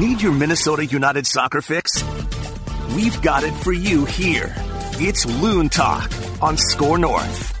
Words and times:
Need 0.00 0.22
your 0.22 0.32
Minnesota 0.32 0.86
United 0.86 1.26
soccer 1.26 1.60
fix? 1.60 2.02
We've 2.96 3.20
got 3.20 3.44
it 3.44 3.52
for 3.52 3.74
you 3.74 4.06
here. 4.06 4.54
It's 4.94 5.26
Loon 5.26 5.68
Talk 5.68 6.10
on 6.40 6.56
Score 6.56 6.96
North. 6.96 7.52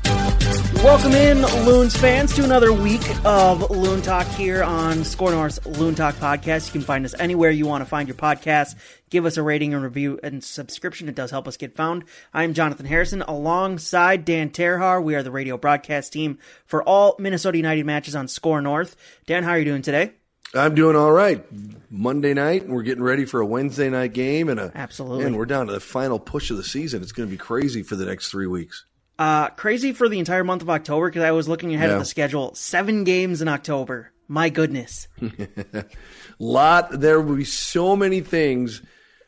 Welcome 0.82 1.12
in, 1.12 1.42
Loons 1.66 1.94
fans, 1.94 2.34
to 2.36 2.44
another 2.44 2.72
week 2.72 3.02
of 3.26 3.70
Loon 3.70 4.00
Talk 4.00 4.26
here 4.28 4.62
on 4.62 5.04
Score 5.04 5.32
North's 5.32 5.62
Loon 5.66 5.94
Talk 5.94 6.14
podcast. 6.14 6.68
You 6.68 6.72
can 6.72 6.80
find 6.80 7.04
us 7.04 7.14
anywhere 7.18 7.50
you 7.50 7.66
want 7.66 7.82
to 7.82 7.84
find 7.84 8.08
your 8.08 8.16
podcast. 8.16 8.74
Give 9.10 9.26
us 9.26 9.36
a 9.36 9.42
rating 9.42 9.74
and 9.74 9.82
review 9.82 10.18
and 10.22 10.42
subscription. 10.42 11.10
It 11.10 11.14
does 11.14 11.30
help 11.30 11.46
us 11.46 11.58
get 11.58 11.76
found. 11.76 12.04
I'm 12.32 12.54
Jonathan 12.54 12.86
Harrison 12.86 13.20
alongside 13.20 14.24
Dan 14.24 14.48
Terhaar. 14.48 15.02
We 15.04 15.14
are 15.14 15.22
the 15.22 15.30
radio 15.30 15.58
broadcast 15.58 16.14
team 16.14 16.38
for 16.64 16.82
all 16.82 17.16
Minnesota 17.18 17.58
United 17.58 17.84
matches 17.84 18.16
on 18.16 18.28
Score 18.28 18.62
North. 18.62 18.96
Dan, 19.26 19.44
how 19.44 19.50
are 19.50 19.58
you 19.58 19.66
doing 19.66 19.82
today? 19.82 20.12
I'm 20.54 20.74
doing 20.74 20.96
all 20.96 21.12
right. 21.12 21.44
Monday 21.90 22.34
night, 22.34 22.62
and 22.62 22.72
we're 22.72 22.82
getting 22.82 23.02
ready 23.02 23.24
for 23.24 23.40
a 23.40 23.46
Wednesday 23.46 23.88
night 23.88 24.12
game, 24.12 24.48
and 24.48 24.58
a 24.58 24.72
Absolutely. 24.74 25.24
And 25.26 25.36
we're 25.36 25.46
down 25.46 25.66
to 25.66 25.72
the 25.72 25.80
final 25.80 26.18
push 26.18 26.50
of 26.50 26.56
the 26.56 26.64
season. 26.64 27.02
It's 27.02 27.12
going 27.12 27.28
to 27.28 27.30
be 27.30 27.38
crazy 27.38 27.82
for 27.82 27.96
the 27.96 28.04
next 28.06 28.30
three 28.30 28.46
weeks. 28.46 28.84
Uh, 29.18 29.48
crazy 29.50 29.92
for 29.92 30.08
the 30.08 30.18
entire 30.18 30.44
month 30.44 30.62
of 30.62 30.70
October 30.70 31.08
because 31.08 31.22
I 31.22 31.30
was 31.32 31.48
looking 31.48 31.74
ahead 31.74 31.90
Yeah. 31.90 31.94
of 31.96 32.00
the 32.00 32.06
schedule. 32.06 32.54
Seven 32.54 33.04
games 33.04 33.42
in 33.42 33.48
October. 33.48 34.12
My 34.28 34.48
goodness. 34.48 35.08
Lot. 36.38 37.00
There 37.00 37.20
will 37.20 37.36
be 37.36 37.44
so 37.44 37.96
many 37.96 38.20
things 38.20 38.82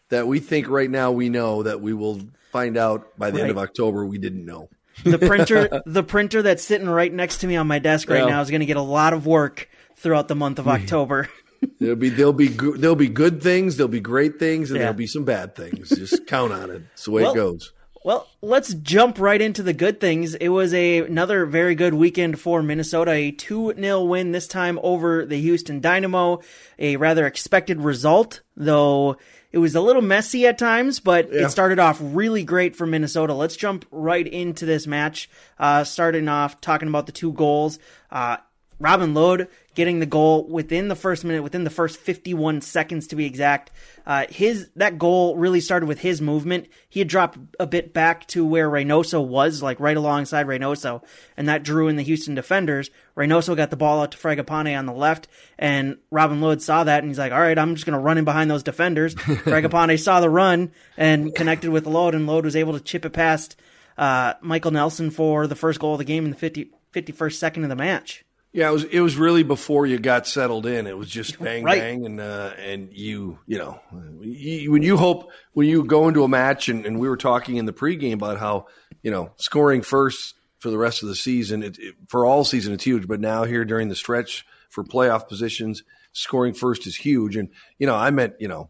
that 0.09 0.27
we 0.27 0.41
think 0.41 0.69
right 0.69 0.91
now 0.91 1.13
we 1.13 1.29
know 1.29 1.63
that 1.63 1.81
we 1.81 1.93
will 1.93 2.21
find 2.51 2.77
out 2.77 3.19
by 3.19 3.31
the 3.31 3.41
end 3.41 3.51
of 3.51 3.59
October 3.59 4.05
we 4.07 4.19
didn't 4.19 4.45
know. 4.45 4.69
The 5.05 5.19
printer, 5.19 5.83
the 5.87 6.03
printer 6.03 6.43
that's 6.43 6.63
sitting 6.63 6.89
right 6.89 7.13
next 7.13 7.39
to 7.39 7.47
me 7.47 7.57
on 7.57 7.67
my 7.67 7.79
desk 7.79 8.09
right 8.11 8.27
now 8.27 8.41
is 8.43 8.51
going 8.51 8.61
to 8.61 8.67
get 8.67 8.77
a 8.77 8.83
lot 8.83 9.13
of 9.13 9.27
work 9.27 9.69
throughout 10.03 10.29
the 10.29 10.35
month 10.35 10.59
of 10.59 10.69
October. 10.69 11.29
There'll 11.79 11.95
be 11.95 12.09
there'll 12.09 12.33
be 12.33 12.49
go- 12.49 12.77
there'll 12.77 12.97
be 12.97 13.09
good 13.09 13.41
things, 13.41 13.77
there'll 13.77 13.89
be 13.89 14.01
great 14.01 14.41
things, 14.41 14.71
and 14.71 14.79
Yeah. 14.79 14.87
there'll 14.87 14.97
be 14.99 15.07
some 15.07 15.25
bad 15.25 15.55
things. 15.55 15.91
Just 15.91 16.27
count 16.27 16.53
on 16.53 16.71
it. 16.73 16.83
It's 16.93 17.05
the 17.05 17.13
way 17.13 17.23
Well- 17.23 17.33
it 17.33 17.37
goes. 17.37 17.73
Well, 18.05 18.27
let's 18.41 18.75
jump 18.75 19.21
right 19.21 19.41
into 19.41 19.63
the 19.63 19.73
good 19.73 20.01
things. 20.01 20.35
It 20.35 20.49
was 20.49 20.75
a 20.75 20.99
another 21.07 21.47
very 21.47 21.77
good 21.77 21.95
weekend 21.95 22.41
for 22.41 22.61
Minnesota. 22.61 23.13
A 23.13 23.31
2-0 23.31 24.09
win 24.09 24.33
this 24.33 24.49
time 24.49 24.81
over 24.83 25.25
the 25.25 25.41
Houston 25.41 25.81
Dynamo. 25.81 26.41
A 26.81 26.97
rather 26.97 27.29
expected 27.29 27.81
result, 27.81 28.41
though 28.57 29.19
it 29.53 29.59
was 29.59 29.77
a 29.77 29.81
little 29.81 30.03
messy 30.03 30.49
at 30.49 30.59
times, 30.59 30.99
but 30.99 31.33
Yeah. 31.33 31.45
it 31.47 31.51
started 31.51 31.79
off 31.79 32.01
really 32.03 32.43
great 32.43 32.75
for 32.75 32.89
Minnesota. 32.89 33.35
Let's 33.35 33.55
jump 33.55 33.85
right 33.93 34.27
into 34.27 34.67
this 34.67 34.89
match. 34.89 35.31
Uh, 35.57 35.85
starting 35.85 36.27
off 36.27 36.61
talking 36.61 36.89
about 36.89 37.07
the 37.07 37.13
two 37.13 37.33
goals. 37.33 37.79
Uh, 38.11 38.39
Robin 38.83 39.15
Lod 39.15 39.47
getting 39.75 40.01
the 40.01 40.07
goal 40.07 40.47
within 40.49 40.89
the 40.89 40.97
first 40.97 41.25
minute, 41.25 41.43
within 41.43 41.63
the 41.63 41.71
first 41.71 41.99
51 41.99 42.61
seconds 42.63 43.07
to 43.07 43.17
be 43.17 43.25
exact. 43.25 43.71
Uh, 44.05 44.27
his 44.29 44.69
that 44.75 44.99
goal 44.99 45.37
really 45.37 45.61
started 45.61 45.87
with 45.87 46.01
his 46.01 46.21
movement. 46.21 46.67
He 46.89 46.99
had 46.99 47.07
dropped 47.09 47.39
a 47.61 47.67
bit 47.67 47.95
back 47.95 48.27
to 48.29 48.45
where 48.45 48.69
Reynoso 48.69 49.25
was, 49.25 49.63
like 49.63 49.79
right 49.79 49.97
alongside 49.97 50.47
Reynoso, 50.47 51.05
and 51.37 51.49
that 51.49 51.63
drew 51.63 51.87
in 51.87 51.95
the 51.95 52.03
Houston 52.03 52.35
defenders. 52.35 52.91
Reynoso 53.17 53.57
got 53.57 53.71
the 53.71 53.77
ball 53.77 54.03
out 54.03 54.13
to 54.13 54.19
Fragapane 54.19 54.77
on 54.77 54.87
the 54.87 54.93
left, 54.93 55.29
and 55.59 55.99
Robin 56.11 56.41
Lod 56.41 56.61
saw 56.61 56.83
that, 56.83 57.05
and 57.05 57.09
he's 57.09 57.21
like, 57.21 57.33
"All 57.33 57.41
right, 57.41 57.59
I'm 57.59 57.77
just 57.77 57.87
going 57.87 57.99
to 57.99 58.05
run 58.05 58.19
in 58.19 58.25
behind 58.25 58.51
those 58.51 58.65
defenders." 58.65 59.15
Fragapane 59.15 59.99
saw 59.99 60.21
the 60.21 60.29
run 60.29 60.73
and 60.97 61.33
connected 61.35 61.71
with 61.71 61.87
Lod, 61.87 62.17
and 62.17 62.27
Lod 62.27 62.45
was 62.45 62.57
able 62.57 62.73
to 62.73 62.81
chip 62.81 63.05
it 63.05 63.13
past 63.13 63.55
uh, 63.97 64.35
Michael 64.41 64.73
Nelson 64.73 65.11
for 65.11 65.47
the 65.47 65.55
first 65.55 65.79
goal 65.79 65.93
of 65.93 65.99
the 65.99 66.05
game 66.05 66.25
in 66.25 66.33
the 66.33 66.37
50, 66.37 66.71
51st 66.93 67.35
second 67.35 67.63
of 67.63 67.69
the 67.69 67.77
match. 67.77 68.25
Yeah, 68.53 68.69
it 68.69 68.73
was 68.73 68.85
it 68.85 69.01
was 69.01 69.17
really 69.17 69.43
before 69.45 69.87
you 69.87 69.99
got 69.99 70.27
settled 70.27 70.67
in. 70.67 70.87
It 70.87 70.97
was 70.99 71.09
just 71.09 71.39
bang 71.41 71.65
Right. 71.65 71.81
bang, 71.81 72.05
and 72.05 72.21
uh, 72.21 72.53
and 72.59 72.91
you 72.93 73.39
you 73.47 73.57
know 73.57 73.81
you, 74.21 74.71
when 74.71 74.83
you 74.83 74.99
hope 74.99 75.31
when 75.55 75.67
you 75.67 75.85
go 75.85 76.07
into 76.09 76.23
a 76.23 76.29
match, 76.29 76.69
and, 76.69 76.85
and 76.85 77.01
we 77.01 77.09
were 77.09 77.17
talking 77.17 77.57
in 77.57 77.65
the 77.65 77.73
pregame 77.73 78.13
about 78.13 78.39
how 78.39 78.67
you 79.03 79.11
know 79.11 79.33
scoring 79.37 79.81
first 79.81 80.35
for 80.59 80.71
the 80.71 80.77
rest 80.77 81.03
of 81.03 81.09
the 81.09 81.17
season, 81.17 81.63
it, 81.63 81.79
it, 81.79 81.95
for 82.09 82.27
all 82.27 82.45
season 82.45 82.75
it's 82.75 82.85
huge, 82.85 83.09
but 83.09 83.21
now 83.21 83.45
here 83.45 83.65
during 83.65 83.89
the 83.89 83.97
stretch 83.97 84.45
for 84.69 84.85
playoff 84.85 85.29
positions, 85.29 85.83
scoring 86.13 86.53
first 86.53 86.87
is 86.87 86.95
huge, 86.95 87.37
and 87.37 87.49
you 87.79 87.87
know 87.87 87.95
I 87.95 88.11
meant 88.11 88.35
you 88.39 88.49
know. 88.49 88.69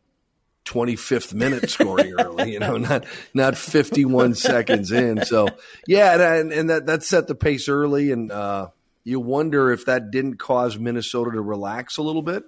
25th 0.64 1.34
minute 1.34 1.68
scoring 1.68 2.12
early, 2.20 2.52
you 2.52 2.60
know, 2.60 2.76
not 2.76 3.04
not 3.34 3.56
51 3.56 4.36
seconds 4.36 4.92
in. 4.92 5.24
So, 5.24 5.48
yeah, 5.88 6.36
and, 6.36 6.52
and 6.52 6.70
that 6.70 6.86
that 6.86 7.02
set 7.02 7.26
the 7.26 7.34
pace 7.34 7.68
early 7.68 8.12
and 8.12 8.30
uh 8.30 8.68
you 9.04 9.20
wonder 9.20 9.72
if 9.72 9.86
that 9.86 10.10
didn't 10.10 10.36
cause 10.36 10.78
Minnesota 10.78 11.32
to 11.32 11.40
relax 11.40 11.96
a 11.96 12.02
little 12.02 12.22
bit. 12.22 12.44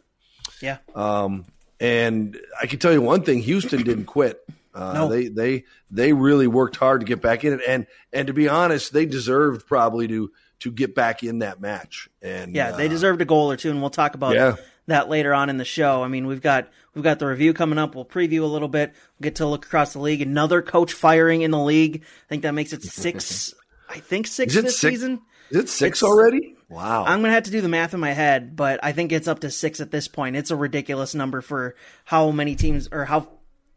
Yeah. 0.60 0.78
Um, 0.94 1.44
and 1.80 2.38
I 2.60 2.66
can 2.66 2.78
tell 2.78 2.92
you 2.92 3.00
one 3.02 3.22
thing: 3.22 3.40
Houston 3.42 3.82
didn't 3.82 4.06
quit. 4.06 4.40
Uh, 4.74 4.92
No. 4.94 5.08
They 5.08 5.28
they 5.28 5.64
they 5.90 6.12
really 6.12 6.46
worked 6.46 6.76
hard 6.76 7.00
to 7.00 7.06
get 7.06 7.20
back 7.20 7.44
in 7.44 7.54
it, 7.54 7.60
and 7.66 7.86
and 8.12 8.26
to 8.28 8.32
be 8.32 8.48
honest, 8.48 8.92
they 8.92 9.06
deserved 9.06 9.66
probably 9.66 10.08
to 10.08 10.30
to 10.60 10.70
get 10.72 10.94
back 10.94 11.22
in 11.22 11.40
that 11.40 11.60
match. 11.60 12.08
And 12.22 12.54
Yeah, 12.54 12.72
they 12.72 12.86
uh, 12.86 12.88
deserved 12.88 13.20
a 13.20 13.24
goal 13.24 13.50
or 13.50 13.56
two, 13.56 13.70
and 13.70 13.80
we'll 13.80 13.90
talk 13.90 14.14
about 14.14 14.34
Yeah. 14.34 14.56
that 14.86 15.08
later 15.08 15.34
on 15.34 15.50
in 15.50 15.58
the 15.58 15.64
show. 15.64 16.02
I 16.02 16.08
mean, 16.08 16.26
we've 16.26 16.40
got 16.40 16.68
we've 16.94 17.04
got 17.04 17.18
the 17.18 17.26
review 17.26 17.52
coming 17.52 17.78
up. 17.78 17.94
We'll 17.94 18.04
preview 18.04 18.42
a 18.42 18.46
little 18.46 18.68
bit. 18.68 18.92
We'll 19.18 19.24
get 19.24 19.36
to 19.36 19.46
look 19.46 19.66
across 19.66 19.92
the 19.92 19.98
league. 20.00 20.22
Another 20.22 20.62
coach 20.62 20.92
firing 20.92 21.42
in 21.42 21.50
the 21.50 21.58
league. 21.58 22.02
I 22.02 22.28
think 22.28 22.42
that 22.42 22.52
makes 22.54 22.72
it 22.72 22.82
six. 22.82 23.52
I 23.90 23.98
think 23.98 24.26
six 24.26 24.54
this 24.54 24.78
six? 24.78 24.94
season. 24.94 25.20
Is 25.50 25.58
it 25.58 25.68
six 25.68 25.98
It's- 25.98 26.02
already? 26.02 26.56
Wow. 26.68 27.04
I'm 27.06 27.20
gonna 27.20 27.32
have 27.34 27.44
to 27.44 27.50
do 27.50 27.60
the 27.60 27.68
math 27.68 27.94
in 27.94 28.00
my 28.00 28.12
head, 28.12 28.56
but 28.56 28.80
I 28.82 28.92
think 28.92 29.12
it's 29.12 29.28
up 29.28 29.40
to 29.40 29.50
six 29.50 29.80
at 29.80 29.90
this 29.90 30.08
point. 30.08 30.34
It's 30.34 30.50
a 30.50 30.56
ridiculous 30.56 31.14
number 31.14 31.40
for 31.40 31.76
how 32.04 32.30
many 32.30 32.54
teams 32.56 32.88
or 32.90 33.04
how 33.04 33.28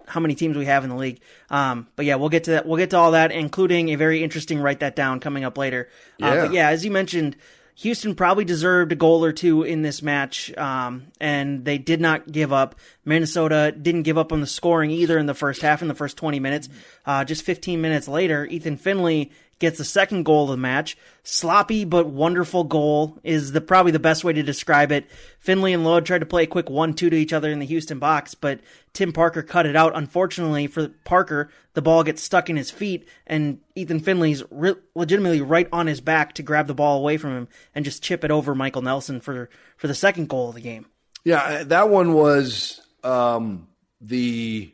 how 0.07 0.21
many 0.21 0.35
teams 0.35 0.55
we 0.57 0.65
have 0.65 0.85
in 0.85 0.89
the 0.89 0.95
league. 0.95 1.19
Um, 1.49 1.87
but 1.97 2.05
yeah, 2.05 2.15
we'll 2.15 2.29
get 2.29 2.45
to 2.45 2.51
that. 2.51 2.65
We'll 2.65 2.77
get 2.77 2.91
to 2.91 2.97
all 2.97 3.11
that, 3.11 3.31
including 3.33 3.89
a 3.89 3.95
very 3.95 4.23
interesting 4.23 4.57
write 4.59 4.79
that 4.79 4.95
down 4.95 5.19
coming 5.19 5.43
up 5.43 5.57
later. 5.57 5.89
Uh, 6.21 6.25
Yeah. 6.27 6.41
but 6.45 6.53
yeah, 6.53 6.69
as 6.69 6.85
you 6.85 6.91
mentioned, 6.91 7.35
Houston 7.75 8.15
probably 8.15 8.45
deserved 8.45 8.93
a 8.93 8.95
goal 8.95 9.23
or 9.23 9.33
two 9.33 9.63
in 9.63 9.81
this 9.81 10.01
match, 10.01 10.51
um, 10.57 11.07
and 11.19 11.65
they 11.65 11.77
did 11.77 11.99
not 11.99 12.31
give 12.31 12.53
up. 12.53 12.75
Minnesota 13.05 13.71
didn't 13.79 14.03
give 14.03 14.17
up 14.17 14.31
on 14.31 14.39
the 14.39 14.47
scoring 14.47 14.91
either 14.91 15.17
in 15.17 15.25
the 15.25 15.33
first 15.35 15.61
half, 15.61 15.81
in 15.81 15.89
the 15.89 15.93
first 15.93 16.15
20 16.17 16.39
minutes. 16.39 16.69
Uh, 17.05 17.25
just 17.25 17.43
15 17.43 17.81
minutes 17.81 18.07
later, 18.07 18.45
Ethan 18.45 18.77
Finlay 18.77 19.29
gets 19.59 19.77
the 19.77 19.85
second 19.85 20.23
goal 20.23 20.43
of 20.43 20.49
the 20.51 20.57
match. 20.57 20.97
Sloppy 21.23 21.83
but 21.83 22.07
wonderful 22.07 22.63
goal 22.63 23.17
is 23.23 23.51
the 23.51 23.61
probably 23.61 23.91
the 23.91 23.99
best 23.99 24.23
way 24.23 24.33
to 24.33 24.43
describe 24.43 24.91
it. 24.91 25.09
Finlay 25.39 25.73
and 25.73 25.83
Lod 25.83 26.05
tried 26.05 26.19
to 26.19 26.25
play 26.25 26.43
a 26.43 26.47
quick 26.47 26.69
one-two 26.69 27.09
to 27.09 27.15
each 27.15 27.33
other 27.33 27.49
in 27.49 27.59
the 27.59 27.65
Houston 27.65 27.99
box, 27.99 28.35
but 28.35 28.59
Tim 28.93 29.11
Parker 29.11 29.43
cut 29.43 29.65
it 29.65 29.75
out. 29.75 29.95
Unfortunately 29.95 30.67
for 30.67 30.89
Parker, 31.03 31.49
the 31.73 31.81
ball 31.81 32.03
gets 32.03 32.23
stuck 32.23 32.49
in 32.49 32.55
his 32.55 32.71
feet, 32.71 33.07
and 33.25 33.59
Ethan 33.75 33.99
Finlay's 33.99 34.43
re- 34.49 34.75
legitimately 34.95 35.41
right 35.41 35.67
on 35.71 35.87
his 35.87 36.01
back 36.01 36.33
to 36.33 36.43
grab 36.43 36.67
the 36.67 36.73
ball 36.73 36.99
away 36.99 37.17
from 37.17 37.31
him 37.31 37.47
and 37.75 37.85
just 37.85 38.03
chip 38.03 38.23
it 38.23 38.31
over 38.31 38.55
Michael 38.55 38.81
Nelson 38.81 39.19
for 39.19 39.49
for 39.75 39.87
the 39.87 39.95
second 39.95 40.29
goal 40.29 40.49
of 40.49 40.55
the 40.55 40.61
game. 40.61 40.85
Yeah, 41.23 41.41
uh, 41.41 41.63
that 41.65 41.89
one 41.89 42.13
was 42.13 42.81
um, 43.03 43.67
the 44.01 44.71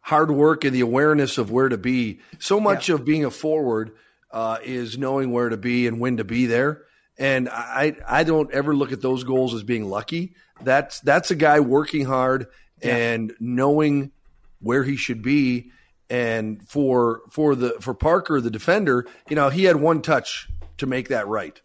hard 0.00 0.30
work 0.30 0.64
and 0.64 0.74
the 0.74 0.80
awareness 0.80 1.38
of 1.38 1.50
where 1.50 1.68
to 1.68 1.78
be. 1.78 2.20
So 2.38 2.60
much 2.60 2.88
of 2.90 3.04
being 3.04 3.24
a 3.24 3.30
forward 3.30 3.92
uh, 4.36 4.58
is 4.62 4.98
knowing 4.98 5.32
where 5.32 5.48
to 5.48 5.56
be 5.56 5.86
and 5.86 5.98
when 5.98 6.18
to 6.18 6.24
be 6.24 6.44
there. 6.44 6.82
And 7.18 7.48
I, 7.48 7.96
I 8.06 8.22
don't 8.24 8.52
ever 8.52 8.76
look 8.76 8.92
at 8.92 9.00
those 9.00 9.24
goals 9.24 9.54
as 9.54 9.62
being 9.62 9.88
lucky. 9.88 10.34
That's 10.60 11.00
that's 11.00 11.30
a 11.30 11.34
guy 11.34 11.60
working 11.60 12.04
hard 12.04 12.48
and 12.82 13.32
knowing 13.40 14.10
where 14.60 14.84
he 14.84 14.96
should 14.96 15.22
be. 15.22 15.70
And 16.10 16.62
for 16.68 17.22
for 17.30 17.54
the 17.54 17.78
for 17.80 17.94
Parker, 17.94 18.42
the 18.42 18.50
defender, 18.50 19.06
you 19.30 19.36
know, 19.36 19.48
he 19.48 19.64
had 19.64 19.76
one 19.76 20.02
touch 20.02 20.50
to 20.76 20.86
make 20.86 21.08
that 21.08 21.26
right 21.26 21.58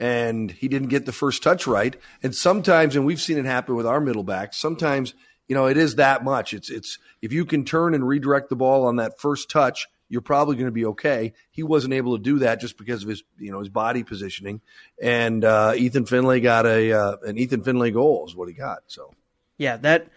and 0.00 0.50
he 0.50 0.68
didn't 0.68 0.88
get 0.88 1.04
the 1.04 1.12
first 1.12 1.42
touch 1.42 1.66
right. 1.66 1.94
And 2.22 2.34
sometimes, 2.34 2.96
and 2.96 3.04
we've 3.04 3.20
seen 3.20 3.36
it 3.36 3.44
happen 3.44 3.74
with 3.74 3.86
our 3.86 4.00
middle 4.00 4.24
backs, 4.24 4.56
sometimes, 4.56 5.12
you 5.46 5.54
know, 5.54 5.66
it 5.66 5.76
is 5.76 5.96
that 5.96 6.24
much. 6.24 6.54
It's, 6.54 6.70
it's, 6.70 6.98
if 7.20 7.34
you 7.34 7.44
can 7.44 7.64
turn 7.64 7.94
and 7.94 8.06
redirect 8.06 8.48
the 8.48 8.56
ball 8.56 8.86
on 8.86 8.96
that 8.96 9.20
first 9.20 9.50
touch, 9.50 9.86
you're 10.08 10.20
probably 10.20 10.56
going 10.56 10.66
to 10.66 10.72
be 10.72 10.86
okay. 10.86 11.32
He 11.50 11.62
wasn't 11.62 11.94
able 11.94 12.16
to 12.16 12.22
do 12.22 12.38
that 12.40 12.60
just 12.60 12.78
because 12.78 13.02
of 13.02 13.08
his, 13.08 13.22
you 13.38 13.52
know, 13.52 13.58
his 13.60 13.68
body 13.68 14.02
positioning. 14.04 14.60
And, 15.00 15.44
uh, 15.44 15.74
Ethan 15.76 16.06
Finlay 16.06 16.40
got 16.40 16.66
a, 16.66 16.92
uh, 16.92 17.16
an 17.24 17.38
Ethan 17.38 17.62
Finlay 17.62 17.90
goal 17.90 18.26
is 18.26 18.34
what 18.34 18.48
he 18.48 18.54
got. 18.54 18.80
So, 18.86 19.14
Yeah, 19.58 19.76
that 19.78 20.08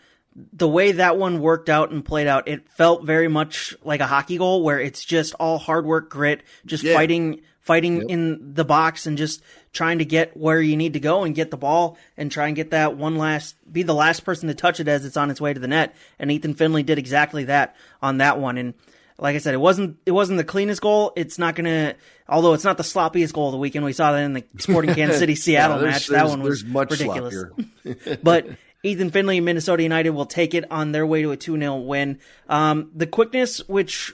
the 0.53 0.67
way 0.67 0.93
that 0.93 1.17
one 1.17 1.41
worked 1.41 1.67
out 1.69 1.91
and 1.91 2.05
played 2.05 2.27
out, 2.27 2.47
it 2.47 2.69
felt 2.69 3.03
very 3.03 3.27
much 3.27 3.75
like 3.83 3.99
a 3.99 4.07
hockey 4.07 4.37
goal 4.37 4.63
where 4.63 4.79
it's 4.79 5.03
just 5.03 5.33
all 5.35 5.57
hard 5.57 5.85
work, 5.85 6.09
grit, 6.09 6.41
just 6.65 6.83
Yeah. 6.83 6.93
fighting 6.93 7.41
fighting 7.59 8.09
in 8.09 8.55
the 8.55 8.65
box 8.65 9.05
and 9.05 9.19
just 9.19 9.39
trying 9.71 9.99
to 9.99 10.05
get 10.05 10.35
where 10.35 10.59
you 10.59 10.75
need 10.75 10.93
to 10.93 10.99
go 10.99 11.23
and 11.23 11.35
get 11.35 11.51
the 11.51 11.57
ball 11.57 11.95
and 12.17 12.31
try 12.31 12.47
and 12.47 12.55
get 12.55 12.71
that 12.71 12.97
one 12.97 13.17
last 13.17 13.55
be 13.71 13.83
the 13.83 13.93
last 13.93 14.25
person 14.25 14.47
to 14.47 14.55
touch 14.55 14.79
it 14.79 14.87
as 14.87 15.05
it's 15.05 15.15
on 15.15 15.29
its 15.29 15.39
way 15.39 15.53
to 15.53 15.59
the 15.59 15.67
net. 15.67 15.95
And 16.17 16.31
Ethan 16.31 16.55
Finlay 16.55 16.81
did 16.81 16.97
exactly 16.97 17.43
that 17.45 17.75
on 18.01 18.17
that 18.17 18.39
one. 18.39 18.57
And 18.57 18.73
like 19.21 19.35
I 19.35 19.37
said, 19.37 19.53
it 19.53 19.59
wasn't 19.59 19.97
it 20.05 20.11
wasn't 20.11 20.37
the 20.37 20.43
cleanest 20.43 20.81
goal. 20.81 21.13
It's 21.15 21.37
not 21.37 21.53
gonna 21.55 21.93
although 22.27 22.53
it's 22.53 22.63
not 22.63 22.77
the 22.77 22.83
sloppiest 22.83 23.33
goal 23.33 23.49
of 23.49 23.51
the 23.51 23.59
weekend. 23.59 23.85
We 23.85 23.93
saw 23.93 24.11
that 24.13 24.23
in 24.23 24.33
the 24.33 24.43
Sporting 24.57 24.95
Kansas 24.95 25.19
City 25.19 25.35
Seattle 25.35 25.77
Yeah, 25.77 25.91
match. 25.91 26.07
That 26.07 26.27
one 26.27 26.41
was 26.41 26.65
much 26.65 26.89
ridiculous. 26.89 27.45
but 28.23 28.47
Ethan 28.83 29.11
Finlay, 29.11 29.39
Minnesota 29.39 29.83
United 29.83 30.09
will 30.09 30.25
take 30.25 30.55
it 30.55 30.69
on 30.71 30.91
their 30.91 31.05
way 31.05 31.21
to 31.21 31.31
a 31.31 31.37
2 31.37 31.57
0 31.57 31.75
win. 31.77 32.19
Um, 32.49 32.89
the 32.95 33.05
quickness, 33.05 33.59
which 33.69 34.11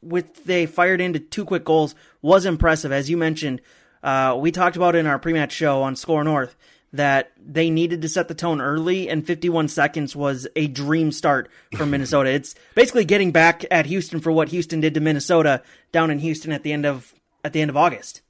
with 0.00 0.44
they 0.44 0.66
fired 0.66 1.00
into 1.00 1.18
two 1.18 1.44
quick 1.44 1.64
goals, 1.64 1.96
was 2.22 2.46
impressive. 2.46 2.92
As 2.92 3.10
you 3.10 3.16
mentioned, 3.16 3.60
uh, 4.04 4.36
we 4.38 4.52
talked 4.52 4.76
about 4.76 4.94
in 4.94 5.06
our 5.06 5.18
pre 5.18 5.32
match 5.32 5.50
show 5.50 5.82
on 5.82 5.96
Score 5.96 6.22
North 6.22 6.54
that 6.94 7.32
they 7.44 7.70
needed 7.70 8.02
to 8.02 8.08
set 8.08 8.28
the 8.28 8.34
tone 8.34 8.60
early, 8.60 9.08
and 9.08 9.26
51 9.26 9.68
seconds 9.68 10.14
was 10.14 10.46
a 10.54 10.68
dream 10.68 11.10
start 11.10 11.50
for 11.76 11.84
Minnesota. 11.84 12.30
it's 12.30 12.54
basically 12.74 13.04
getting 13.04 13.32
back 13.32 13.64
at 13.70 13.86
Houston 13.86 14.20
for 14.20 14.30
what 14.30 14.48
Houston 14.48 14.80
did 14.80 14.94
to 14.94 15.00
Minnesota 15.00 15.62
down 15.90 16.10
in 16.10 16.20
Houston 16.20 16.52
at 16.52 16.62
the 16.62 16.72
end 16.72 16.86
of 16.86 17.12
at 17.42 17.52
the 17.52 17.60
end 17.60 17.68
of 17.68 17.76
August. 17.76 18.22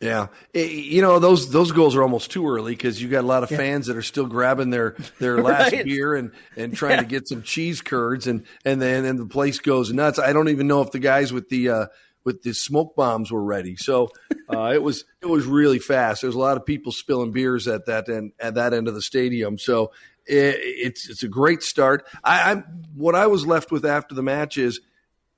Yeah, 0.00 0.28
you 0.54 1.02
know 1.02 1.18
those 1.18 1.50
those 1.50 1.72
goals 1.72 1.96
are 1.96 2.02
almost 2.02 2.30
too 2.30 2.46
early 2.46 2.72
because 2.72 3.00
you 3.00 3.08
got 3.08 3.24
a 3.24 3.26
lot 3.26 3.42
of 3.42 3.50
yeah. 3.50 3.56
fans 3.56 3.86
that 3.86 3.96
are 3.96 4.02
still 4.02 4.26
grabbing 4.26 4.70
their 4.70 4.96
their 5.18 5.42
last 5.42 5.72
right. 5.72 5.84
beer 5.84 6.14
and 6.14 6.32
and 6.56 6.74
trying 6.74 6.92
yeah. 6.92 7.00
to 7.00 7.06
get 7.06 7.28
some 7.28 7.42
cheese 7.42 7.80
curds 7.80 8.26
and 8.26 8.44
and 8.64 8.80
then 8.80 9.04
and 9.04 9.18
the 9.18 9.26
place 9.26 9.58
goes 9.58 9.92
nuts. 9.92 10.18
I 10.18 10.32
don't 10.32 10.48
even 10.48 10.66
know 10.66 10.82
if 10.82 10.90
the 10.90 11.00
guys 11.00 11.32
with 11.32 11.48
the 11.48 11.68
uh, 11.68 11.86
with 12.24 12.42
the 12.42 12.52
smoke 12.52 12.94
bombs 12.96 13.30
were 13.30 13.42
ready. 13.42 13.76
So 13.76 14.10
uh, 14.52 14.72
it 14.74 14.82
was 14.82 15.04
it 15.20 15.26
was 15.26 15.46
really 15.46 15.78
fast. 15.78 16.22
There's 16.22 16.34
a 16.34 16.38
lot 16.38 16.56
of 16.56 16.66
people 16.66 16.92
spilling 16.92 17.32
beers 17.32 17.66
at 17.68 17.86
that 17.86 18.08
end 18.08 18.32
at 18.40 18.54
that 18.54 18.74
end 18.74 18.88
of 18.88 18.94
the 18.94 19.02
stadium. 19.02 19.58
So 19.58 19.92
it, 20.26 20.56
it's 20.60 21.08
it's 21.08 21.22
a 21.22 21.28
great 21.28 21.62
start. 21.62 22.06
I, 22.22 22.52
I 22.52 22.62
what 22.94 23.14
I 23.14 23.26
was 23.26 23.46
left 23.46 23.70
with 23.70 23.84
after 23.84 24.14
the 24.14 24.22
match 24.22 24.58
is 24.58 24.80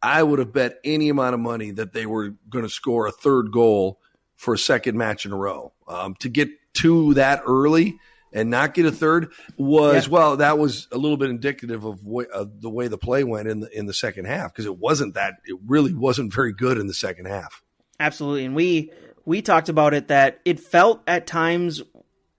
I 0.02 0.22
would 0.22 0.40
have 0.40 0.52
bet 0.52 0.78
any 0.84 1.08
amount 1.08 1.34
of 1.34 1.40
money 1.40 1.70
that 1.72 1.92
they 1.92 2.06
were 2.06 2.34
going 2.48 2.64
to 2.64 2.70
score 2.70 3.06
a 3.06 3.12
third 3.12 3.52
goal 3.52 4.00
for 4.36 4.54
a 4.54 4.58
second 4.58 4.98
match 4.98 5.24
in 5.24 5.32
a 5.32 5.36
row. 5.36 5.72
Um, 5.86 6.14
to 6.16 6.28
get 6.28 6.48
to 6.74 7.14
that 7.14 7.42
early 7.46 7.98
and 8.32 8.50
not 8.50 8.74
get 8.74 8.86
a 8.86 8.92
third 8.92 9.32
was 9.56 10.06
yeah. 10.06 10.12
well 10.12 10.36
that 10.38 10.58
was 10.58 10.88
a 10.92 10.98
little 10.98 11.16
bit 11.16 11.30
indicative 11.30 11.84
of, 11.84 12.00
of, 12.32 12.60
the 12.60 12.70
way 12.70 12.88
the 12.88 12.98
play 12.98 13.24
went 13.24 13.48
in 13.48 13.60
the 13.60 13.78
in 13.78 13.86
the 13.86 13.94
second 13.94 14.26
half 14.26 14.52
because 14.52 14.66
it 14.66 14.76
wasn't 14.76 15.14
that 15.14 15.34
it 15.44 15.56
really 15.66 15.94
wasn't 15.94 16.32
very 16.32 16.52
good 16.52 16.78
in 16.78 16.86
the 16.86 16.94
second 16.94 17.26
half. 17.26 17.62
Absolutely, 18.00 18.44
and 18.44 18.54
we 18.54 18.90
we 19.24 19.42
talked 19.42 19.68
about 19.68 19.94
it 19.94 20.08
that 20.08 20.40
it 20.44 20.60
felt 20.60 21.02
at 21.06 21.26
times 21.26 21.82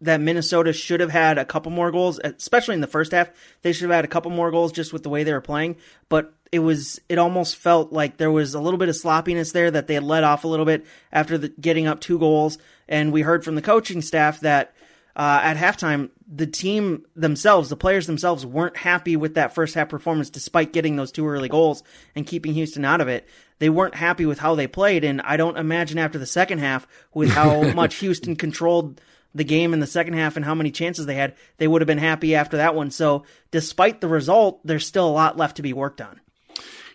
that 0.02 0.20
Minnesota 0.20 0.74
should 0.74 1.00
have 1.00 1.12
had 1.12 1.38
a 1.38 1.46
couple 1.46 1.72
more 1.72 1.90
goals, 1.90 2.20
especially 2.24 2.76
in 2.76 2.82
the 2.82 2.88
first 2.88 3.14
half. 3.14 3.30
They 3.62 3.72
should 3.72 3.90
have 3.90 3.96
had 3.96 4.06
a 4.06 4.10
couple 4.10 4.32
more 4.32 4.52
goals 4.52 4.74
just 4.74 4.92
with 4.92 5.04
the 5.04 5.10
way 5.10 5.24
they 5.24 5.32
were 5.32 5.42
playing, 5.42 5.78
but 6.10 6.34
it 6.52 6.60
was 6.60 7.00
it 7.10 7.18
almost 7.18 7.56
felt 7.56 7.92
like 7.92 8.18
there 8.18 8.32
was 8.32 8.54
a 8.54 8.60
little 8.60 8.78
bit 8.78 8.90
of 8.90 8.96
sloppiness 8.96 9.54
there 9.54 9.72
that 9.72 9.88
they 9.88 9.96
had 9.96 10.04
let 10.04 10.24
off 10.24 10.44
a 10.44 10.48
little 10.48 10.66
bit 10.66 10.86
after 11.12 11.38
the, 11.38 11.50
getting 11.50 11.88
up 11.88 12.00
two 12.00 12.20
goals. 12.20 12.58
And 12.88 13.12
we 13.12 13.22
heard 13.22 13.44
from 13.44 13.56
the 13.56 13.62
coaching 13.62 14.02
staff 14.02 14.42
that 14.42 14.76
uh, 15.16 15.40
at 15.44 15.58
halftime 15.58 16.10
the 16.36 16.48
team 16.48 17.06
themselves, 17.16 17.70
the 17.70 17.76
players 17.76 18.08
themselves, 18.08 18.46
weren't 18.46 18.78
happy 18.78 19.16
with 19.16 19.36
that 19.36 19.54
first 19.54 19.76
half 19.76 19.90
performance, 19.90 20.30
despite 20.30 20.74
getting 20.74 20.96
those 20.96 21.12
two 21.12 21.28
early 21.28 21.50
goals 21.50 21.84
and 22.16 22.26
keeping 22.26 22.54
Houston 22.54 22.84
out 22.84 23.02
of 23.02 23.08
it. 23.08 23.28
They 23.60 23.70
weren't 23.70 23.96
happy 23.96 24.26
with 24.26 24.40
how 24.40 24.56
they 24.56 24.68
played, 24.68 25.04
and 25.04 25.22
I 25.22 25.38
don't 25.38 25.58
imagine 25.58 26.00
after 26.00 26.18
the 26.18 26.26
second 26.26 26.60
half, 26.60 26.88
with 27.14 27.30
how 27.30 27.62
much 27.74 27.96
Houston 27.96 28.36
controlled 28.36 29.00
the 29.36 29.44
game 29.44 29.74
in 29.74 29.80
the 29.80 29.88
second 29.88 30.14
half 30.14 30.36
and 30.36 30.46
how 30.46 30.56
many 30.56 30.72
chances 30.72 31.06
they 31.06 31.16
had, 31.16 31.36
they 31.58 31.68
would 31.68 31.82
have 31.82 31.88
been 31.88 31.98
happy 31.98 32.36
after 32.36 32.58
that 32.58 32.76
one. 32.76 32.92
So, 32.92 33.26
despite 33.52 34.02
the 34.02 34.08
result, 34.08 34.66
there's 34.66 34.88
still 34.88 35.08
a 35.08 35.12
lot 35.12 35.38
left 35.38 35.58
to 35.58 35.62
be 35.62 35.74
worked 35.74 36.02
on. 36.02 36.20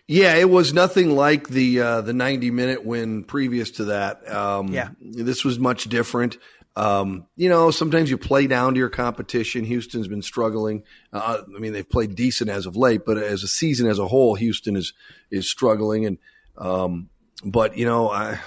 Yeah, 0.07 0.33
it 0.35 0.49
was 0.49 0.73
nothing 0.73 1.15
like 1.15 1.49
the 1.49 1.81
uh, 1.81 2.01
the 2.01 2.13
90 2.13 2.49
minute 2.49 2.83
win 2.83 3.23
previous 3.23 3.71
to 3.71 3.85
that. 3.85 4.27
Um, 4.29 4.69
yeah, 4.69 4.89
this 4.99 5.45
was 5.45 5.59
much 5.59 5.83
different. 5.85 6.37
Um, 6.79 7.25
you 7.35 7.49
know, 7.49 7.71
sometimes 7.71 8.09
you 8.09 8.17
play 8.17 8.47
down 8.47 8.73
to 8.73 8.79
your 8.79 8.89
competition. 8.89 9.65
Houston's 9.65 10.07
been 10.07 10.21
struggling. 10.21 10.83
Uh, 11.11 11.41
I 11.53 11.59
mean, 11.59 11.73
they've 11.73 11.87
played 11.87 12.15
decent 12.15 12.49
as 12.49 12.65
of 12.65 12.77
late, 12.77 13.01
but 13.05 13.17
as 13.17 13.43
a 13.43 13.49
season 13.49 13.89
as 13.89 13.99
a 13.99 14.07
whole, 14.07 14.35
Houston 14.35 14.77
is 14.77 14.93
is 15.29 15.49
struggling. 15.49 16.05
And 16.05 16.17
um, 16.57 17.09
but 17.43 17.77
you 17.77 17.85
know, 17.85 18.09
I, 18.09 18.39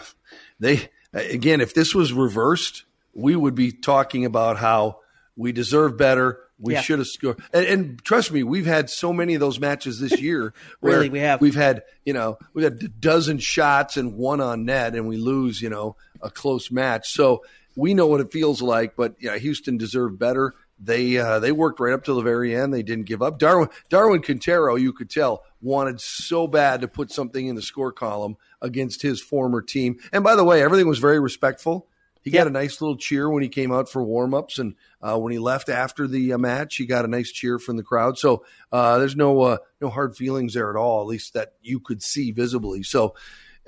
they 0.59 0.89
again, 1.13 1.61
if 1.61 1.75
this 1.75 1.95
was 1.95 2.15
reversed, 2.15 2.85
we 3.13 3.37
would 3.37 3.55
be 3.55 3.71
talking 3.71 4.25
about 4.25 4.57
how 4.57 5.01
we 5.37 5.53
deserve 5.53 5.99
better. 5.99 6.39
We 6.59 6.73
yeah. 6.75 6.81
should 6.81 7.01
have 7.01 7.09
scored. 7.09 7.39
And, 7.53 7.67
and, 7.67 8.05
trust 8.05 8.31
me, 8.31 8.45
we've 8.45 8.67
had 8.67 8.89
so 8.89 9.13
many 9.13 9.35
of 9.35 9.41
those 9.41 9.59
matches 9.59 9.99
this 9.99 10.21
year. 10.21 10.55
really, 10.81 11.09
we 11.09 11.19
have. 11.19 11.41
We've 11.41 11.57
had, 11.57 11.83
you 12.05 12.13
know, 12.13 12.39
we've 12.55 12.63
had 12.63 12.81
a 12.81 12.89
dozen 12.89 13.41
shots 13.41 13.97
and 13.97 14.15
one 14.15 14.41
on 14.41 14.65
net, 14.65 14.95
and 14.95 15.09
we 15.09 15.17
lose, 15.17 15.61
you 15.61 15.71
know, 15.71 15.97
a 16.23 16.31
close 16.31 16.71
match. 16.71 17.13
So 17.13 17.43
we 17.77 17.95
know 17.95 18.07
what 18.07 18.21
it 18.21 18.33
feels 18.33 18.63
like. 18.63 18.97
But 18.97 19.17
yeah, 19.21 19.37
Houston 19.37 19.77
deserved 19.77 20.19
better. 20.19 20.55
They 20.79 21.17
uh, 21.17 21.39
they 21.39 21.53
worked 21.53 21.79
right 21.81 21.95
up 21.95 22.05
to 22.05 22.15
the 22.15 22.23
very 22.23 22.55
end. 22.55 22.75
They 22.75 22.83
didn't 22.83 23.07
give 23.07 23.23
up. 23.23 23.39
Darwin 23.39 23.69
Darwin 23.89 24.23
Quintero, 24.23 24.75
you 24.75 24.93
could 24.93 25.11
tell, 25.11 25.45
wanted 25.61 26.01
so 26.01 26.47
bad 26.49 26.81
to 26.81 26.89
put 26.89 27.13
something 27.13 27.47
in 27.47 27.55
the 27.55 27.63
score 27.63 27.93
column 27.93 28.37
against 28.61 29.03
his 29.03 29.21
former 29.21 29.63
team. 29.63 29.99
And 30.13 30.25
by 30.25 30.35
the 30.35 30.45
way, 30.45 30.63
everything 30.63 30.89
was 30.89 30.99
very 30.99 31.21
respectful. 31.21 31.87
He 32.23 32.31
yep. 32.31 32.45
got 32.45 32.47
a 32.49 32.53
nice 32.53 32.81
little 32.81 32.97
cheer 32.97 33.29
when 33.29 33.43
he 33.43 33.49
came 33.49 33.73
out 33.73 33.89
for 33.89 34.05
warmups, 34.05 34.59
and 34.59 34.75
uh, 35.01 35.19
when 35.19 35.33
he 35.33 35.39
left 35.39 35.69
after 35.69 36.07
the 36.07 36.33
uh, 36.33 36.39
match, 36.39 36.77
he 36.77 36.87
got 36.87 37.05
a 37.05 37.09
nice 37.09 37.33
cheer 37.33 37.59
from 37.59 37.77
the 37.77 37.83
crowd. 37.83 38.17
So 38.17 38.45
uh, 38.71 38.99
there's 38.99 39.17
no 39.17 39.41
uh, 39.41 39.57
no 39.81 39.89
hard 39.89 40.17
feelings 40.17 40.55
there 40.55 40.71
at 40.71 40.77
all, 40.77 41.01
at 41.01 41.09
least 41.09 41.35
that 41.35 41.55
you 41.63 41.81
could 41.81 42.03
see 42.03 42.31
visibly. 42.31 42.83
So 42.83 43.15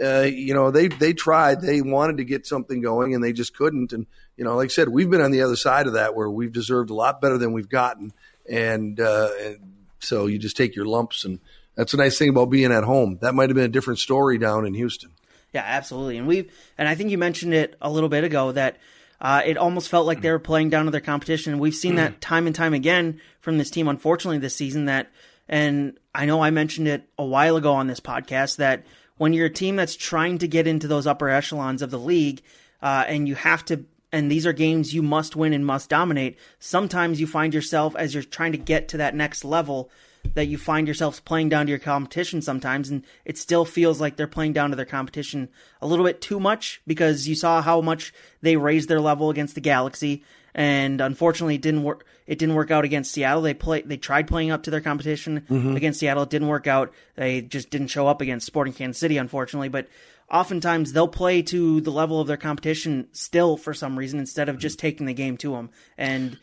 uh, 0.02 0.22
you 0.22 0.54
know 0.54 0.70
they 0.70 0.88
they 0.88 1.12
tried, 1.12 1.60
they 1.60 1.80
wanted 1.80 2.18
to 2.18 2.24
get 2.24 2.46
something 2.46 2.80
going, 2.80 3.14
and 3.14 3.22
they 3.22 3.32
just 3.32 3.56
couldn't. 3.56 3.92
And 3.92 4.06
you 4.36 4.44
know, 4.44 4.56
like 4.56 4.66
I 4.66 4.68
said, 4.68 4.88
we've 4.88 5.10
been 5.10 5.20
on 5.20 5.30
the 5.30 5.42
other 5.42 5.56
side 5.56 5.86
of 5.86 5.94
that 5.94 6.14
where 6.14 6.30
we've 6.30 6.52
deserved 6.52 6.90
a 6.90 6.94
lot 6.94 7.20
better 7.20 7.38
than 7.38 7.52
we've 7.52 7.68
gotten, 7.68 8.12
and, 8.50 8.98
uh, 8.98 9.30
and 9.40 9.58
so 10.00 10.26
you 10.26 10.38
just 10.38 10.56
take 10.56 10.74
your 10.74 10.86
lumps, 10.86 11.24
and 11.24 11.38
that's 11.76 11.94
a 11.94 11.96
nice 11.96 12.18
thing 12.18 12.30
about 12.30 12.50
being 12.50 12.72
at 12.72 12.84
home. 12.84 13.18
That 13.20 13.34
might 13.34 13.50
have 13.50 13.56
been 13.56 13.64
a 13.64 13.68
different 13.68 14.00
story 14.00 14.38
down 14.38 14.66
in 14.66 14.74
Houston. 14.74 15.10
Yeah, 15.52 15.62
absolutely. 15.64 16.18
And 16.18 16.26
we 16.26 16.50
and 16.76 16.88
I 16.88 16.96
think 16.96 17.10
you 17.10 17.18
mentioned 17.18 17.54
it 17.54 17.76
a 17.80 17.90
little 17.90 18.08
bit 18.08 18.24
ago 18.24 18.50
that 18.52 18.78
uh, 19.20 19.42
it 19.46 19.56
almost 19.56 19.88
felt 19.88 20.06
like 20.06 20.20
they 20.20 20.30
were 20.30 20.40
playing 20.40 20.70
down 20.70 20.86
to 20.86 20.90
their 20.90 21.00
competition. 21.00 21.52
And 21.52 21.60
we've 21.60 21.74
seen 21.74 21.94
that 21.94 22.20
time 22.20 22.46
and 22.46 22.54
time 22.54 22.74
again 22.74 23.20
from 23.40 23.58
this 23.58 23.70
team, 23.70 23.86
unfortunately, 23.86 24.38
this 24.38 24.56
season. 24.56 24.86
That, 24.86 25.10
and 25.48 25.96
I 26.14 26.26
know 26.26 26.42
I 26.42 26.50
mentioned 26.50 26.88
it 26.88 27.08
a 27.16 27.24
while 27.24 27.56
ago 27.56 27.72
on 27.72 27.86
this 27.86 28.00
podcast 28.00 28.56
that 28.56 28.84
when 29.16 29.32
you're 29.32 29.46
a 29.46 29.50
team 29.50 29.76
that's 29.76 29.96
trying 29.96 30.38
to 30.38 30.48
get 30.48 30.66
into 30.66 30.88
those 30.88 31.06
upper 31.06 31.28
echelons 31.28 31.82
of 31.82 31.90
the 31.90 31.98
league, 31.98 32.42
uh, 32.82 33.04
and 33.06 33.28
you 33.28 33.34
have 33.34 33.64
to, 33.66 33.84
and 34.12 34.30
these 34.30 34.46
are 34.46 34.52
games 34.52 34.94
you 34.94 35.02
must 35.02 35.36
win 35.36 35.52
and 35.52 35.64
must 35.64 35.88
dominate. 35.88 36.38
Sometimes 36.58 37.20
you 37.20 37.26
find 37.26 37.54
yourself 37.54 37.94
as 37.96 38.14
you're 38.14 38.22
trying 38.22 38.52
to 38.52 38.58
get 38.58 38.88
to 38.88 38.96
that 38.98 39.14
next 39.14 39.44
level 39.44 39.90
that 40.32 40.46
you 40.46 40.56
find 40.56 40.88
yourselves 40.88 41.20
playing 41.20 41.48
down 41.48 41.66
to 41.66 41.70
your 41.70 41.78
competition 41.78 42.42
sometimes, 42.42 42.88
and 42.88 43.04
it 43.24 43.38
still 43.38 43.64
feels 43.64 44.00
like 44.00 44.16
they're 44.16 44.26
playing 44.26 44.52
down 44.52 44.70
to 44.70 44.76
their 44.76 44.84
competition 44.84 45.48
a 45.80 45.86
little 45.86 46.04
bit 46.04 46.20
too 46.20 46.40
much 46.40 46.80
because 46.86 47.28
you 47.28 47.34
saw 47.34 47.62
how 47.62 47.80
much 47.80 48.12
they 48.40 48.56
raised 48.56 48.88
their 48.88 49.00
level 49.00 49.30
against 49.30 49.54
the 49.54 49.60
Galaxy, 49.60 50.24
and 50.54 51.00
unfortunately, 51.00 51.56
it 51.56 51.62
didn't 51.62 51.82
work. 51.82 52.06
It 52.26 52.38
didn't 52.38 52.54
work 52.54 52.70
out 52.70 52.84
against 52.84 53.12
Seattle. 53.12 53.42
They 53.42 53.54
play. 53.54 53.82
They 53.82 53.96
tried 53.96 54.28
playing 54.28 54.50
up 54.50 54.62
to 54.64 54.70
their 54.70 54.80
competition 54.80 55.44
mm-hmm. 55.50 55.76
against 55.76 56.00
Seattle. 56.00 56.22
It 56.22 56.30
didn't 56.30 56.48
work 56.48 56.66
out. 56.66 56.92
They 57.16 57.40
just 57.42 57.70
didn't 57.70 57.88
show 57.88 58.06
up 58.06 58.20
against 58.20 58.46
Sporting 58.46 58.72
Kansas 58.72 59.00
City, 59.00 59.16
unfortunately. 59.16 59.68
But 59.68 59.88
oftentimes 60.30 60.92
they'll 60.92 61.08
play 61.08 61.42
to 61.42 61.80
the 61.80 61.90
level 61.90 62.20
of 62.20 62.28
their 62.28 62.36
competition 62.36 63.08
still 63.12 63.56
for 63.56 63.74
some 63.74 63.98
reason 63.98 64.20
instead 64.20 64.48
of 64.48 64.58
just 64.58 64.78
taking 64.78 65.06
the 65.06 65.14
game 65.14 65.36
to 65.38 65.52
them. 65.52 65.70
And 65.98 66.38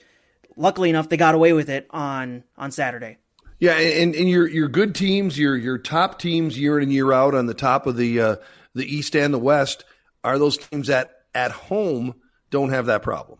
luckily 0.58 0.89
enough, 0.89 1.08
they 1.08 1.18
got 1.18 1.36
away 1.36 1.53
with 1.53 1.70
it 1.70 1.88
on 1.89 2.44
on 2.58 2.72
Saturday. 2.72 3.18
Yeah, 3.60 3.77
and, 3.77 4.13
and 4.15 4.30
your 4.30 4.48
your 4.50 4.68
good 4.68 4.94
teams, 4.94 5.39
your 5.39 5.56
your 5.56 5.77
top 5.77 6.20
teams 6.20 6.60
year 6.60 6.77
in 6.80 6.84
and 6.84 6.94
year 6.94 7.13
out 7.13 7.34
on 7.34 7.46
the 7.46 7.53
top 7.53 7.88
of 7.88 7.96
the 7.96 8.20
uh, 8.20 8.36
the 8.75 8.86
East 8.86 9.15
and 9.15 9.34
the 9.34 9.39
West 9.39 9.86
are 10.24 10.38
those 10.38 10.58
teams 10.58 10.88
that 10.88 11.12
at 11.34 11.51
home 11.51 12.15
don't 12.50 12.70
have 12.70 12.88
that 12.88 13.03
problem. 13.03 13.39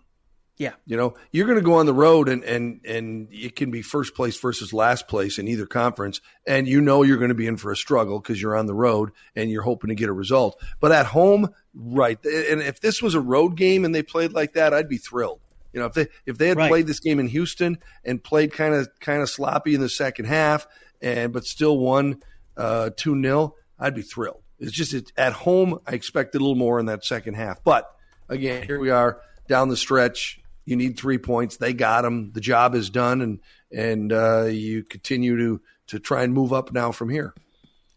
Yeah, 0.62 0.74
you 0.86 0.96
know, 0.96 1.16
you're 1.32 1.48
going 1.48 1.58
to 1.58 1.66
go 1.66 1.80
on 1.80 1.88
the 1.88 1.94
road 1.94 2.30
and 2.30 2.44
and 2.44 2.82
and 2.86 3.30
it 3.32 3.56
can 3.56 3.72
be 3.72 3.82
first 3.82 4.14
place 4.14 4.40
versus 4.40 4.72
last 4.72 5.08
place 5.08 5.40
in 5.40 5.48
either 5.48 5.66
conference, 5.66 6.22
and 6.46 6.68
you 6.68 6.82
know 6.82 7.02
you're 7.02 7.18
going 7.18 7.30
to 7.30 7.36
be 7.36 7.48
in 7.48 7.58
for 7.58 7.72
a 7.72 7.76
struggle 7.76 8.20
because 8.20 8.40
you're 8.40 8.56
on 8.56 8.68
the 8.68 8.76
road 8.76 9.10
and 9.36 9.50
you're 9.50 9.64
hoping 9.64 9.88
to 9.88 9.96
get 9.96 10.08
a 10.08 10.14
result. 10.14 10.62
But 10.80 10.92
at 10.92 11.08
home, 11.08 11.50
right? 11.74 12.24
And 12.24 12.62
if 12.62 12.80
this 12.80 13.02
was 13.02 13.16
a 13.16 13.20
road 13.20 13.58
game 13.58 13.86
and 13.86 13.96
they 13.96 14.04
played 14.04 14.34
like 14.34 14.54
that, 14.54 14.72
I'd 14.72 14.88
be 14.88 15.00
thrilled. 15.00 15.40
You 15.74 15.80
know, 15.80 15.88
if 15.88 15.94
they 15.94 16.10
if 16.28 16.38
they 16.38 16.50
had 16.50 16.58
right. 16.58 16.70
played 16.70 16.86
this 16.86 17.00
game 17.00 17.20
in 17.20 17.26
Houston 17.26 17.80
and 18.06 18.24
played 18.24 18.54
kind 18.54 18.76
of 18.76 18.88
kind 19.00 19.24
of 19.24 19.32
sloppy 19.32 19.74
in 19.74 19.82
the 19.82 19.90
second 19.90 20.26
half, 20.26 20.68
and 21.02 21.34
but 21.34 21.44
still 21.44 21.80
won 21.80 22.22
uh, 22.56 22.92
two 22.96 23.16
uh, 23.16 23.22
0 23.24 23.56
I'd 23.80 23.96
be 23.96 24.04
thrilled. 24.04 24.44
It's 24.60 24.72
just 24.72 24.94
it's, 24.94 25.12
at 25.18 25.34
home. 25.34 25.80
I 25.88 25.94
expected 25.94 26.38
a 26.38 26.44
little 26.44 26.54
more 26.54 26.80
in 26.80 26.86
that 26.86 27.04
second 27.04 27.34
half, 27.34 27.64
but 27.64 27.90
again, 28.30 28.62
here 28.68 28.80
we 28.80 28.92
are 28.92 29.22
down 29.48 29.70
the 29.70 29.76
stretch. 29.78 30.38
You 30.66 30.76
need 30.76 30.98
three 30.98 31.18
points. 31.18 31.58
They 31.58 31.74
got 31.74 32.04
them. 32.04 32.32
The 32.34 32.42
job 32.42 32.76
is 32.76 32.90
done, 32.90 33.22
and 33.22 33.40
and 33.72 34.14
uh, 34.14 34.44
you 34.46 34.84
continue 34.84 35.38
to 35.38 35.62
to 35.88 36.00
try 36.00 36.24
and 36.24 36.34
move 36.34 36.54
up 36.54 36.72
now 36.72 36.92
from 36.92 37.10
here. 37.10 37.34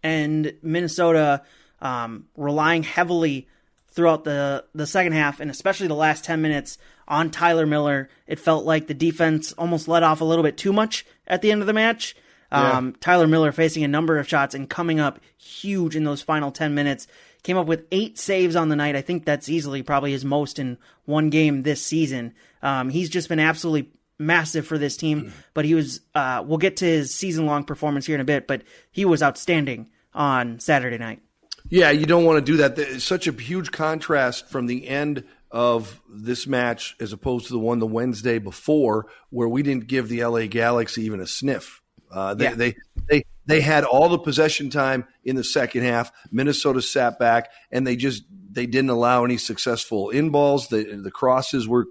And 0.03 0.55
Minnesota 0.63 1.43
um, 1.81 2.27
relying 2.37 2.83
heavily 2.83 3.49
throughout 3.95 4.25
the 4.25 4.65
the 4.75 4.87
second 4.87 5.13
half 5.13 5.39
and 5.39 5.51
especially 5.51 5.87
the 5.87 5.95
last 5.95 6.25
10 6.25 6.43
minutes 6.43 6.79
on 7.07 7.31
Tyler 7.31 7.67
Miller. 7.67 8.09
It 8.27 8.41
felt 8.41 8.65
like 8.65 8.87
the 8.87 8.95
defense 8.95 9.53
almost 9.53 9.87
let 9.89 10.03
off 10.03 10.21
a 10.21 10.25
little 10.25 10.43
bit 10.43 10.57
too 10.57 10.73
much 10.73 11.07
at 11.27 11.43
the 11.43 11.53
end 11.53 11.61
of 11.61 11.67
the 11.67 11.73
match. 11.73 12.17
Yeah. 12.51 12.73
Um, 12.73 12.97
Tyler 13.01 13.27
Miller 13.27 13.53
facing 13.53 13.85
a 13.85 13.89
number 13.89 14.19
of 14.19 14.29
shots 14.29 14.55
and 14.55 14.69
coming 14.69 15.01
up 15.01 15.21
huge 15.37 15.97
in 15.97 16.05
those 16.05 16.23
final 16.23 16.51
10 16.51 16.75
minutes. 16.75 17.07
Came 17.43 17.57
up 17.57 17.67
with 17.67 17.87
eight 17.93 18.19
saves 18.19 18.57
on 18.57 18.69
the 18.69 18.77
night. 18.77 18.97
I 18.97 19.03
think 19.03 19.25
that's 19.25 19.49
easily 19.49 19.83
probably 19.83 20.13
his 20.13 20.25
most 20.25 20.59
in 20.59 20.79
one 21.05 21.31
game 21.31 21.63
this 21.63 21.85
season. 21.85 22.35
Um, 22.65 22.89
he's 22.89 23.09
just 23.11 23.29
been 23.29 23.39
absolutely 23.39 23.93
massive 24.19 24.67
for 24.67 24.79
this 24.79 24.97
team, 24.97 25.33
but 25.53 25.65
he 25.65 25.75
was, 25.75 26.01
uh, 26.15 26.43
we'll 26.47 26.59
get 26.59 26.79
to 26.79 26.85
his 26.85 27.15
season 27.15 27.47
long 27.47 27.65
performance 27.65 28.07
here 28.07 28.15
in 28.15 28.21
a 28.21 28.25
bit, 28.25 28.47
but 28.49 28.63
he 28.91 29.05
was 29.05 29.23
outstanding 29.23 29.91
on 30.15 30.59
Saturday 30.59 30.99
night. 30.99 31.21
Yeah, 31.69 31.91
you 31.91 32.07
don't 32.07 32.25
want 32.25 32.45
to 32.45 32.53
do 32.53 32.59
that. 32.59 32.79
It's 32.79 33.05
such 33.05 33.27
a 33.27 33.33
huge 33.33 33.71
contrast 33.71 34.49
from 34.49 34.67
the 34.67 34.87
end 34.89 35.25
of 35.51 36.01
this 36.09 36.47
match 36.47 36.97
as 37.01 37.13
opposed 37.13 37.47
to 37.47 37.53
the 37.53 37.59
one 37.59 37.79
the 37.79 37.87
Wednesday 37.87 38.39
before, 38.39 39.07
where 39.31 39.49
we 39.49 39.63
didn't 39.63 39.87
give 39.87 40.09
the 40.09 40.25
LA 40.25 40.47
Galaxy 40.47 41.03
even 41.05 41.21
a 41.21 41.27
sniff. 41.27 41.81
Uh, 42.11 42.35
they, 42.35 42.45
Yeah. 42.45 42.55
they 42.55 42.77
they 43.09 43.25
they 43.47 43.61
had 43.61 43.85
all 43.85 44.09
the 44.09 44.19
possession 44.19 44.71
time 44.71 45.05
in 45.25 45.37
the 45.37 45.45
second 45.45 45.83
half. 45.83 46.11
Minnesota 46.31 46.81
sat 46.81 47.19
back 47.19 47.51
and 47.71 47.87
they 47.87 47.97
just 47.97 48.25
they 48.51 48.67
didn't 48.67 48.91
allow 48.91 49.25
any 49.25 49.37
successful 49.37 50.11
in 50.11 50.31
balls. 50.31 50.69
The 50.69 51.01
the 51.03 51.11
crosses 51.11 51.67
were 51.69 51.87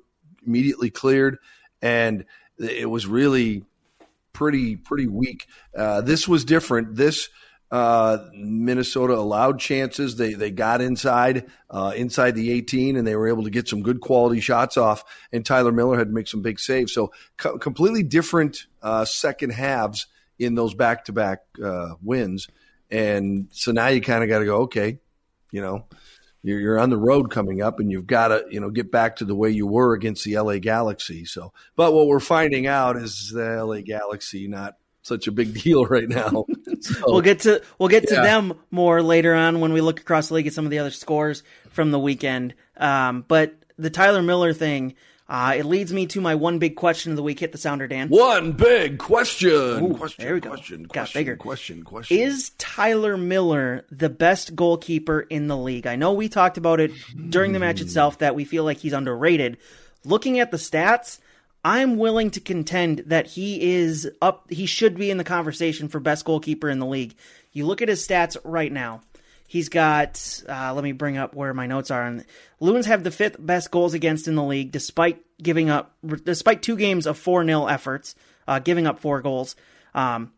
immediately 0.45 0.89
cleared, 0.89 1.37
and 1.81 2.25
it 2.57 2.89
was 2.89 3.07
really 3.07 3.63
pretty 4.33 4.75
pretty 4.75 5.07
weak. 5.07 5.47
Uh, 5.75 6.01
this 6.01 6.27
was 6.27 6.45
different. 6.45 6.95
This 6.95 7.29
uh, 7.71 8.29
Minnesota 8.33 9.15
allowed 9.15 9.59
chances. 9.59 10.15
They 10.17 10.33
they 10.33 10.51
got 10.51 10.81
inside 10.81 11.45
uh, 11.69 11.93
inside 11.95 12.35
the 12.35 12.51
18, 12.51 12.97
and 12.97 13.07
they 13.07 13.15
were 13.15 13.27
able 13.27 13.43
to 13.43 13.49
get 13.49 13.67
some 13.67 13.81
good 13.81 14.01
quality 14.01 14.41
shots 14.41 14.77
off. 14.77 15.03
And 15.31 15.45
Tyler 15.45 15.71
Miller 15.71 15.97
had 15.97 16.07
to 16.07 16.13
make 16.13 16.27
some 16.27 16.41
big 16.41 16.59
saves. 16.59 16.93
So 16.93 17.11
co- 17.37 17.57
completely 17.57 18.03
different 18.03 18.67
uh, 18.81 19.05
second 19.05 19.51
halves 19.51 20.07
in 20.39 20.55
those 20.55 20.73
back 20.73 21.05
to 21.05 21.13
back 21.13 21.39
wins. 22.01 22.47
And 22.91 23.47
so 23.51 23.71
now 23.71 23.87
you 23.87 24.01
kind 24.01 24.23
of 24.23 24.29
got 24.29 24.39
to 24.39 24.45
go, 24.45 24.57
okay, 24.63 24.99
you 25.51 25.61
know, 25.61 25.85
you're, 26.43 26.59
you're 26.59 26.79
on 26.79 26.89
the 26.89 26.97
road 26.97 27.31
coming 27.31 27.61
up 27.61 27.79
and 27.79 27.91
you've 27.91 28.05
got 28.05 28.27
to, 28.27 28.45
you 28.49 28.59
know, 28.59 28.69
get 28.69 28.91
back 28.91 29.15
to 29.17 29.25
the 29.25 29.35
way 29.35 29.49
you 29.49 29.65
were 29.65 29.93
against 29.93 30.25
the 30.25 30.37
LA 30.37 30.57
Galaxy. 30.57 31.25
So, 31.25 31.53
but 31.75 31.93
what 31.93 32.07
we're 32.07 32.19
finding 32.19 32.67
out 32.67 32.97
is 32.97 33.31
the 33.31 33.65
LA 33.65 33.81
Galaxy 33.81 34.47
not 34.47 34.75
such 35.01 35.27
a 35.27 35.31
big 35.31 35.53
deal 35.63 35.85
right 35.85 36.07
now. 36.07 36.45
So, 36.81 37.03
We'll 37.07 37.21
get 37.21 37.41
to 37.41 37.61
we'll 37.79 37.89
get 37.89 38.07
to 38.09 38.15
them 38.15 38.59
more 38.69 39.01
later 39.01 39.33
on 39.33 39.61
when 39.61 39.73
we 39.73 39.81
look 39.81 40.01
across 40.01 40.27
the 40.27 40.33
league 40.35 40.47
at 40.47 40.53
some 40.53 40.65
of 40.65 40.71
the 40.71 40.79
other 40.79 40.91
scores 40.91 41.43
from 41.69 41.91
the 41.91 41.99
weekend. 41.99 42.55
Um, 42.75 43.23
but 43.27 43.55
the 43.77 43.89
Tyler 43.89 44.21
Miller 44.21 44.53
thing, 44.53 44.95
uh, 45.33 45.53
it 45.57 45.65
leads 45.65 45.91
me 45.91 46.05
to 46.05 46.21
my 46.21 46.35
one 46.35 46.59
big 46.59 46.75
question 46.75 47.11
of 47.11 47.15
the 47.17 47.23
week. 47.23 47.39
Hit 47.39 47.51
the 47.51 47.57
sounder, 47.57 47.87
Dan. 47.87 48.07
one 48.09 48.51
big 48.51 48.99
question. 48.99 49.51
Ooh, 49.83 49.95
question, 49.95 50.23
there 50.23 50.35
we 50.35 50.39
go. 50.39 50.49
question, 50.49 50.83
Got 50.83 50.93
question, 50.93 51.19
bigger. 51.19 51.35
question, 51.35 51.83
question. 51.83 52.17
Is 52.19 52.51
Tyler 52.59 53.17
Miller 53.17 53.85
the 53.91 54.09
best 54.09 54.55
goalkeeper 54.55 55.21
in 55.21 55.47
the 55.47 55.57
league? 55.57 55.87
I 55.87 55.95
know 55.95 56.13
we 56.13 56.29
talked 56.29 56.57
about 56.57 56.79
it 56.79 56.91
during 57.29 57.51
the 57.51 57.59
match 57.59 57.81
itself 57.81 58.19
that 58.19 58.35
we 58.35 58.45
feel 58.45 58.63
like 58.63 58.77
he's 58.77 58.93
underrated. 58.93 59.57
Looking 60.05 60.39
at 60.39 60.51
the 60.51 60.57
stats, 60.57 61.17
I'm 61.65 61.97
willing 61.97 62.29
to 62.31 62.39
contend 62.39 62.99
that 63.07 63.25
he 63.25 63.73
is 63.75 64.09
up 64.21 64.45
he 64.51 64.65
should 64.65 64.95
be 64.97 65.09
in 65.09 65.17
the 65.17 65.23
conversation 65.23 65.87
for 65.87 65.99
best 65.99 66.25
goalkeeper 66.25 66.69
in 66.69 66.77
the 66.79 66.85
league. 66.85 67.15
You 67.53 67.65
look 67.65 67.81
at 67.81 67.87
his 67.89 68.05
stats 68.07 68.37
right 68.43 68.71
now. 68.71 69.01
He's 69.47 69.69
got 69.69 70.41
uh, 70.49 70.73
let 70.73 70.83
me 70.83 70.91
bring 70.93 71.17
up 71.17 71.35
where 71.35 71.53
my 71.53 71.67
notes 71.67 71.91
are. 71.91 72.05
And 72.05 72.25
Loons 72.59 72.85
have 72.87 73.03
the 73.03 73.11
fifth 73.11 73.35
best 73.39 73.69
goals 73.71 73.93
against 73.93 74.27
in 74.27 74.35
the 74.35 74.43
league, 74.43 74.71
despite 74.71 75.21
giving 75.41 75.69
up 75.69 75.95
despite 76.23 76.61
two 76.61 76.75
games 76.75 77.05
of 77.05 77.17
four 77.17 77.45
0 77.45 77.67
efforts, 77.67 78.15
uh, 78.47 78.59
giving 78.59 78.87
up 78.87 78.99
four 78.99 79.21
goals. 79.21 79.55
Um, 79.93 80.31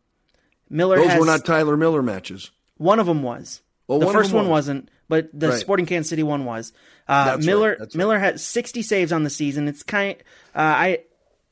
Miller 0.70 0.98
Those 0.98 1.08
has 1.08 1.20
were 1.20 1.26
not 1.26 1.46
Tyler 1.46 1.78
Miller 1.78 2.02
matches. 2.02 2.52
one 2.78 3.00
of 3.00 3.06
them 3.06 3.24
was. 3.24 3.62
Oh, 3.88 4.00
the 4.00 4.08
one 4.08 4.16
first 4.16 4.34
one 4.34 4.46
was. 4.46 4.52
wasn't, 4.52 4.90
but 5.08 5.30
the 5.32 5.50
Right. 5.50 5.60
Sporting 5.60 5.86
Kansas 5.86 6.10
City 6.10 6.24
one 6.24 6.44
was. 6.44 6.74
Uh, 7.08 7.38
Miller 7.40 7.70
right, 7.70 7.80
that's 7.80 7.96
right. 7.96 8.00
Miller 8.00 8.18
had 8.20 8.40
60 8.40 8.82
saves 8.82 9.12
on 9.12 9.24
the 9.24 9.30
season. 9.30 9.68
It's 9.68 9.84
kind 9.84 10.16
uh, 10.56 10.60
I 10.60 11.00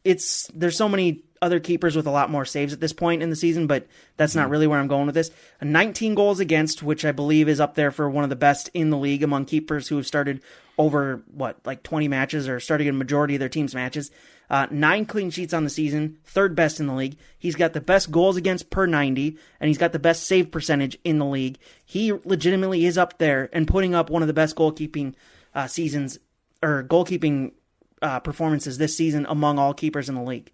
it's 0.03 0.47
there's 0.53 0.75
so 0.75 0.89
many 0.89 1.23
other 1.43 1.59
keepers 1.59 1.95
with 1.95 2.07
a 2.07 2.11
lot 2.11 2.31
more 2.31 2.45
saves 2.45 2.73
at 2.73 2.79
this 2.79 2.93
point 2.93 3.21
in 3.21 3.29
the 3.29 3.35
season, 3.35 3.67
but 3.67 3.85
that's 4.17 4.31
Mm-hmm. 4.31 4.39
not 4.41 4.49
really 4.49 4.65
where 4.65 4.79
I'm 4.79 4.87
going 4.87 5.05
with 5.05 5.15
this. 5.15 5.29
19 5.61 6.15
goals 6.15 6.39
against, 6.39 6.81
which 6.81 7.05
I 7.05 7.11
believe 7.11 7.47
is 7.47 7.59
up 7.59 7.75
there 7.75 7.91
for 7.91 8.09
one 8.09 8.23
of 8.23 8.29
the 8.31 8.35
best 8.35 8.69
in 8.73 8.89
the 8.89 8.97
league 8.97 9.21
among 9.21 9.45
keepers 9.45 9.89
who 9.89 9.97
have 9.97 10.07
started 10.07 10.41
over 10.77 11.21
what 11.31 11.59
like 11.65 11.83
20 11.83 12.07
matches 12.07 12.49
or 12.49 12.59
starting 12.59 12.89
a 12.89 12.93
majority 12.93 13.35
of 13.35 13.39
their 13.39 13.49
team's 13.49 13.75
matches. 13.75 14.09
Uh, 14.49 14.67
nine 14.71 15.05
clean 15.05 15.29
sheets 15.29 15.53
on 15.53 15.63
the 15.63 15.69
season, 15.69 16.17
third 16.25 16.55
best 16.55 16.79
in 16.79 16.87
the 16.87 16.93
league. 16.93 17.17
He's 17.37 17.55
got 17.55 17.73
the 17.73 17.81
best 17.81 18.11
goals 18.11 18.37
against 18.37 18.69
per 18.69 18.85
90, 18.85 19.37
and 19.59 19.67
he's 19.67 19.77
got 19.77 19.91
the 19.93 19.99
best 19.99 20.23
save 20.27 20.51
percentage 20.51 20.97
in 21.03 21.17
the 21.19 21.25
league. 21.25 21.57
He 21.85 22.11
legitimately 22.11 22.85
is 22.85 22.97
up 22.97 23.17
there 23.17 23.49
and 23.53 23.67
putting 23.67 23.93
up 23.95 24.09
one 24.09 24.21
of 24.21 24.27
the 24.27 24.33
best 24.33 24.55
goalkeeping 24.55 25.13
uh, 25.55 25.67
seasons 25.67 26.19
or 26.61 26.83
goalkeeping 26.83 27.53
uh, 28.01 28.19
performances 28.19 28.77
this 28.77 28.95
season 28.95 29.25
among 29.29 29.57
all 29.59 29.73
keepers 29.73 30.09
in 30.09 30.15
the 30.15 30.21
league. 30.23 30.51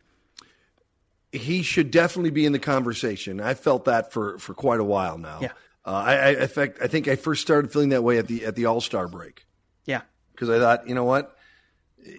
He 1.32 1.62
should 1.62 1.92
definitely 1.92 2.32
be 2.32 2.46
in 2.46 2.54
the 2.54 2.60
conversation. 2.60 3.40
I 3.40 3.54
felt 3.54 3.86
that 3.86 4.12
for, 4.12 4.38
for 4.40 4.54
quite 4.54 4.80
a 4.80 4.84
while 4.84 5.18
now. 5.18 5.40
Yeah. 5.42 5.52
Uh, 5.86 5.92
I, 5.92 6.14
I, 6.16 6.30
in 6.42 6.48
fact, 6.48 6.80
I 6.82 6.88
think 6.88 7.08
I 7.08 7.16
first 7.16 7.42
started 7.42 7.72
feeling 7.72 7.90
that 7.90 8.04
way 8.04 8.18
at 8.18 8.28
the 8.28 8.46
at 8.46 8.56
the 8.56 8.66
All 8.66 8.82
Star 8.82 9.08
break 9.08 9.46
Yeah. 9.86 10.02
because 10.32 10.50
I 10.50 10.60
thought, 10.60 10.88
you 10.88 10.94
know 10.96 11.04
what, 11.06 11.36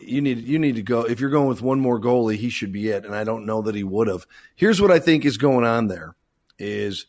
you 0.00 0.20
need 0.20 0.38
you 0.38 0.58
need 0.58 0.76
to 0.76 0.82
go. 0.82 1.02
If 1.02 1.20
you're 1.20 1.30
going 1.30 1.48
with 1.48 1.60
one 1.62 1.80
more 1.80 2.00
goalie, 2.00 2.36
he 2.36 2.50
should 2.50 2.72
be 2.72 2.88
it. 2.88 3.04
And 3.04 3.14
I 3.14 3.24
don't 3.24 3.46
know 3.46 3.62
that 3.62 3.74
he 3.74 3.84
would 3.84 4.08
have. 4.08 4.26
Here's 4.56 4.80
what 4.80 4.90
I 4.90 4.98
think 4.98 5.24
is 5.24 5.36
going 5.38 5.64
on 5.64 5.88
there: 5.88 6.14
is 6.58 7.06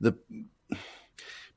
the 0.00 0.16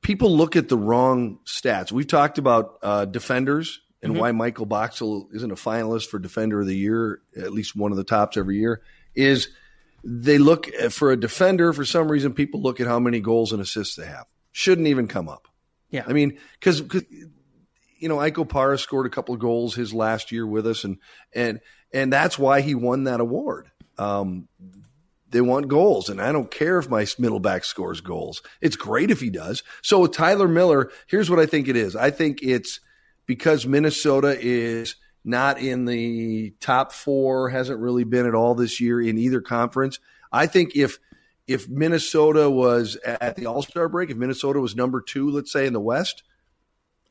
people 0.02 0.36
look 0.36 0.56
at 0.56 0.68
the 0.68 0.76
wrong 0.76 1.38
stats. 1.46 1.92
We've 1.92 2.06
talked 2.06 2.38
about 2.38 2.78
uh, 2.82 3.04
defenders 3.04 3.80
and 4.02 4.18
why 4.18 4.32
Michael 4.32 4.66
Boxall 4.66 5.28
isn't 5.32 5.52
a 5.52 5.54
finalist 5.56 6.06
for 6.08 6.18
Defender 6.18 6.60
of 6.60 6.66
the 6.66 6.76
Year, 6.76 7.20
at 7.36 7.52
least 7.52 7.76
one 7.76 7.92
of 7.92 7.96
the 7.96 8.02
tops 8.04 8.36
every 8.36 8.58
year. 8.58 8.82
Is 9.14 9.48
they 10.04 10.38
look 10.38 10.66
for 10.90 11.12
a 11.12 11.16
defender 11.16 11.72
for 11.72 11.84
some 11.84 12.10
reason 12.10 12.32
people 12.32 12.60
look 12.60 12.80
at 12.80 12.86
how 12.86 12.98
many 12.98 13.20
goals 13.20 13.52
and 13.52 13.60
assists 13.62 13.96
they 13.96 14.06
have. 14.06 14.26
Shouldn't 14.50 14.88
even 14.88 15.08
come 15.08 15.28
up. 15.28 15.48
Yeah. 15.90 16.04
i 16.06 16.14
mean 16.14 16.38
because 16.58 16.80
you 17.98 18.08
know 18.08 18.18
Ike 18.18 18.36
Opara 18.36 18.78
scored 18.78 19.04
a 19.06 19.10
couple 19.10 19.34
of 19.34 19.40
goals 19.40 19.74
his 19.74 19.92
last 19.92 20.32
year 20.32 20.46
with 20.46 20.66
us 20.66 20.84
and 20.84 20.96
and 21.34 21.60
and 21.92 22.10
that's 22.10 22.38
why 22.38 22.62
he 22.62 22.74
won 22.74 23.04
that 23.04 23.20
award. 23.20 23.70
Um 23.98 24.48
they 25.28 25.40
want 25.42 25.68
goals 25.68 26.08
and 26.08 26.20
i 26.20 26.32
don't 26.32 26.50
care 26.50 26.78
if 26.78 26.88
my 26.88 27.06
middle 27.18 27.40
back 27.40 27.64
scores 27.64 28.00
goals. 28.00 28.42
It's 28.60 28.76
great 28.76 29.10
if 29.10 29.20
he 29.20 29.30
does. 29.30 29.62
So 29.82 30.00
with 30.00 30.12
tyler 30.12 30.48
miller 30.48 30.90
here's 31.06 31.28
what 31.28 31.38
i 31.38 31.46
think 31.46 31.68
it 31.68 31.76
is. 31.76 31.94
I 31.94 32.10
think 32.10 32.42
it's 32.42 32.80
because 33.26 33.66
minnesota 33.66 34.36
is 34.40 34.96
not 35.24 35.60
in 35.60 35.84
the 35.84 36.54
top 36.60 36.92
four, 36.92 37.48
hasn't 37.48 37.80
really 37.80 38.04
been 38.04 38.26
at 38.26 38.34
all 38.34 38.54
this 38.54 38.80
year 38.80 39.00
in 39.00 39.18
either 39.18 39.40
conference. 39.40 39.98
I 40.32 40.46
think 40.46 40.76
if 40.76 40.98
if 41.46 41.68
Minnesota 41.68 42.48
was 42.48 42.96
at 42.96 43.36
the 43.36 43.46
All 43.46 43.62
Star 43.62 43.88
break, 43.88 44.10
if 44.10 44.16
Minnesota 44.16 44.60
was 44.60 44.76
number 44.76 45.00
two, 45.00 45.30
let's 45.30 45.52
say 45.52 45.66
in 45.66 45.72
the 45.72 45.80
West, 45.80 46.22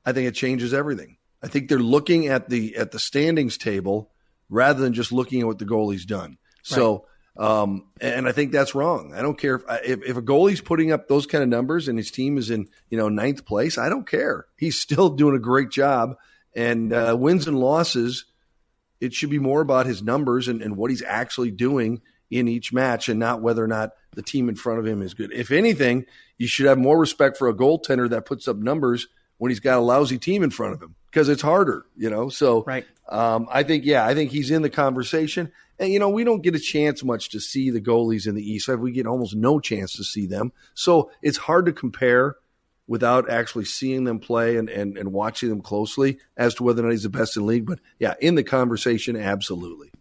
I 0.05 0.13
think 0.13 0.27
it 0.27 0.35
changes 0.35 0.73
everything. 0.73 1.17
I 1.43 1.47
think 1.47 1.69
they're 1.69 1.79
looking 1.79 2.27
at 2.27 2.49
the 2.49 2.75
at 2.75 2.91
the 2.91 2.99
standings 2.99 3.57
table 3.57 4.11
rather 4.49 4.81
than 4.81 4.93
just 4.93 5.11
looking 5.11 5.41
at 5.41 5.47
what 5.47 5.59
the 5.59 5.65
goalie's 5.65 6.05
done. 6.05 6.37
So, 6.63 7.07
um, 7.37 7.87
and 7.99 8.27
I 8.27 8.33
think 8.33 8.51
that's 8.51 8.75
wrong. 8.75 9.13
I 9.15 9.21
don't 9.21 9.37
care 9.37 9.55
if, 9.55 9.63
if 9.83 10.03
if 10.03 10.17
a 10.17 10.21
goalie's 10.21 10.61
putting 10.61 10.91
up 10.91 11.07
those 11.07 11.25
kind 11.25 11.43
of 11.43 11.49
numbers 11.49 11.87
and 11.87 11.97
his 11.97 12.11
team 12.11 12.37
is 12.37 12.49
in 12.49 12.67
you 12.89 12.97
know 12.97 13.09
ninth 13.09 13.45
place. 13.45 13.77
I 13.77 13.89
don't 13.89 14.07
care. 14.07 14.45
He's 14.57 14.79
still 14.79 15.09
doing 15.09 15.35
a 15.35 15.39
great 15.39 15.71
job. 15.71 16.15
And 16.55 16.91
uh, 16.93 17.15
wins 17.17 17.48
and 17.48 17.60
losses, 17.60 18.25
it 19.00 19.13
should 19.13 19.29
be 19.29 19.39
more 19.39 19.62
about 19.62 19.86
his 19.86 20.01
numbers 20.03 20.48
and, 20.48 20.62
and 20.62 20.77
what 20.77 20.91
he's 20.91 21.01
actually 21.01 21.51
doing 21.51 22.01
in 22.29 22.48
each 22.48 22.72
match 22.72 23.10
and 23.10 23.20
not 23.20 23.41
whether 23.41 23.63
or 23.63 23.67
not 23.67 23.91
the 24.15 24.22
team 24.22 24.50
in 24.50 24.55
front 24.55 24.79
of 24.79 24.86
him 24.86 25.01
is 25.01 25.13
good. 25.13 25.31
If 25.34 25.51
anything, 25.51 26.05
you 26.38 26.48
should 26.48 26.65
have 26.65 26.77
more 26.77 26.98
respect 26.98 27.38
for 27.38 27.48
a 27.48 27.53
goaltender 27.53 28.10
that 28.10 28.25
puts 28.25 28.48
up 28.48 28.58
numbers 28.58 29.08
when 29.38 29.50
he's 29.50 29.60
got 29.60 29.77
a 29.77 29.81
lousy 29.81 30.17
team 30.17 30.43
in 30.43 30.50
front 30.51 30.74
of 30.74 30.81
him 30.81 30.96
because 31.10 31.27
it's 31.27 31.41
harder, 31.41 31.86
you 31.98 32.10
know? 32.10 32.29
So 32.29 32.63
Right. 32.63 32.86
um, 33.10 33.48
I 33.51 33.63
think, 33.63 33.86
yeah, 33.86 34.05
I 34.05 34.13
think 34.13 34.31
he's 34.31 34.51
in 34.51 34.62
the 34.62 34.70
conversation. 34.70 35.51
And, 35.79 35.91
you 35.91 36.00
know, 36.00 36.10
we 36.10 36.24
don't 36.24 36.43
get 36.43 36.55
a 36.55 36.60
chance 36.60 37.03
much 37.03 37.29
to 37.29 37.39
see 37.39 37.72
the 37.72 37.81
goalies 37.81 38.27
in 38.27 38.36
the 38.36 38.43
East. 38.43 38.67
We 38.67 38.91
get 38.91 39.08
almost 39.08 39.36
no 39.36 39.60
chance 39.60 39.93
to 39.93 40.03
see 40.03 40.27
them. 40.27 40.51
So 40.75 41.12
it's 41.24 41.38
hard 41.38 41.65
to 41.65 41.74
compare 41.74 42.36
without 42.91 43.29
actually 43.29 43.63
seeing 43.63 44.03
them 44.03 44.19
play 44.19 44.57
and, 44.57 44.69
and, 44.69 44.98
and 44.98 45.13
watching 45.13 45.48
them 45.48 45.62
closely 45.62 46.19
as 46.36 46.53
to 46.53 46.62
whether 46.62 46.81
or 46.81 46.88
not 46.88 46.91
he's 46.91 47.03
the 47.03 47.10
best 47.10 47.38
in 47.38 47.43
the 47.43 47.48
league. 47.48 47.65
But 47.65 47.79
yeah, 48.00 48.15
in 48.19 48.36
the 48.36 48.43
conversation, 48.43 49.15
absolutely. 49.15 49.91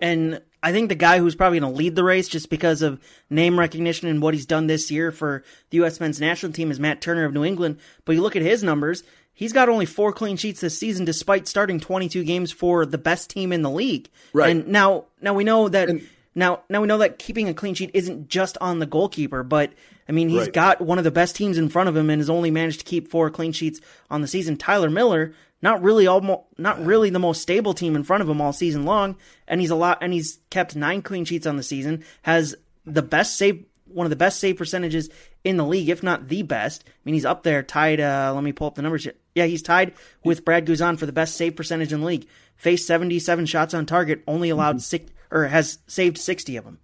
And 0.00 0.42
I 0.60 0.72
think 0.72 0.88
the 0.88 0.96
guy 0.96 1.20
who's 1.20 1.36
probably 1.36 1.60
going 1.60 1.72
to 1.72 1.78
lead 1.78 1.94
the 1.94 2.02
race 2.02 2.26
just 2.26 2.50
because 2.50 2.82
of 2.82 2.98
name 3.30 3.56
recognition 3.56 4.08
and 4.08 4.20
what 4.20 4.34
he's 4.34 4.44
done 4.44 4.66
this 4.66 4.90
year 4.90 5.12
for 5.12 5.44
the 5.70 5.76
U.S. 5.76 6.00
men's 6.00 6.20
national 6.20 6.50
team 6.50 6.72
is 6.72 6.80
Matt 6.80 7.00
Turner 7.00 7.24
of 7.24 7.32
New 7.32 7.44
England. 7.44 7.78
But 8.04 8.16
you 8.16 8.22
look 8.22 8.34
at 8.34 8.42
his 8.42 8.64
numbers, 8.64 9.04
he's 9.32 9.52
got 9.52 9.68
only 9.68 9.86
four 9.86 10.12
clean 10.12 10.36
sheets 10.36 10.62
this 10.62 10.76
season, 10.76 11.04
despite 11.04 11.46
starting 11.46 11.78
22 11.78 12.24
games 12.24 12.50
for 12.50 12.84
the 12.84 12.98
best 12.98 13.30
team 13.30 13.52
in 13.52 13.62
the 13.62 13.70
league. 13.70 14.08
Right. 14.32 14.50
And 14.50 14.66
now, 14.66 15.04
now 15.20 15.32
we 15.32 15.44
know 15.44 15.68
that. 15.68 15.88
And- 15.88 16.08
now, 16.34 16.62
now 16.70 16.80
we 16.80 16.86
know 16.86 16.96
that 16.98 17.18
keeping 17.18 17.48
a 17.50 17.54
clean 17.54 17.74
sheet 17.74 17.90
isn't 17.92 18.28
just 18.28 18.56
on 18.58 18.78
the 18.78 18.86
goalkeeper, 18.86 19.42
but 19.42 19.70
I 20.08 20.12
mean, 20.12 20.28
he's 20.28 20.40
Right. 20.40 20.52
got 20.52 20.80
one 20.80 20.98
of 20.98 21.04
the 21.04 21.10
best 21.10 21.36
teams 21.36 21.58
in 21.58 21.68
front 21.68 21.88
of 21.88 21.96
him 21.96 22.10
and 22.10 22.20
has 22.20 22.30
only 22.30 22.50
managed 22.50 22.80
to 22.80 22.84
keep 22.86 23.08
four 23.08 23.30
clean 23.30 23.52
sheets 23.52 23.80
on 24.10 24.20
the 24.20 24.26
season. 24.28 24.56
Tyler 24.56 24.90
Miller, 24.90 25.32
not 25.62 25.82
really 25.82 26.06
almost, 26.06 26.42
not 26.58 26.84
really 26.84 27.08
the 27.10 27.18
most 27.20 27.40
stable 27.40 27.72
team 27.74 27.94
in 27.94 28.02
front 28.04 28.22
of 28.22 28.28
him 28.28 28.40
all 28.40 28.52
season 28.52 28.84
long, 28.84 29.16
and 29.46 29.60
he's 29.60 29.70
a 29.70 29.76
lot, 29.76 29.98
and 30.00 30.12
he's 30.12 30.38
kept 30.50 30.74
nine 30.74 31.02
clean 31.02 31.24
sheets 31.24 31.46
on 31.46 31.56
the 31.56 31.62
season. 31.62 32.02
Has 32.22 32.54
the 32.84 33.02
best 33.02 33.36
save, 33.36 33.64
one 33.86 34.04
of 34.06 34.10
the 34.10 34.16
best 34.16 34.40
save 34.40 34.56
percentages 34.56 35.08
in 35.44 35.56
the 35.56 35.64
league, 35.66 35.88
if 35.88 36.02
not 36.02 36.28
the 36.28 36.42
best. 36.42 36.82
I 36.86 36.90
mean, 37.04 37.14
he's 37.14 37.24
up 37.24 37.44
there, 37.44 37.62
tied. 37.62 38.00
Uh, 38.00 38.32
let 38.34 38.42
me 38.42 38.52
pull 38.52 38.66
up 38.66 38.74
the 38.74 38.82
numbers. 38.82 39.04
here. 39.04 39.14
Yeah, 39.36 39.46
he's 39.46 39.62
tied 39.62 39.92
with 40.24 40.44
Brad 40.44 40.66
Guzan 40.66 40.98
for 40.98 41.06
the 41.06 41.12
best 41.12 41.36
save 41.36 41.54
percentage 41.56 41.92
in 41.92 42.00
the 42.00 42.06
league. 42.06 42.26
Faced 42.56 42.86
seventy-seven 42.86 43.46
shots 43.46 43.72
on 43.72 43.86
target, 43.86 44.22
only 44.26 44.50
allowed 44.50 44.82
six 44.82 45.10
or 45.30 45.46
has 45.46 45.78
saved 45.86 46.18
sixty 46.18 46.56
of 46.56 46.64
them. 46.64 46.78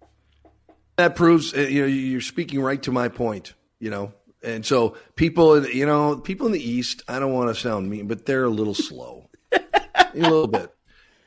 That 0.98 1.16
proves 1.16 1.54
uh, 1.54 1.60
you 1.60 1.80
know 1.80 1.86
you're 1.86 2.20
speaking 2.20 2.60
right 2.60 2.82
to 2.82 2.92
my 2.92 3.08
point 3.08 3.54
you 3.80 3.90
know? 3.90 4.12
And 4.42 4.66
so 4.66 4.96
people 5.16 5.66
you 5.66 5.86
know 5.86 6.16
people 6.18 6.46
in 6.46 6.52
the 6.52 6.62
east 6.62 7.02
i 7.08 7.18
don't 7.18 7.32
want 7.32 7.48
to 7.48 7.60
sound 7.60 7.88
mean 7.88 8.06
but 8.06 8.26
they're 8.26 8.44
a 8.44 8.50
little 8.50 8.74
slow. 8.74 9.30
A 9.52 10.10
little 10.14 10.46
bit. 10.46 10.74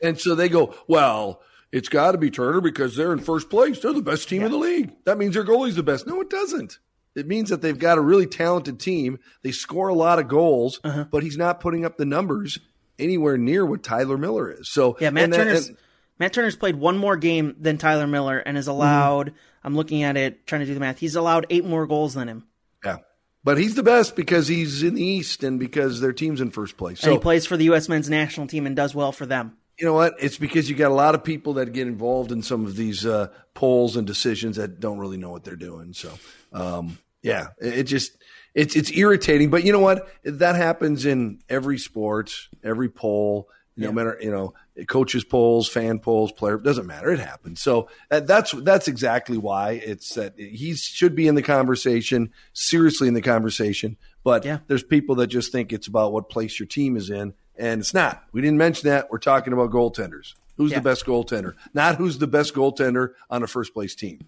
And 0.02 0.20
so 0.20 0.34
they 0.34 0.48
go 0.48 0.74
well 0.88 1.40
it's 1.70 1.88
got 1.88 2.12
to 2.12 2.18
be 2.18 2.30
turner 2.30 2.60
because 2.60 2.94
they're 2.96 3.12
in 3.14 3.18
first 3.20 3.48
place. 3.48 3.78
They're 3.80 3.92
the 3.94 4.02
best 4.02 4.28
team 4.28 4.42
in 4.42 4.50
the 4.50 4.58
league. 4.58 4.92
That 5.06 5.16
means 5.16 5.32
their 5.34 5.44
goalie's 5.44 5.76
the 5.76 5.82
best. 5.82 6.06
No 6.06 6.20
it 6.20 6.28
doesn't. 6.30 6.78
It 7.14 7.26
means 7.26 7.48
that 7.50 7.62
they've 7.62 7.78
got 7.78 7.96
a 7.98 8.00
really 8.02 8.26
talented 8.26 8.78
team. 8.80 9.18
They 9.42 9.52
score 9.52 9.88
a 9.88 9.94
lot 9.94 10.18
of 10.18 10.28
goals 10.28 10.80
Uh-huh. 10.84 11.04
but 11.10 11.22
he's 11.22 11.36
not 11.38 11.60
putting 11.60 11.84
up 11.86 11.96
the 11.96 12.04
numbers 12.04 12.58
anywhere 12.98 13.38
near 13.38 13.64
what 13.64 13.82
tyler 13.82 14.18
miller 14.18 14.50
is. 14.50 14.68
So 14.70 14.96
Yeah, 15.00 15.10
Matt 15.10 15.24
and 15.24 15.32
that- 15.32 15.36
Turner's 15.38 15.68
and- 15.68 15.76
Matt 16.18 16.32
Turner's 16.34 16.56
played 16.56 16.76
one 16.76 16.98
more 16.98 17.16
game 17.16 17.56
than 17.58 17.78
Tyler 17.78 18.06
Miller 18.06 18.38
and 18.38 18.56
is 18.58 18.68
allowed. 18.68 19.32
I'm 19.64 19.76
looking 19.76 20.02
at 20.02 20.16
it, 20.16 20.46
trying 20.46 20.60
to 20.60 20.66
do 20.66 20.74
the 20.74 20.80
math. 20.80 20.98
He's 20.98 21.14
allowed 21.16 21.46
eight 21.50 21.64
more 21.64 21.86
goals 21.86 22.14
than 22.14 22.28
him, 22.28 22.44
Yeah. 22.84 22.98
But 23.44 23.58
he's 23.58 23.74
the 23.74 23.82
best 23.82 24.14
because 24.14 24.46
he's 24.46 24.82
in 24.84 24.94
the 24.94 25.02
East 25.04 25.42
and 25.42 25.58
because 25.58 26.00
their 26.00 26.12
team's 26.12 26.40
in 26.40 26.50
first 26.50 26.76
place. 26.76 27.02
and 27.02 27.12
he 27.12 27.18
plays 27.18 27.44
for 27.44 27.56
the 27.56 27.64
U.S. 27.64 27.88
men's 27.88 28.08
national 28.08 28.46
team 28.46 28.66
and 28.66 28.76
does 28.76 28.94
well 28.94 29.10
for 29.12 29.26
them. 29.26 29.56
you 29.78 29.84
know 29.86 29.94
what? 29.94 30.14
It's 30.20 30.38
because 30.38 30.70
you 30.70 30.76
got 30.76 30.90
a 30.92 30.94
lot 30.94 31.14
of 31.16 31.24
people 31.24 31.54
that 31.54 31.72
get 31.72 31.86
involved 31.88 32.30
in 32.30 32.42
some 32.42 32.64
of 32.66 32.76
these 32.76 33.04
uh, 33.04 33.28
polls 33.54 33.96
and 33.96 34.06
decisions 34.06 34.56
that 34.56 34.78
don't 34.78 34.98
really 34.98 35.16
know 35.16 35.30
what 35.30 35.42
they're 35.42 35.56
doing. 35.56 35.92
So, 35.92 36.12
um, 36.52 36.98
yeah, 37.22 37.48
it, 37.60 37.78
it 37.78 37.82
just 37.84 38.12
it's 38.54 38.76
it's 38.76 38.92
irritating. 38.92 39.50
But 39.50 39.64
you 39.64 39.72
know 39.72 39.80
what? 39.80 40.08
That 40.24 40.54
happens 40.54 41.04
in 41.04 41.40
every 41.48 41.78
sport, 41.78 42.32
every 42.62 42.90
poll. 42.90 43.48
No 43.76 43.90
matter 43.90 44.18
you 44.20 44.30
know, 44.30 44.52
coaches 44.88 45.22
polls, 45.24 45.68
fan 45.68 45.98
polls, 45.98 46.32
player 46.32 46.56
doesn't 46.58 46.86
matter. 46.86 47.10
It 47.10 47.20
happens. 47.20 47.60
So 47.60 47.88
that, 48.08 48.26
that's 48.26 48.52
that's 48.52 48.88
exactly 48.88 49.36
why 49.38 49.72
it's 49.72 50.14
that 50.14 50.34
he 50.38 50.74
should 50.74 51.14
be 51.14 51.28
in 51.28 51.34
the 51.34 51.42
conversation, 51.42 52.30
seriously 52.52 53.08
in 53.08 53.14
the 53.14 53.22
conversation. 53.22 53.96
But 54.24 54.44
Yeah. 54.44 54.58
there's 54.68 54.82
people 54.82 55.16
that 55.16 55.26
just 55.28 55.52
think 55.52 55.72
it's 55.72 55.86
about 55.88 56.12
what 56.12 56.28
place 56.30 56.58
your 56.58 56.66
team 56.66 56.96
is 56.96 57.10
in, 57.10 57.34
and 57.56 57.80
it's 57.80 57.92
not. 57.92 58.24
We 58.32 58.40
didn't 58.40 58.58
mention 58.58 58.88
that. 58.88 59.10
We're 59.10 59.18
talking 59.18 59.52
about 59.52 59.70
goaltenders. 59.70 60.34
Who's 60.56 60.70
Yeah. 60.70 60.78
the 60.78 60.84
best 60.84 61.04
goaltender? 61.06 61.54
Not 61.74 61.96
who's 61.96 62.18
the 62.18 62.26
best 62.26 62.54
goaltender 62.54 63.10
on 63.30 63.42
a 63.42 63.46
first 63.46 63.74
place 63.74 63.94
team. 63.94 64.20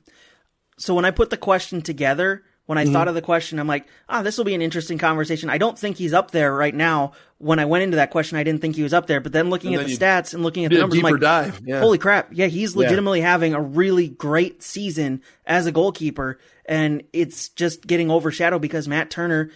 So 0.76 0.94
when 0.94 1.04
I 1.04 1.10
put 1.12 1.30
the 1.30 1.36
question 1.36 1.80
together, 1.82 2.42
when 2.66 2.78
Mm-hmm. 2.78 2.90
I 2.90 2.92
thought 2.92 3.08
of 3.08 3.14
the 3.14 3.20
question, 3.22 3.58
I'm 3.58 3.66
like, 3.66 3.86
ah, 4.08 4.22
this 4.22 4.38
will 4.38 4.44
be 4.44 4.54
an 4.54 4.62
interesting 4.62 4.96
conversation. 4.98 5.50
I 5.50 5.58
don't 5.58 5.78
think 5.78 5.96
he's 5.98 6.14
up 6.14 6.30
there 6.30 6.54
right 6.54 6.74
now. 6.74 7.12
When 7.38 7.58
I 7.58 7.66
went 7.66 7.84
into 7.84 7.96
that 7.96 8.10
question, 8.10 8.38
I 8.38 8.42
didn't 8.42 8.62
think 8.62 8.74
he 8.76 8.82
was 8.82 8.94
up 8.94 9.06
there. 9.06 9.20
But 9.20 9.32
then 9.32 9.50
looking 9.50 9.74
And 9.74 9.82
at 9.82 9.86
then 9.88 9.96
the 9.98 10.04
stats 10.04 10.32
and 10.32 10.42
looking 10.42 10.64
at 10.64 10.70
the 10.70 10.78
numbers, 10.78 10.98
I'm 10.98 11.02
like, 11.04 11.20
dive, 11.20 11.60
yeah. 11.66 11.80
holy 11.80 11.98
crap. 11.98 12.28
Yeah, 12.32 12.46
he's 12.46 12.74
legitimately 12.74 13.20
having 13.20 13.52
a 13.52 13.60
really 13.60 14.08
great 14.08 14.62
season 14.62 15.20
as 15.44 15.66
a 15.66 15.72
goalkeeper. 15.72 16.38
And 16.64 17.02
it's 17.12 17.50
just 17.50 17.86
getting 17.86 18.10
overshadowed 18.10 18.62
because 18.62 18.88
Matt 18.88 19.10
Turner 19.10 19.50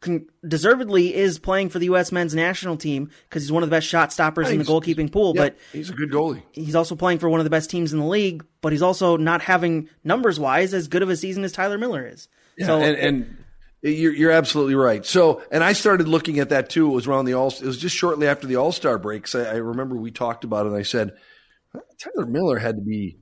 con- 0.00 0.26
deservedly 0.46 1.14
is 1.14 1.38
playing 1.38 1.70
for 1.70 1.78
the 1.78 1.86
U.S. 1.86 2.12
men's 2.12 2.34
national 2.34 2.76
team 2.76 3.10
because 3.30 3.42
he's 3.42 3.52
one 3.52 3.62
of 3.62 3.70
the 3.70 3.74
best 3.76 3.86
shot 3.86 4.12
stoppers 4.12 4.50
in 4.50 4.58
the 4.58 4.64
goalkeeping 4.64 5.10
pool. 5.10 5.32
Yeah, 5.34 5.44
But 5.44 5.56
he's 5.72 5.88
a 5.88 5.94
good 5.94 6.10
goalie. 6.10 6.42
he's 6.52 6.74
also 6.74 6.94
playing 6.94 7.20
for 7.20 7.30
one 7.30 7.40
of 7.40 7.44
the 7.44 7.50
best 7.50 7.70
teams 7.70 7.94
in 7.94 7.98
the 8.00 8.04
league, 8.06 8.44
but 8.60 8.72
he's 8.72 8.82
also 8.82 9.16
not 9.16 9.40
having 9.40 9.88
numbers 10.04 10.38
wise 10.38 10.74
as 10.74 10.88
good 10.88 11.02
of 11.02 11.08
a 11.08 11.16
season 11.16 11.42
as 11.44 11.52
Tyler 11.52 11.78
Miller 11.78 12.06
is. 12.06 12.28
So 12.66 12.80
and, 12.80 12.96
and 12.96 13.36
you're, 13.82 14.12
you're 14.12 14.30
absolutely 14.30 14.74
right. 14.74 15.04
So, 15.04 15.42
and 15.50 15.64
I 15.64 15.72
started 15.72 16.08
looking 16.08 16.38
at 16.38 16.50
that 16.50 16.70
too. 16.70 16.90
It 16.90 16.94
was 16.94 17.06
around 17.06 17.24
the 17.24 17.34
all. 17.34 17.48
It 17.48 17.62
was 17.62 17.78
just 17.78 17.96
shortly 17.96 18.26
after 18.26 18.46
the 18.46 18.56
All 18.56 18.72
Star 18.72 18.98
breaks. 18.98 19.34
I, 19.34 19.44
I 19.44 19.54
remember 19.54 19.96
we 19.96 20.10
talked 20.10 20.44
about 20.44 20.66
it. 20.66 20.70
and 20.70 20.78
I 20.78 20.82
said 20.82 21.12
Tyler 21.98 22.26
Miller 22.26 22.58
had 22.58 22.76
to 22.76 22.82
be 22.82 23.18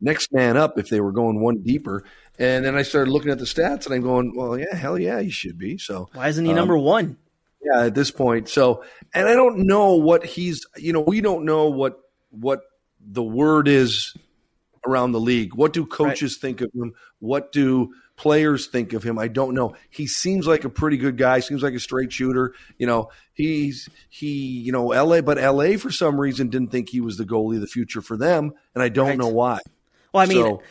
next 0.00 0.32
man 0.32 0.56
up 0.56 0.78
if 0.78 0.88
they 0.88 1.00
were 1.00 1.12
going 1.12 1.40
one 1.40 1.62
deeper. 1.62 2.04
And 2.38 2.64
then 2.64 2.74
I 2.74 2.82
started 2.82 3.10
looking 3.10 3.30
at 3.30 3.38
the 3.38 3.44
stats, 3.44 3.84
and 3.84 3.94
I'm 3.94 4.00
going, 4.00 4.34
well, 4.34 4.58
yeah, 4.58 4.74
hell 4.74 4.98
yeah, 4.98 5.20
he 5.20 5.28
should 5.28 5.58
be. 5.58 5.76
So 5.76 6.08
why 6.14 6.28
isn't 6.28 6.44
he 6.44 6.52
um, 6.52 6.56
number 6.56 6.78
one? 6.78 7.18
yeah, 7.62 7.84
at 7.84 7.94
this 7.94 8.10
point. 8.10 8.48
So, 8.48 8.84
and 9.14 9.28
I 9.28 9.34
don't 9.34 9.66
know 9.66 9.96
what 9.96 10.24
he's, 10.24 10.66
you 10.76 10.92
know, 10.92 11.00
we 11.00 11.20
don't 11.20 11.44
know 11.44 11.66
what 11.66 12.00
what 12.30 12.62
the 13.00 13.22
word 13.22 13.68
is 13.68 14.14
around 14.86 15.12
the 15.12 15.20
league. 15.20 15.54
What 15.54 15.72
do 15.72 15.84
coaches 15.84 16.38
think 16.38 16.60
of 16.60 16.70
him? 16.74 16.94
What 17.18 17.52
do 17.52 17.92
players 18.20 18.66
think 18.66 18.92
of 18.92 19.02
him? 19.02 19.18
I 19.18 19.28
don't 19.28 19.54
know. 19.54 19.74
He 19.88 20.06
seems 20.06 20.46
like 20.46 20.64
a 20.64 20.68
pretty 20.68 20.98
good 20.98 21.16
guy. 21.16 21.40
Seems 21.40 21.62
like 21.62 21.72
a 21.72 21.80
straight 21.80 22.12
shooter. 22.12 22.52
You 22.78 22.86
know, 22.86 23.08
he's 23.32 23.88
he, 24.10 24.28
you 24.28 24.72
know, 24.72 24.88
LA, 24.88 25.22
but 25.22 25.38
LA 25.38 25.78
for 25.78 25.90
some 25.90 26.20
reason 26.20 26.48
didn't 26.50 26.70
think 26.70 26.90
he 26.90 27.00
was 27.00 27.16
the 27.16 27.24
goalie 27.24 27.54
of 27.54 27.62
the 27.62 27.66
future 27.66 28.02
for 28.02 28.16
them, 28.18 28.52
and 28.74 28.82
I 28.82 28.90
don't 28.90 29.08
Right. 29.08 29.18
know 29.18 29.28
why. 29.28 29.60
Well, 30.12 30.22
I 30.22 30.26
mean, 30.26 30.42
So- 30.44 30.62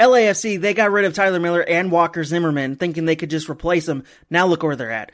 LAFC 0.00 0.56
they 0.60 0.74
got 0.74 0.92
rid 0.92 1.04
of 1.04 1.14
Tyler 1.14 1.40
Miller 1.40 1.62
and 1.62 1.90
Walker 1.90 2.22
Zimmerman, 2.24 2.76
thinking 2.76 3.04
they 3.04 3.16
could 3.16 3.30
just 3.30 3.48
replace 3.48 3.86
them. 3.86 4.04
Now 4.30 4.46
look 4.46 4.62
where 4.62 4.76
they're 4.76 4.90
at. 4.90 5.10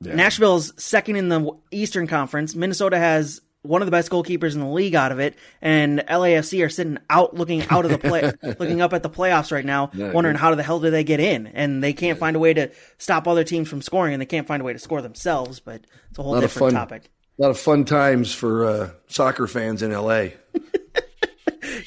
Nashville's 0.00 0.72
second 0.82 1.16
in 1.16 1.28
the 1.30 1.50
Eastern 1.70 2.06
Conference. 2.06 2.54
Minnesota 2.54 2.98
has 2.98 3.40
one 3.64 3.82
of 3.82 3.86
the 3.86 3.90
best 3.90 4.10
goalkeepers 4.10 4.54
in 4.54 4.60
the 4.60 4.68
league 4.68 4.94
out 4.94 5.10
of 5.10 5.18
it, 5.18 5.34
and 5.60 5.98
LAFC 6.00 6.64
are 6.64 6.68
sitting 6.68 6.98
out, 7.10 7.34
looking 7.34 7.64
out 7.70 7.84
of 7.84 7.90
the 7.90 7.98
play, 7.98 8.30
looking 8.58 8.80
up 8.80 8.92
at 8.92 9.02
the 9.02 9.10
playoffs 9.10 9.50
right 9.50 9.64
now, 9.64 9.90
wondering 9.94 10.36
how 10.36 10.54
the 10.54 10.62
hell 10.62 10.78
do 10.80 10.90
they 10.90 11.02
get 11.04 11.18
in, 11.18 11.46
and 11.48 11.82
they 11.82 11.92
can't 11.92 12.18
find 12.18 12.36
a 12.36 12.38
way 12.38 12.54
to 12.54 12.70
stop 12.98 13.26
other 13.26 13.42
teams 13.44 13.68
from 13.68 13.82
scoring, 13.82 14.12
and 14.14 14.20
they 14.20 14.26
can't 14.26 14.46
find 14.46 14.60
a 14.60 14.64
way 14.64 14.72
to 14.72 14.78
score 14.78 15.02
themselves. 15.02 15.60
But 15.60 15.86
it's 16.10 16.18
a 16.18 16.22
whole 16.22 16.36
A 16.36 16.40
different 16.40 16.72
fun. 16.72 16.74
topic. 16.74 17.10
A 17.38 17.42
lot 17.42 17.50
of 17.50 17.58
fun 17.58 17.84
times 17.84 18.32
for 18.32 18.64
uh, 18.64 18.90
soccer 19.08 19.46
fans 19.48 19.82
in 19.82 19.90
LA. 19.92 20.26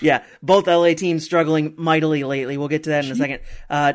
Yeah, 0.02 0.24
both 0.44 0.68
LA 0.68 0.94
teams 0.94 1.24
struggling 1.24 1.74
mightily 1.78 2.24
lately. 2.24 2.58
We'll 2.58 2.68
get 2.68 2.84
to 2.84 2.90
that 2.92 3.06
in 3.06 3.12
a 3.12 3.16
second. 3.16 3.40
Uh, 3.70 3.94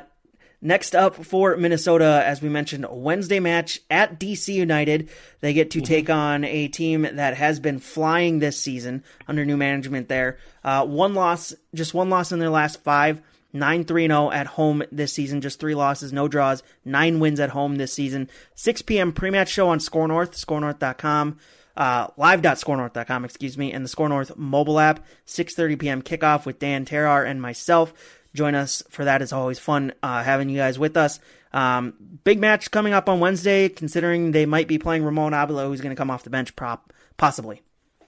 next 0.63 0.95
up 0.95 1.25
for 1.25 1.57
Minnesota, 1.57 2.23
as 2.25 2.41
we 2.41 2.49
mentioned, 2.49 2.87
Wednesday 2.91 3.41
match 3.41 3.81
at 3.91 4.19
DC 4.19 4.55
United. 4.55 5.11
They 5.41 5.53
get 5.53 5.71
to 5.73 5.83
take 5.83 6.09
on 6.09 6.45
a 6.45 6.69
team 6.69 7.03
that 7.03 7.37
has 7.37 7.61
been 7.61 7.79
flying 7.79 8.39
this 8.39 8.59
season 8.59 9.05
under 9.29 9.45
new 9.45 9.57
management 9.57 10.09
there. 10.09 10.39
Uh, 10.65 10.87
one 10.87 11.15
loss, 11.15 11.53
just 11.75 11.93
one 11.93 12.09
loss 12.09 12.33
in 12.33 12.39
their 12.39 12.51
last 12.51 12.83
five. 12.83 13.21
9 13.55 13.85
3 13.85 14.07
0 14.07 14.31
at 14.31 14.47
home 14.47 14.83
this 14.91 15.13
season, 15.13 15.43
just 15.43 15.61
three 15.61 15.75
losses, 15.75 16.11
no 16.11 16.27
draws, 16.27 16.63
nine 16.87 17.21
wins 17.21 17.39
at 17.39 17.51
home 17.51 17.77
this 17.77 17.93
season. 17.93 18.31
6 18.55 18.81
p.m. 18.81 19.13
pre 19.13 19.29
match 19.29 19.51
show 19.51 19.69
on 19.69 19.79
Score 19.79 20.09
North, 20.09 20.33
scorenorth.com 20.33 21.39
uh, 21.77 22.09
live.scorenorth.com, 22.17 23.25
excuse 23.25 23.57
me, 23.57 23.73
and 23.73 23.85
the 23.85 23.89
Score 23.89 24.09
North 24.09 24.37
mobile 24.37 24.79
app. 24.79 25.05
6.30 25.27 25.79
p.m. 25.79 26.03
kickoff 26.03 26.45
with 26.45 26.59
Dan 26.59 26.85
Terhaar 26.85 27.27
and 27.27 27.41
myself. 27.41 27.95
Join 28.35 28.55
us 28.55 28.83
for 28.89 29.05
that. 29.05 29.23
It's 29.23 29.33
always 29.33 29.59
fun 29.59 29.93
uh, 30.03 30.23
having 30.23 30.49
you 30.49 30.59
guys 30.59 30.79
with 30.79 30.97
us. 30.97 31.21
Um, 31.53 31.95
big 32.25 32.41
match 32.41 32.71
coming 32.71 32.95
up 32.95 33.09
on 33.09 33.21
Wednesday, 33.21 33.69
considering 33.69 34.33
they 34.33 34.47
might 34.47 34.69
be 34.69 34.79
playing 34.79 35.05
Ramon 35.05 35.33
Abila, 35.33 35.67
who's 35.67 35.81
going 35.81 35.95
to 35.95 36.01
come 36.01 36.11
off 36.11 36.25
the 36.25 36.31
bench, 36.31 36.57
prop 36.57 36.93
possibly. 37.17 37.63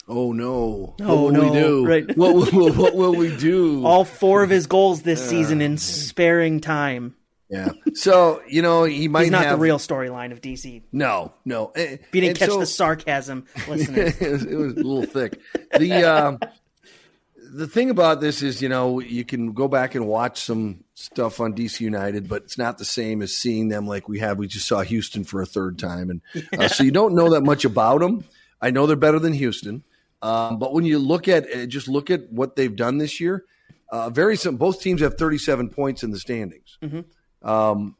Oh 0.06 0.32
no! 0.32 0.94
Oh, 1.00 1.22
what 1.22 1.32
will 1.32 1.32
no. 1.32 1.40
we 1.40 1.50
do? 1.50 1.86
Right. 1.86 2.16
What, 2.16 2.52
will, 2.52 2.72
what 2.72 2.94
will 2.94 3.14
we 3.14 3.34
do? 3.36 3.84
All 3.86 4.04
four 4.04 4.42
of 4.42 4.50
his 4.50 4.66
goals 4.66 5.02
this 5.02 5.26
season 5.26 5.62
in 5.62 5.78
sparing 5.78 6.60
time. 6.60 7.14
Yeah. 7.48 7.70
So 7.94 8.42
you 8.46 8.62
know 8.62 8.84
he 8.84 9.08
might 9.08 9.22
He's 9.22 9.30
not 9.30 9.44
have 9.44 9.58
the 9.58 9.62
real 9.62 9.78
storyline 9.78 10.32
of 10.32 10.40
DC. 10.40 10.82
No, 10.92 11.32
no. 11.44 11.72
If 11.74 12.00
you 12.12 12.20
didn't 12.20 12.38
catch 12.38 12.50
the 12.50 12.66
sarcasm, 12.66 13.46
it, 13.56 13.68
was, 13.68 13.88
it 13.88 14.56
was 14.56 14.72
a 14.74 14.76
little 14.76 15.04
thick. 15.04 15.40
The 15.78 16.04
um, 16.04 16.38
the 17.54 17.68
thing 17.68 17.88
about 17.88 18.20
this 18.20 18.42
is, 18.42 18.60
you 18.60 18.68
know, 18.68 18.98
you 18.98 19.24
can 19.24 19.52
go 19.52 19.68
back 19.68 19.94
and 19.94 20.08
watch 20.08 20.40
some 20.40 20.82
stuff 20.94 21.38
on 21.38 21.54
DC 21.54 21.80
United, 21.80 22.28
but 22.28 22.42
it's 22.42 22.58
not 22.58 22.78
the 22.78 22.84
same 22.84 23.22
as 23.22 23.32
seeing 23.32 23.68
them 23.68 23.86
like 23.86 24.08
we 24.08 24.18
have. 24.18 24.38
We 24.38 24.48
just 24.48 24.66
saw 24.66 24.82
Houston 24.82 25.22
for 25.22 25.40
a 25.40 25.46
third 25.46 25.78
time, 25.78 26.10
and 26.10 26.20
uh, 26.58 26.66
so 26.66 26.82
you 26.82 26.90
don't 26.90 27.14
know 27.14 27.30
that 27.30 27.42
much 27.42 27.64
about 27.64 28.00
them. 28.00 28.24
I 28.60 28.70
know 28.70 28.86
they're 28.86 28.96
better 28.96 29.20
than 29.20 29.34
Houston, 29.34 29.84
um, 30.20 30.58
but 30.58 30.72
when 30.72 30.84
you 30.84 30.98
look 30.98 31.28
at 31.28 31.48
uh, 31.54 31.66
just 31.66 31.86
look 31.86 32.10
at 32.10 32.32
what 32.32 32.56
they've 32.56 32.74
done 32.74 32.98
this 32.98 33.20
year, 33.20 33.44
uh, 33.88 34.10
very 34.10 34.36
sim- 34.36 34.56
both 34.56 34.80
teams 34.80 35.00
have 35.00 35.14
37 35.14 35.68
points 35.68 36.02
in 36.02 36.10
the 36.10 36.18
standings. 36.18 36.76
Um, 37.42 37.94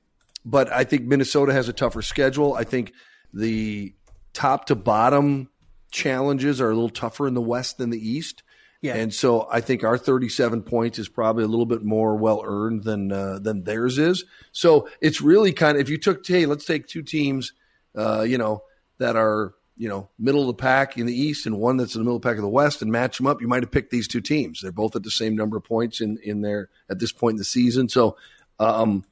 but 0.45 0.73
I 0.73 0.83
think 0.83 1.03
Minnesota 1.03 1.53
has 1.53 1.69
a 1.69 1.73
tougher 1.73 2.03
schedule. 2.03 2.55
I 2.55 2.65
think 2.65 2.93
the 3.33 3.95
top 4.33 4.67
to 4.67 4.75
bottom 4.75 5.49
challenges 5.93 6.61
are 6.61 6.71
a 6.71 6.75
little 6.75 6.91
tougher 6.91 7.29
in 7.29 7.35
the 7.35 7.41
West 7.41 7.79
than 7.79 7.91
the 7.91 8.09
East. 8.09 8.43
Yeah. 8.85 8.97
And 8.97 9.15
so 9.15 9.49
I 9.51 9.63
think 9.63 9.83
our 9.83 9.97
37 9.97 10.61
points 10.61 10.99
is 10.99 11.09
probably 11.09 11.43
a 11.43 11.49
little 11.49 11.65
bit 11.65 11.83
more 11.83 12.17
well 12.17 12.43
earned 12.45 12.85
than 12.85 13.11
uh, 13.11 13.39
than 13.39 13.65
theirs 13.65 13.99
is. 13.99 14.27
So 14.53 14.91
it's 15.01 15.23
really 15.23 15.55
kind 15.55 15.79
of 15.79 15.81
if 15.81 15.89
you 15.89 15.97
took 15.97 16.27
hey, 16.27 16.45
let's 16.45 16.67
take 16.67 16.87
two 16.87 17.03
teams, 17.03 17.55
uh, 17.97 18.27
you 18.29 18.37
know, 18.37 18.63
that 18.99 19.17
are 19.17 19.55
you 19.79 19.89
know 19.89 20.11
middle 20.19 20.43
of 20.43 20.49
the 20.49 20.63
pack 20.63 20.99
in 20.99 21.07
the 21.07 21.19
East 21.19 21.47
and 21.47 21.59
one 21.59 21.79
that's 21.79 21.95
in 21.95 22.01
the 22.03 22.05
middle 22.05 22.17
of 22.17 22.23
the 22.23 22.29
pack 22.29 22.37
of 22.37 22.43
the 22.43 22.49
West 22.49 22.83
and 22.83 22.93
match 22.93 23.17
them 23.17 23.27
up, 23.27 23.41
you 23.41 23.49
might 23.49 23.63
have 23.63 23.73
picked 23.73 23.91
these 23.91 24.07
two 24.07 24.21
teams. 24.21 24.61
They're 24.61 24.71
both 24.71 24.95
at 24.95 25.03
the 25.03 25.11
same 25.11 25.35
number 25.35 25.57
of 25.57 25.65
points 25.65 26.03
in 26.03 26.19
in 26.23 26.43
there 26.43 26.69
at 26.91 26.99
this 26.99 27.11
point 27.11 27.37
in 27.37 27.39
the 27.39 27.45
season. 27.45 27.89
So 27.89 28.19
um, 28.61 29.03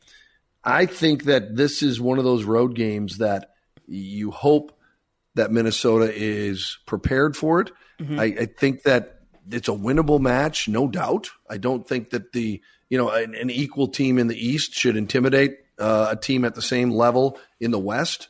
I 0.62 0.85
think 0.85 1.24
that 1.24 1.56
this 1.56 1.82
is 1.82 1.98
one 1.98 2.18
of 2.18 2.24
those 2.24 2.44
road 2.44 2.74
games 2.74 3.16
that 3.18 3.54
you 3.87 4.32
hope 4.32 4.78
that 5.35 5.50
Minnesota 5.50 6.12
is 6.14 6.76
prepared 6.85 7.38
for 7.38 7.62
it. 7.62 7.70
Mm-hmm. 7.98 8.20
I, 8.20 8.24
I 8.24 8.46
think 8.46 8.82
that 8.82 9.21
it's 9.50 9.68
a 9.68 9.72
winnable 9.72 10.20
match, 10.20 10.68
no 10.68 10.88
doubt. 10.88 11.31
I 11.48 11.59
don't 11.59 11.87
think 11.87 12.11
that 12.11 12.33
the 12.33 12.61
you 12.88 12.98
know 12.98 13.11
an, 13.11 13.35
an 13.35 13.50
equal 13.50 13.88
team 13.88 14.18
in 14.18 14.28
the 14.28 14.37
East 14.37 14.74
should 14.74 14.96
intimidate 14.96 15.59
uh, 15.78 16.09
a 16.11 16.16
team 16.16 16.44
at 16.44 16.55
the 16.55 16.62
same 16.62 16.90
level 16.90 17.38
in 17.61 17.70
the 17.70 17.78
West. 17.78 18.28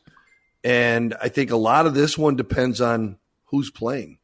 And 0.64 1.14
I 1.20 1.28
think 1.28 1.50
a 1.50 1.56
lot 1.56 1.86
of 1.86 1.94
this 1.94 2.16
one 2.16 2.36
depends 2.36 2.80
on 2.80 3.18
who's 3.46 3.70
playing. 3.70 4.18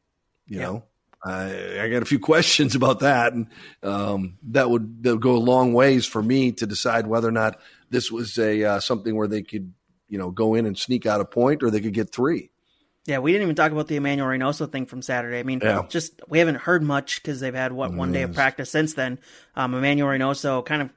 You 0.47 0.59
yeah. 0.59 0.65
know, 0.65 0.83
I, 1.23 1.81
I, 1.81 1.89
got 1.89 2.01
a 2.01 2.05
few 2.05 2.19
questions 2.31 2.75
about 2.75 3.01
that, 3.01 3.33
and 3.33 3.47
um, 3.83 4.37
that 4.49 4.69
would 4.69 5.03
that 5.03 5.11
would 5.11 5.21
go 5.21 5.35
a 5.35 5.37
long 5.37 5.73
ways 5.73 6.05
for 6.05 6.23
me 6.23 6.53
to 6.53 6.65
decide 6.65 7.07
whether 7.07 7.27
or 7.27 7.33
not 7.33 7.59
this 7.89 8.11
was 8.11 8.37
a 8.37 8.63
uh, 8.63 8.79
something 8.79 9.15
where 9.15 9.27
they 9.27 9.41
could 9.41 9.73
you 10.07 10.17
know 10.17 10.31
go 10.31 10.55
in 10.55 10.65
and 10.65 10.77
sneak 10.77 11.05
out 11.05 11.21
a 11.21 11.25
point, 11.25 11.63
or 11.63 11.69
they 11.69 11.81
could 11.81 11.93
get 11.93 12.11
three. 12.11 12.51
Yeah, 13.05 13.19
we 13.19 13.31
didn't 13.31 13.43
even 13.43 13.55
talk 13.55 13.71
about 13.71 13.87
the 13.87 13.95
Emmanuel 13.95 14.27
Reynoso 14.27 14.71
thing 14.71 14.85
from 14.85 15.01
Saturday. 15.01 15.39
I 15.39 15.43
mean, 15.43 15.61
yeah. 15.63 15.83
just 15.89 16.21
we 16.27 16.39
haven't 16.39 16.55
heard 16.55 16.83
much 16.83 17.21
because 17.21 17.39
they've 17.39 17.53
had 17.53 17.71
what 17.71 17.93
one 17.93 18.11
day 18.11 18.21
of 18.23 18.33
practice 18.33 18.69
since 18.69 18.93
then. 18.93 19.19
Um, 19.55 19.73
Emmanuel 19.73 20.09
Reynoso 20.09 20.63
kind 20.63 20.81
of 20.81 20.89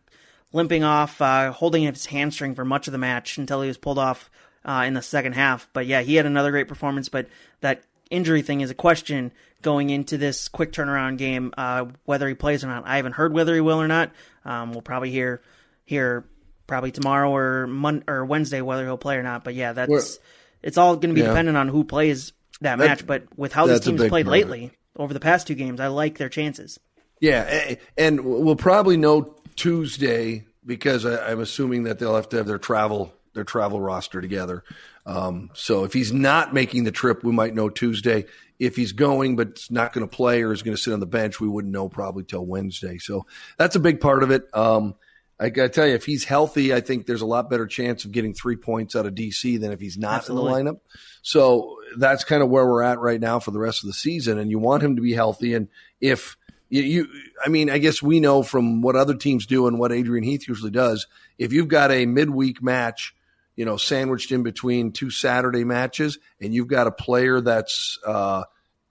limping 0.53 0.85
off, 0.85 1.21
uh, 1.23 1.53
holding 1.53 1.85
his 1.85 2.07
hamstring 2.07 2.55
for 2.55 2.65
much 2.65 2.87
of 2.87 2.93
the 2.93 2.99
match 2.99 3.38
until 3.38 3.62
he 3.62 3.69
was 3.69 3.79
pulled 3.79 3.99
off 3.99 4.31
uh, 4.65 4.85
in 4.87 4.95
the 4.95 5.03
second 5.03 5.35
half. 5.35 5.69
But 5.73 5.87
yeah, 5.87 6.03
he 6.03 6.17
had 6.17 6.27
another 6.27 6.51
great 6.51 6.69
performance. 6.69 7.09
But 7.09 7.29
that 7.61 7.83
injury 8.11 8.43
thing 8.43 8.61
is 8.61 8.71
a 8.71 8.75
question 8.75 9.33
going 9.62 9.91
into 9.91 10.19
this 10.19 10.49
quick 10.49 10.73
turnaround 10.73 11.19
game, 11.19 11.55
uh, 11.57 11.87
whether 12.05 12.29
he 12.29 12.35
plays 12.35 12.65
or 12.65 12.67
not. 12.67 12.87
I 12.87 12.97
haven't 12.97 13.12
heard 13.12 13.33
whether 13.33 13.55
he 13.55 13.61
will 13.61 13.81
or 13.81 13.88
not. 13.88 14.11
Um, 14.45 14.73
we'll 14.73 14.83
probably 14.83 15.11
hear 15.11 15.41
hear 15.85 16.25
probably 16.67 16.91
tomorrow 16.91 17.35
or 17.35 17.67
Mon- 17.67 18.05
or 18.07 18.25
Wednesday 18.25 18.61
whether 18.61 18.85
he'll 18.85 18.99
play 18.99 19.17
or 19.17 19.23
not. 19.23 19.45
But 19.45 19.55
yeah, 19.55 19.73
that's 19.73 20.19
it's 20.62 20.79
all 20.79 20.96
going 20.96 21.11
to 21.11 21.14
be 21.14 21.20
yeah. 21.20 21.29
dependent 21.29 21.57
on 21.57 21.68
who 21.68 21.85
plays 21.85 22.33
that, 22.61 22.79
that 22.79 22.87
match. 22.87 23.07
But 23.07 23.25
with 23.37 23.53
how 23.53 23.66
these 23.66 23.81
teams 23.81 24.07
played 24.09 24.27
lately 24.27 24.72
over 24.96 25.12
the 25.12 25.20
past 25.20 25.46
two 25.46 25.55
games, 25.55 25.81
I 25.81 25.88
like 25.88 26.18
their 26.18 26.29
chances. 26.29 26.79
Yeah, 27.20 27.77
and 27.96 28.20
we'll 28.25 28.57
probably 28.57 28.96
know 28.96 29.37
Tuesday 29.55 30.44
because 30.66 31.05
I'm 31.05 31.40
assuming 31.40 31.85
that 31.85 31.98
they'll 31.98 32.16
have 32.16 32.29
to 32.31 32.38
have 32.38 32.46
their 32.46 32.59
travel 32.59 33.12
their 33.35 33.44
travel 33.44 33.81
roster 33.81 34.20
together. 34.20 34.62
Um, 35.07 35.51
so 35.55 35.85
if 35.85 35.92
he's 35.92 36.12
not 36.12 36.53
making 36.53 36.85
the 36.85 36.92
trip, 36.92 37.25
we 37.25 37.33
might 37.33 37.55
know 37.55 37.68
Tuesday. 37.68 38.27
If 38.59 38.77
he's 38.77 38.92
going 38.92 39.37
but 39.37 39.64
not 39.70 39.92
going 39.92 40.07
to 40.07 40.16
play 40.16 40.42
or 40.42 40.53
is 40.53 40.62
going 40.62 40.77
to 40.77 40.83
sit 40.83 40.92
on 40.92 41.01
the 41.01 41.07
bench, 41.07 41.40
we 41.40 41.48
wouldn't 41.48 41.72
know 41.72 41.88
probably 41.88 42.25
till 42.25 42.44
Wednesday. 42.44 42.98
So 42.98 43.27
that's 43.57 43.75
a 43.75 43.81
big 43.81 44.01
part 44.01 44.22
of 44.22 44.31
it. 44.31 44.48
Um, 44.55 44.94
I 45.42 45.48
got 45.48 45.62
to 45.64 45.68
tell 45.70 45.88
you, 45.88 45.94
if 45.94 46.05
he's 46.05 46.22
healthy, 46.22 46.72
I 46.72 46.81
think 46.81 47.07
there's 47.07 47.20
a 47.20 47.26
lot 47.26 47.50
better 47.50 47.66
chance 47.66 48.05
of 48.05 48.12
getting 48.12 48.33
three 48.33 48.55
points 48.55 48.94
out 48.94 49.07
of 49.07 49.14
DC 49.16 49.61
than 49.61 49.72
if 49.72 49.81
he's 49.81 49.98
not 49.98 50.18
Absolutely. 50.18 50.61
in 50.61 50.66
the 50.66 50.72
lineup. 50.72 50.81
So 51.22 51.78
that's 51.98 52.22
kind 52.22 52.44
of 52.44 52.48
where 52.48 52.64
we're 52.64 52.85
at 52.85 53.00
right 53.00 53.20
now 53.20 53.40
for 53.40 53.50
the 53.50 53.59
rest 53.59 53.83
of 53.83 53.88
the 53.88 53.92
season. 53.92 54.38
And 54.38 54.52
you 54.52 54.61
want 54.61 54.85
him 54.85 54.94
to 54.94 55.02
be 55.02 55.12
healthy. 55.12 55.55
And 55.55 55.66
if 56.00 56.37
you, 56.68 56.83
you 56.83 57.09
I 57.44 57.48
mean, 57.48 57.70
I 57.70 57.78
guess 57.78 58.00
we 58.00 58.20
know 58.20 58.44
from 58.44 58.83
what 58.83 58.94
other 58.94 59.16
teams 59.16 59.46
do 59.46 59.66
and 59.66 59.81
what 59.81 59.90
Adrian 59.90 60.22
Heath 60.22 60.46
usually 60.46 60.70
does, 60.70 61.09
if 61.38 61.52
you've 61.52 61.66
got 61.66 61.90
a 61.90 62.07
midweek 62.07 62.62
match, 62.62 63.12
you 63.57 63.64
know, 63.64 63.76
sandwiched 63.76 64.31
in 64.31 64.44
between 64.44 64.92
two 64.92 65.11
Saturday 65.11 65.64
matches, 65.64 66.18
and 66.40 66.55
you've 66.55 66.68
got 66.68 66.87
a 66.87 66.92
player 66.92 67.40
that's 67.40 67.98
uh, 68.07 68.44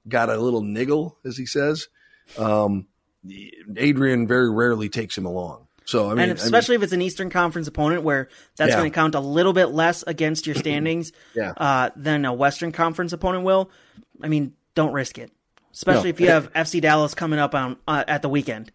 got 0.05 0.29
a 0.29 0.35
little 0.37 0.61
niggle, 0.61 1.17
as 1.23 1.37
he 1.37 1.45
says, 1.45 1.87
um, 2.37 2.87
Adrian 3.77 4.27
very 4.27 4.49
rarely 4.49 4.89
takes 4.89 5.17
him 5.17 5.25
along. 5.25 5.67
So 5.91 6.09
I 6.09 6.13
mean, 6.13 6.29
and 6.29 6.31
especially 6.39 6.75
I 6.75 6.77
mean, 6.77 6.83
if 6.83 6.85
it's 6.85 6.93
an 6.93 7.01
Eastern 7.01 7.29
Conference 7.29 7.67
opponent 7.67 8.03
where 8.03 8.29
that's 8.55 8.69
yeah. 8.69 8.77
going 8.77 8.89
to 8.89 8.95
count 8.95 9.13
a 9.13 9.19
little 9.19 9.51
bit 9.51 9.65
less 9.65 10.03
against 10.07 10.47
your 10.47 10.55
standings 10.63 11.11
yeah. 11.35 11.51
uh, 11.57 11.89
than 11.97 12.23
a 12.23 12.31
Western 12.33 12.71
Conference 12.71 13.11
opponent 13.11 13.43
will. 13.43 13.69
I 14.23 14.29
mean, 14.29 14.53
don't 14.73 14.93
risk 14.93 15.17
it, 15.17 15.31
especially 15.73 16.03
no. 16.03 16.09
if 16.09 16.21
you 16.21 16.29
have 16.29 16.53
FC 16.53 16.79
Dallas 16.79 17.13
coming 17.13 17.39
up 17.39 17.53
on 17.53 17.75
uh, 17.89 18.05
at 18.07 18.21
the 18.21 18.29
weekend. 18.29 18.71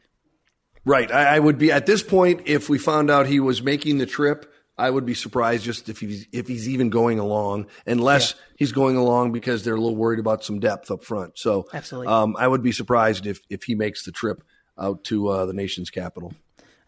Right. 0.85 1.11
I, 1.11 1.37
I, 1.37 1.39
would 1.39 1.57
be 1.57 1.73
at 1.73 1.87
this 1.87 2.03
point 2.03 2.43
if 2.45 2.69
we 2.69 2.77
found 2.77 3.11
out 3.11 3.27
he 3.27 3.41
was 3.41 3.63
making 3.63 3.97
the 3.97 4.07
trip. 4.07 4.53
I 4.77 4.91
would 4.91 5.07
be 5.07 5.15
surprised 5.15 5.65
just 5.65 5.89
if 5.89 6.01
he's 6.01 6.27
if 6.33 6.47
he's 6.47 6.69
even 6.69 6.91
going 6.91 7.19
along, 7.19 7.69
unless 7.87 8.33
yeah. 8.33 8.41
he's 8.59 8.73
going 8.73 8.97
along 8.97 9.33
because 9.33 9.65
they're 9.65 9.75
a 9.75 9.81
little 9.81 9.97
worried 9.97 10.19
about 10.19 10.45
some 10.45 10.61
depth 10.61 10.91
up 10.91 11.03
front. 11.03 11.39
So, 11.39 11.67
absolutely, 11.73 12.13
um, 12.13 12.37
I 12.39 12.47
would 12.47 12.63
be 12.63 12.73
surprised 12.73 13.27
if 13.27 13.41
if 13.49 13.63
he 13.63 13.75
makes 13.75 14.05
the 14.05 14.13
trip 14.13 14.43
out 14.79 15.03
to 15.05 15.29
uh, 15.29 15.47
the 15.47 15.55
nation's 15.55 15.89
capital. 15.89 16.35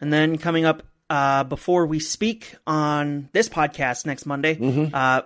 And 0.01 0.11
then 0.11 0.37
coming 0.37 0.65
up 0.65 0.83
uh, 1.09 1.43
before 1.43 1.85
we 1.85 1.99
speak 1.99 2.55
on 2.67 3.29
this 3.33 3.49
podcast 3.49 4.05
next 4.05 4.25
Monday, 4.25 4.55
mm-hmm. 4.55 4.93
uh, 4.93 5.21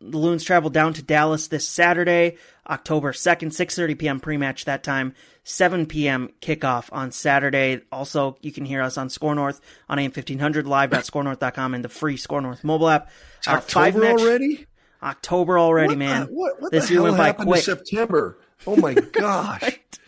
the 0.00 0.18
Loons 0.18 0.44
travel 0.44 0.70
down 0.70 0.94
to 0.94 1.02
Dallas 1.02 1.48
this 1.48 1.66
Saturday, 1.66 2.36
October 2.68 3.12
2nd, 3.12 3.48
6.30 3.48 3.98
p.m. 3.98 4.20
pre-match 4.20 4.64
that 4.64 4.82
time, 4.82 5.14
7 5.44 5.86
p.m. 5.86 6.30
kickoff 6.40 6.88
on 6.92 7.10
Saturday. 7.12 7.80
Also, 7.92 8.36
you 8.40 8.52
can 8.52 8.64
hear 8.64 8.82
us 8.82 8.98
on 8.98 9.08
Score 9.08 9.34
North 9.34 9.60
on 9.88 9.98
AM 9.98 10.10
1500, 10.10 10.66
live.scorenorth.com, 10.66 11.74
and 11.74 11.84
the 11.84 11.88
free 11.88 12.16
Score 12.16 12.40
North 12.40 12.64
mobile 12.64 12.88
app. 12.88 13.10
It's 13.38 13.48
uh, 13.48 13.52
October 13.52 14.00
match, 14.00 14.20
already? 14.20 14.66
October 15.02 15.58
already, 15.58 15.88
what 15.88 15.98
man. 15.98 16.26
The, 16.26 16.32
what, 16.32 16.62
what 16.62 16.72
this 16.72 16.90
year 16.90 17.02
went 17.02 17.16
by 17.16 17.32
quick. 17.32 17.62
September. 17.62 18.38
Oh 18.66 18.76
my 18.76 18.94
gosh. 19.12 19.62
right? 19.62 19.98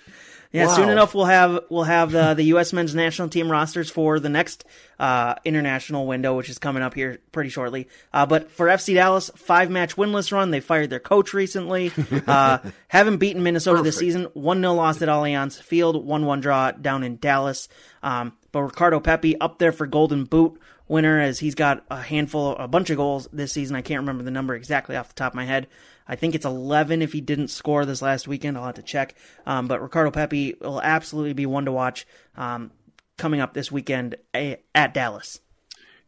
Yeah, 0.52 0.66
wow. 0.66 0.76
soon 0.76 0.88
enough 0.88 1.14
we'll 1.14 1.26
have 1.26 1.60
we'll 1.68 1.84
have 1.84 2.12
the 2.12 2.34
the 2.34 2.44
U.S. 2.44 2.72
men's 2.72 2.94
national 2.94 3.28
team 3.28 3.50
rosters 3.50 3.90
for 3.90 4.18
the 4.20 4.28
next 4.28 4.64
uh, 4.98 5.34
international 5.44 6.06
window, 6.06 6.36
which 6.36 6.48
is 6.48 6.58
coming 6.58 6.82
up 6.82 6.94
here 6.94 7.18
pretty 7.32 7.50
shortly. 7.50 7.88
Uh, 8.12 8.26
but 8.26 8.50
for 8.50 8.66
FC 8.66 8.94
Dallas, 8.94 9.30
five 9.36 9.70
match 9.70 9.96
winless 9.96 10.32
run. 10.32 10.50
They 10.50 10.60
fired 10.60 10.90
their 10.90 11.00
coach 11.00 11.34
recently. 11.34 11.92
Uh, 12.26 12.58
haven't 12.88 13.18
beaten 13.18 13.42
Minnesota 13.42 13.78
Perfect. 13.78 13.84
this 13.84 13.98
season. 13.98 14.24
One 14.32 14.60
0 14.60 14.74
loss 14.74 15.00
at 15.00 15.08
Allianz 15.08 15.60
Field. 15.60 16.04
One 16.04 16.24
one 16.26 16.40
draw 16.40 16.72
down 16.72 17.04
in 17.04 17.18
Dallas. 17.18 17.68
Um, 18.02 18.32
but 18.52 18.62
Ricardo 18.62 19.00
Pepi 19.00 19.38
up 19.40 19.58
there 19.58 19.70
for 19.70 19.86
Golden 19.86 20.24
Boot 20.24 20.58
winner 20.88 21.20
as 21.20 21.38
he's 21.38 21.54
got 21.54 21.84
a 21.90 22.00
handful, 22.00 22.56
a 22.56 22.68
bunch 22.68 22.90
of 22.90 22.96
goals 22.96 23.28
this 23.32 23.52
season. 23.52 23.76
I 23.76 23.82
can't 23.82 24.00
remember 24.00 24.22
the 24.22 24.30
number 24.30 24.54
exactly 24.54 24.96
off 24.96 25.08
the 25.08 25.14
top 25.14 25.32
of 25.32 25.36
my 25.36 25.44
head. 25.44 25.66
I 26.08 26.16
think 26.16 26.34
it's 26.34 26.44
11 26.44 27.02
if 27.02 27.12
he 27.12 27.20
didn't 27.20 27.48
score 27.48 27.84
this 27.84 28.02
last 28.02 28.28
weekend. 28.28 28.56
I'll 28.56 28.64
have 28.64 28.76
to 28.76 28.82
check. 28.82 29.14
Um, 29.44 29.66
but 29.66 29.82
Ricardo 29.82 30.10
Pepi 30.10 30.54
will 30.60 30.80
absolutely 30.80 31.32
be 31.32 31.46
one 31.46 31.64
to 31.64 31.72
watch 31.72 32.06
um, 32.36 32.70
coming 33.18 33.40
up 33.40 33.54
this 33.54 33.72
weekend 33.72 34.16
at 34.34 34.94
Dallas. 34.94 35.40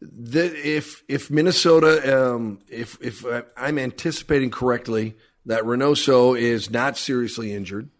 The, 0.00 0.44
if 0.44 1.02
if 1.08 1.28
Minnesota, 1.28 2.34
um, 2.34 2.60
if 2.68 2.98
if 3.00 3.24
I'm 3.56 3.78
anticipating 3.80 4.50
correctly, 4.50 5.16
that 5.46 5.64
Reynoso 5.64 6.38
is 6.38 6.70
not 6.70 6.96
seriously 6.96 7.52
injured, 7.52 7.90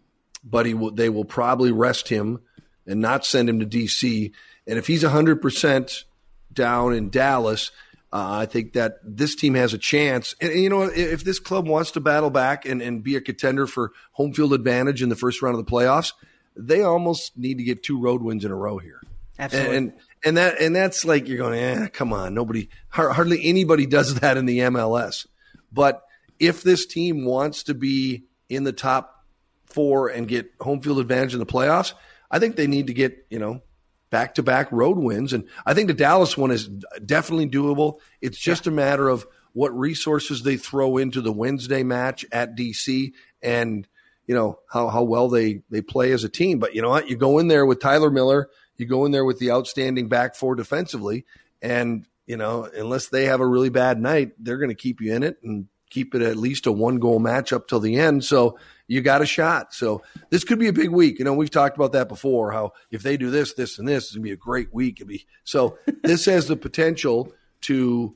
but 0.41 0.65
he 0.65 0.73
will, 0.73 0.91
they 0.91 1.09
will 1.09 1.25
probably 1.25 1.73
rest 1.73 2.07
him 2.07 2.39
and 2.87 3.01
not 3.01 3.25
send 3.25 3.49
him 3.49 3.59
to 3.59 3.65
DC. 3.65 4.31
And 4.65 4.79
if 4.79 4.87
he's 4.87 5.03
100 5.03 5.41
percent 5.41 6.05
down 6.53 6.93
in 6.93 7.09
Dallas, 7.09 7.71
uh, 8.11 8.39
I 8.39 8.45
think 8.47 8.73
that 8.73 8.99
this 9.03 9.35
team 9.35 9.53
has 9.53 9.73
a 9.73 9.77
chance. 9.77 10.35
And, 10.41 10.51
and, 10.51 10.61
you 10.61 10.69
know, 10.69 10.81
if 10.81 11.23
this 11.23 11.39
club 11.39 11.67
wants 11.67 11.91
to 11.91 11.99
battle 11.99 12.29
back 12.29 12.65
and, 12.65 12.81
and 12.81 13.03
be 13.03 13.15
a 13.15 13.21
contender 13.21 13.67
for 13.67 13.91
home 14.13 14.33
field 14.33 14.53
advantage 14.53 15.03
in 15.03 15.09
the 15.09 15.15
first 15.15 15.41
round 15.41 15.59
of 15.59 15.65
the 15.65 15.71
playoffs, 15.71 16.13
they 16.55 16.81
almost 16.81 17.37
need 17.37 17.59
to 17.59 17.63
get 17.63 17.83
two 17.83 17.99
road 18.01 18.23
wins 18.23 18.43
in 18.43 18.51
a 18.51 18.55
row 18.55 18.77
here. 18.79 19.01
Absolutely. 19.37 19.77
And, 19.77 19.93
and 20.25 20.37
that 20.37 20.59
and 20.59 20.75
that's 20.75 21.05
like 21.05 21.27
you're 21.27 21.37
going, 21.37 21.57
eh, 21.57 21.87
come 21.87 22.11
on, 22.11 22.33
nobody, 22.33 22.67
hardly 22.89 23.45
anybody 23.45 23.85
does 23.85 24.15
that 24.15 24.37
in 24.37 24.45
the 24.45 24.59
MLS. 24.59 25.27
But 25.71 26.03
if 26.39 26.63
this 26.63 26.85
team 26.85 27.25
wants 27.25 27.63
to 27.63 27.73
be 27.73 28.25
in 28.49 28.63
the 28.63 28.73
top 28.73 29.23
four 29.65 30.09
and 30.09 30.27
get 30.27 30.51
home 30.59 30.81
field 30.81 30.99
advantage 30.99 31.33
in 31.33 31.39
the 31.39 31.45
playoffs, 31.45 31.93
I 32.29 32.39
think 32.39 32.55
they 32.55 32.67
need 32.67 32.87
to 32.87 32.93
get 32.93 33.25
you 33.29 33.39
know 33.39 33.61
back 34.09 34.35
to 34.35 34.43
back 34.43 34.71
road 34.71 34.97
wins. 34.97 35.33
And 35.33 35.47
I 35.65 35.73
think 35.73 35.87
the 35.87 35.93
Dallas 35.93 36.37
one 36.37 36.51
is 36.51 36.67
definitely 37.05 37.49
doable. 37.49 37.99
It's 38.21 38.37
just 38.37 38.65
yeah. 38.65 38.71
a 38.71 38.75
matter 38.75 39.07
of 39.07 39.25
what 39.53 39.77
resources 39.77 40.43
they 40.43 40.57
throw 40.57 40.97
into 40.97 41.21
the 41.21 41.31
Wednesday 41.31 41.83
match 41.83 42.25
at 42.31 42.55
DC 42.55 43.13
and, 43.41 43.87
you 44.27 44.35
know, 44.35 44.59
how, 44.71 44.89
how 44.89 45.03
well 45.03 45.27
they, 45.27 45.61
they 45.69 45.81
play 45.81 46.11
as 46.11 46.23
a 46.23 46.29
team. 46.29 46.59
But 46.59 46.75
you 46.75 46.81
know 46.81 46.89
what? 46.89 47.09
You 47.09 47.17
go 47.17 47.39
in 47.39 47.47
there 47.47 47.65
with 47.65 47.79
Tyler 47.79 48.11
Miller, 48.11 48.49
you 48.77 48.85
go 48.85 49.05
in 49.05 49.11
there 49.11 49.25
with 49.25 49.39
the 49.39 49.51
outstanding 49.51 50.07
back 50.07 50.35
four 50.35 50.55
defensively, 50.55 51.25
and, 51.61 52.05
you 52.25 52.37
know, 52.37 52.69
unless 52.75 53.07
they 53.07 53.25
have 53.25 53.41
a 53.41 53.47
really 53.47 53.69
bad 53.69 53.99
night, 53.99 54.31
they're 54.39 54.57
going 54.57 54.69
to 54.69 54.75
keep 54.75 55.01
you 55.01 55.13
in 55.13 55.23
it. 55.23 55.37
And 55.43 55.67
keep 55.89 56.15
it 56.15 56.21
at 56.21 56.37
least 56.37 56.67
a 56.67 56.71
one 56.71 56.99
goal 56.99 57.19
match 57.19 57.51
up 57.51 57.67
till 57.67 57.79
the 57.79 57.97
end. 57.97 58.23
So 58.23 58.57
you 58.89 59.01
got 59.01 59.21
a 59.21 59.25
shot. 59.25 59.73
So 59.73 60.01
this 60.31 60.43
could 60.43 60.59
be 60.59 60.67
a 60.67 60.73
big 60.73 60.89
week. 60.89 61.19
You 61.19 61.25
know, 61.25 61.33
we've 61.33 61.51
talked 61.51 61.77
about 61.77 61.93
that 61.93 62.09
before. 62.09 62.51
How 62.51 62.73
if 62.91 63.03
they 63.03 63.15
do 63.15 63.29
this, 63.29 63.53
this, 63.53 63.77
and 63.77 63.87
this, 63.87 64.05
it's 64.05 64.15
gonna 64.15 64.23
be 64.23 64.31
a 64.31 64.35
great 64.35 64.73
week. 64.73 64.97
It'd 64.97 65.07
be 65.07 65.25
so. 65.43 65.77
this 66.03 66.25
has 66.25 66.47
the 66.47 66.57
potential 66.57 67.31
to. 67.61 68.15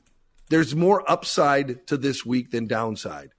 There's 0.50 0.76
more 0.76 1.08
upside 1.10 1.86
to 1.86 1.96
this 1.96 2.26
week 2.26 2.50
than 2.50 2.66
downside. 2.66 3.30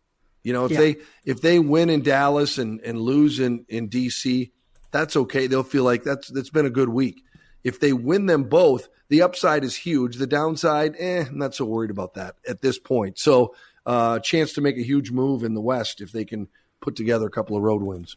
You 0.43 0.53
know, 0.53 0.65
if 0.65 0.71
yeah. 0.71 0.77
they 0.77 0.95
if 1.25 1.41
they 1.41 1.59
win 1.59 1.89
in 1.89 2.01
Dallas 2.01 2.57
and 2.57 2.79
and 2.81 2.99
lose 2.99 3.39
in 3.39 3.65
in 3.67 3.89
DC, 3.89 4.51
that's 4.91 5.17
okay. 5.17 5.47
They'll 5.47 5.63
feel 5.63 5.83
like 5.83 6.03
that's 6.03 6.29
that's 6.29 6.49
been 6.49 6.65
a 6.65 6.71
good 6.71 6.89
week. 6.89 7.21
If 7.65 7.81
they 7.81 7.91
win 7.93 8.27
them 8.27 8.45
both, 8.45 8.87
the 9.09 9.23
upside 9.23 9.63
is 9.63 9.75
huge. 9.75 10.15
The 10.17 10.27
downside, 10.27 10.95
eh, 10.97 11.25
I'm 11.27 11.37
not 11.37 11.53
so 11.53 11.65
worried 11.65 11.91
about 11.91 12.13
that 12.13 12.35
at 12.47 12.61
this 12.61 12.79
point. 12.79 13.19
So, 13.19 13.55
uh, 13.85 14.19
chance 14.19 14.53
to 14.53 14.61
make 14.61 14.77
a 14.77 14.83
huge 14.83 15.11
move 15.11 15.43
in 15.43 15.53
the 15.53 15.61
West 15.61 15.99
if 15.99 16.11
they 16.11 16.25
can 16.25 16.47
put 16.85 16.95
together 16.95 17.25
a 17.25 17.31
couple 17.31 17.57
of 17.57 17.63
road 17.63 17.81
wins. 17.81 18.15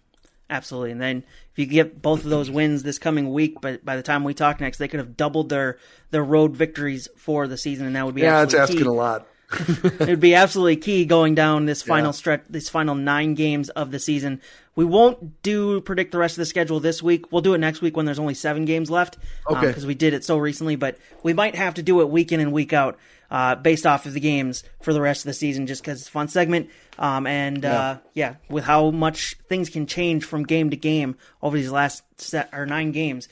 Absolutely. 0.50 0.92
And 0.92 1.00
then 1.00 1.24
if 1.52 1.58
you 1.58 1.66
get 1.66 2.00
both 2.00 2.24
of 2.24 2.30
those 2.30 2.50
wins 2.50 2.82
this 2.82 2.98
coming 2.98 3.32
week, 3.32 3.56
but 3.60 3.84
by 3.84 3.96
the 3.96 4.02
time 4.02 4.24
we 4.24 4.32
talk 4.32 4.60
next, 4.60 4.78
they 4.78 4.88
could 4.88 5.00
have 5.00 5.16
doubled 5.16 5.48
their 5.48 5.78
their 6.10 6.24
road 6.24 6.56
victories 6.56 7.08
for 7.16 7.46
the 7.46 7.56
season, 7.56 7.86
and 7.86 7.96
that 7.96 8.06
would 8.06 8.14
be 8.14 8.22
yeah, 8.22 8.42
it's 8.42 8.54
asking 8.54 8.78
key. 8.78 8.84
a 8.84 8.92
lot. 8.92 9.26
it 9.58 10.08
would 10.08 10.20
be 10.20 10.34
absolutely 10.34 10.76
key 10.76 11.06
going 11.06 11.34
down 11.34 11.64
this 11.64 11.82
final 11.82 12.08
yeah. 12.08 12.12
stretch, 12.12 12.42
these 12.50 12.68
final 12.68 12.94
nine 12.94 13.34
games 13.34 13.70
of 13.70 13.90
the 13.90 13.98
season. 13.98 14.42
We 14.74 14.84
won't 14.84 15.42
do 15.42 15.80
predict 15.80 16.12
the 16.12 16.18
rest 16.18 16.34
of 16.34 16.42
the 16.42 16.46
schedule 16.46 16.80
this 16.80 17.02
week. 17.02 17.32
We'll 17.32 17.42
do 17.42 17.54
it 17.54 17.58
next 17.58 17.80
week 17.80 17.96
when 17.96 18.04
there's 18.04 18.18
only 18.18 18.34
seven 18.34 18.66
games 18.66 18.90
left. 18.90 19.16
Um, 19.48 19.56
okay. 19.56 19.68
Because 19.68 19.84
um, 19.84 19.88
we 19.88 19.94
did 19.94 20.12
it 20.12 20.22
so 20.24 20.36
recently, 20.36 20.76
but 20.76 20.98
we 21.22 21.32
might 21.32 21.54
have 21.54 21.74
to 21.74 21.82
do 21.82 22.02
it 22.02 22.10
week 22.10 22.30
in 22.30 22.40
and 22.40 22.52
week 22.52 22.74
out, 22.74 22.98
uh, 23.30 23.54
based 23.54 23.86
off 23.86 24.04
of 24.04 24.12
the 24.12 24.20
games 24.20 24.64
for 24.82 24.92
the 24.92 25.00
rest 25.00 25.22
of 25.22 25.28
the 25.28 25.34
season, 25.34 25.66
just 25.66 25.82
because 25.82 26.00
it's 26.00 26.08
a 26.08 26.12
fun 26.12 26.28
segment. 26.28 26.68
Um, 26.98 27.26
and 27.26 27.62
yeah. 27.62 27.80
Uh, 27.80 27.98
yeah, 28.12 28.34
with 28.50 28.64
how 28.64 28.90
much 28.90 29.36
things 29.48 29.70
can 29.70 29.86
change 29.86 30.24
from 30.24 30.42
game 30.42 30.68
to 30.70 30.76
game 30.76 31.16
over 31.42 31.56
these 31.56 31.70
last 31.70 32.02
set 32.20 32.50
or 32.52 32.66
nine 32.66 32.92
games 32.92 33.28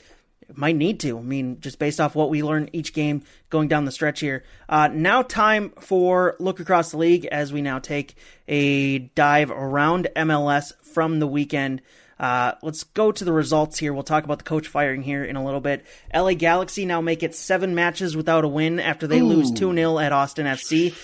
might 0.55 0.75
need 0.75 0.99
to. 1.01 1.17
I 1.17 1.21
mean, 1.21 1.59
just 1.59 1.79
based 1.79 1.99
off 1.99 2.15
what 2.15 2.29
we 2.29 2.43
learn 2.43 2.69
each 2.73 2.93
game 2.93 3.23
going 3.49 3.67
down 3.67 3.85
the 3.85 3.91
stretch 3.91 4.19
here. 4.19 4.43
Uh, 4.69 4.87
now, 4.87 5.21
time 5.21 5.71
for 5.79 6.35
look 6.39 6.59
across 6.59 6.91
the 6.91 6.97
league 6.97 7.25
as 7.25 7.51
we 7.51 7.61
now 7.61 7.79
take 7.79 8.15
a 8.47 8.99
dive 8.99 9.51
around 9.51 10.07
MLS 10.15 10.73
from 10.81 11.19
the 11.19 11.27
weekend. 11.27 11.81
Uh, 12.19 12.53
let's 12.63 12.83
go 12.83 13.11
to 13.11 13.23
the 13.23 13.31
results 13.31 13.77
here. 13.77 13.93
We'll 13.93 14.03
talk 14.03 14.23
about 14.23 14.39
the 14.39 14.43
coach 14.43 14.67
firing 14.67 15.03
here 15.03 15.23
in 15.23 15.35
a 15.35 15.45
little 15.45 15.59
bit. 15.59 15.85
LA 16.13 16.33
Galaxy 16.33 16.85
now 16.85 16.99
make 17.01 17.21
it 17.21 17.35
seven 17.35 17.75
matches 17.75 18.15
without 18.15 18.43
a 18.43 18.47
win 18.47 18.79
after 18.79 19.05
they 19.05 19.19
Ooh. 19.19 19.25
lose 19.25 19.51
2 19.51 19.73
0 19.73 19.99
at 19.99 20.11
Austin 20.11 20.47
FC. 20.47 20.95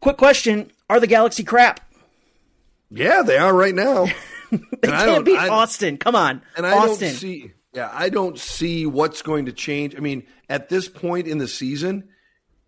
Quick 0.00 0.16
question 0.16 0.72
Are 0.90 0.98
the 0.98 1.06
Galaxy 1.06 1.44
crap? 1.44 1.80
Yeah, 2.90 3.22
they 3.22 3.36
are 3.36 3.54
right 3.54 3.74
now. 3.74 4.06
they 4.50 4.88
can't 4.88 5.24
beat 5.24 5.38
I, 5.38 5.48
Austin. 5.48 5.96
Come 5.98 6.14
on. 6.14 6.42
And 6.56 6.66
I 6.66 6.72
Austin. 6.72 7.08
don't 7.08 7.16
see 7.16 7.52
yeah, 7.76 7.90
I 7.92 8.08
don't 8.08 8.38
see 8.38 8.86
what's 8.86 9.20
going 9.20 9.46
to 9.46 9.52
change. 9.52 9.94
I 9.94 10.00
mean, 10.00 10.26
at 10.48 10.70
this 10.70 10.88
point 10.88 11.28
in 11.28 11.36
the 11.36 11.46
season, 11.46 12.08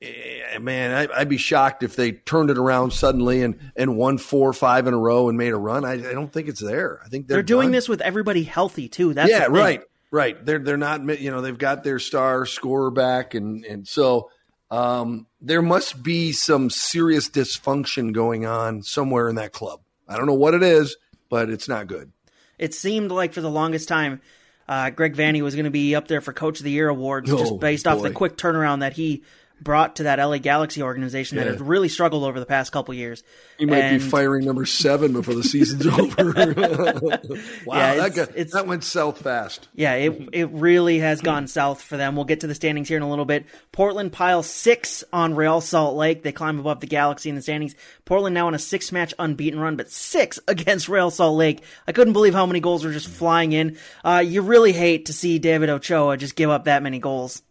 eh, 0.03 0.59
man, 0.59 1.09
I, 1.11 1.21
would 1.21 1.31
be 1.31 1.38
shocked 1.38 1.83
if 1.83 1.97
they 1.97 2.12
turned 2.12 2.51
it 2.51 2.59
around 2.59 2.92
suddenly 2.92 3.42
and, 3.42 3.59
and 3.75 3.97
won 3.97 4.18
four 4.18 4.47
or 4.47 4.53
five 4.53 4.87
in 4.87 4.92
a 4.92 4.99
row 4.99 5.31
and 5.31 5.38
made 5.38 5.55
a 5.55 5.57
run. 5.57 5.87
I, 5.87 5.92
I 5.94 6.12
don't 6.12 6.31
think 6.31 6.49
it's 6.49 6.61
there. 6.61 7.01
I 7.03 7.09
think 7.09 7.27
they're, 7.27 7.38
they're 7.38 7.42
doing 7.42 7.68
done. 7.68 7.73
this 7.73 7.88
with 7.88 8.03
everybody 8.03 8.42
healthy 8.42 8.88
too. 8.88 9.14
That's 9.14 9.31
yeah, 9.31 9.47
right, 9.47 9.81
right. 10.11 10.44
They're 10.44 10.59
they're 10.59 10.77
not 10.77 11.21
you 11.21 11.31
know 11.31 11.40
they've 11.40 11.57
got 11.57 11.85
their 11.85 11.99
star 11.99 12.44
scorer 12.44 12.90
back 12.90 13.33
and 13.33 13.64
and 13.64 13.88
so 13.88 14.31
um, 14.71 15.27
there 15.40 15.62
must 15.62 16.03
be 16.03 16.33
some 16.33 16.68
serious 16.68 17.31
dysfunction 17.31 18.12
going 18.12 18.44
on 18.44 18.83
somewhere 18.83 19.31
in 19.31 19.37
that 19.37 19.53
club. 19.53 19.81
I 20.07 20.18
don't 20.18 20.27
know 20.27 20.35
what 20.35 20.53
it 20.53 20.62
is, 20.62 20.99
but 21.31 21.49
it's 21.49 21.66
not 21.66 21.87
good. 21.87 22.12
It 22.59 22.75
seemed 22.75 23.11
like 23.11 23.33
for 23.33 23.40
the 23.40 23.51
longest 23.51 23.88
time 23.88 24.21
uh, 24.69 24.91
Greg 24.91 25.17
Vanney 25.17 25.43
was 25.43 25.55
going 25.55 25.65
to 25.65 25.71
be 25.71 25.95
up 25.95 26.09
there 26.09 26.21
for 26.21 26.33
Coach 26.33 26.59
of 26.61 26.65
the 26.65 26.71
Year 26.71 26.89
awards, 26.89 27.33
oh, 27.33 27.39
just 27.39 27.59
based 27.59 27.85
boy. 27.85 27.91
off 27.91 28.03
the 28.03 28.11
quick 28.11 28.37
turnaround 28.37 28.81
that 28.81 28.93
he 28.93 29.23
brought 29.61 29.97
to 29.97 30.05
that 30.05 30.18
LA 30.18 30.38
Galaxy 30.38 30.83
organization 30.83 31.37
yeah. 31.37 31.44
that 31.44 31.53
has 31.53 31.61
really 31.61 31.88
struggled 31.88 32.25
over 32.25 32.38
the 32.38 32.47
past 32.47 32.73
couple 32.73 32.94
years. 32.94 33.23
He 33.59 33.66
might 33.66 33.79
and, 33.79 34.01
be 34.01 34.09
firing 34.09 34.44
number 34.44 34.66
seven 34.66 35.12
before 35.12 35.35
the 35.35 35.42
season's 35.42 35.87
over. 35.99 36.25
wow, 37.66 37.77
yeah, 37.77 37.94
that, 37.97 38.14
got, 38.14 38.35
that 38.35 38.66
went 38.66 38.85
south 38.85 39.21
fast. 39.21 39.68
Yeah, 39.75 39.94
it 39.94 40.29
it 40.33 40.51
really 40.51 40.99
has 40.99 41.21
gone 41.21 41.47
south 41.47 41.83
for 41.83 41.97
them. 41.97 42.16
We'll 42.16 42.25
get 42.25 42.40
to 42.40 42.47
the 42.47 42.55
standings 42.55 42.88
here 42.88 42.97
in 42.97 43.03
a 43.03 43.11
little 43.11 43.25
bit. 43.25 43.47
Portland 43.73 44.12
piles 44.12 44.49
six 44.49 45.05
on 45.12 45.35
Real 45.35 45.61
Salt 45.61 45.97
Lake. 45.97 46.23
They 46.23 46.33
climb 46.33 46.59
above 46.59 46.81
the 46.81 46.87
Galaxy 46.87 47.29
in 47.29 47.35
the 47.35 47.42
standings. 47.42 47.75
Portland 48.05 48.35
now 48.35 48.47
on 48.47 48.55
a 48.55 48.59
six 48.59 48.92
match 48.92 49.14
unbeaten 49.18 49.61
run, 49.61 49.77
but 49.77 49.90
six 49.90 50.38
against 50.49 50.88
Real 50.88 51.11
Salt 51.11 51.37
Lake. 51.37 51.62
I 51.87 51.92
couldn't 51.92 52.12
believe 52.12 52.35
how 52.35 52.47
many 52.47 52.61
goals 52.61 52.85
were 52.85 52.92
just 52.92 53.09
flying 53.09 53.53
in. 53.53 53.79
Uh, 54.05 54.23
you 54.25 54.42
really 54.42 54.73
hate 54.73 55.07
to 55.07 55.12
see 55.12 55.38
David 55.38 55.68
Ochoa 55.68 56.16
just 56.16 56.37
give 56.37 56.51
up 56.51 56.64
that 56.64 56.83
many 56.83 56.99
goals. 56.99 57.42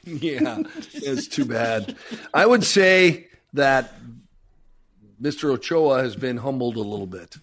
yeah, 0.04 0.62
it's 0.92 1.28
too 1.28 1.44
bad. 1.44 1.96
I 2.32 2.46
would 2.46 2.64
say 2.64 3.28
that 3.52 3.92
Mr. 5.20 5.52
Ochoa 5.52 6.02
has 6.02 6.16
been 6.16 6.38
humbled 6.38 6.76
a 6.76 6.82
little 6.82 7.06
bit. 7.06 7.36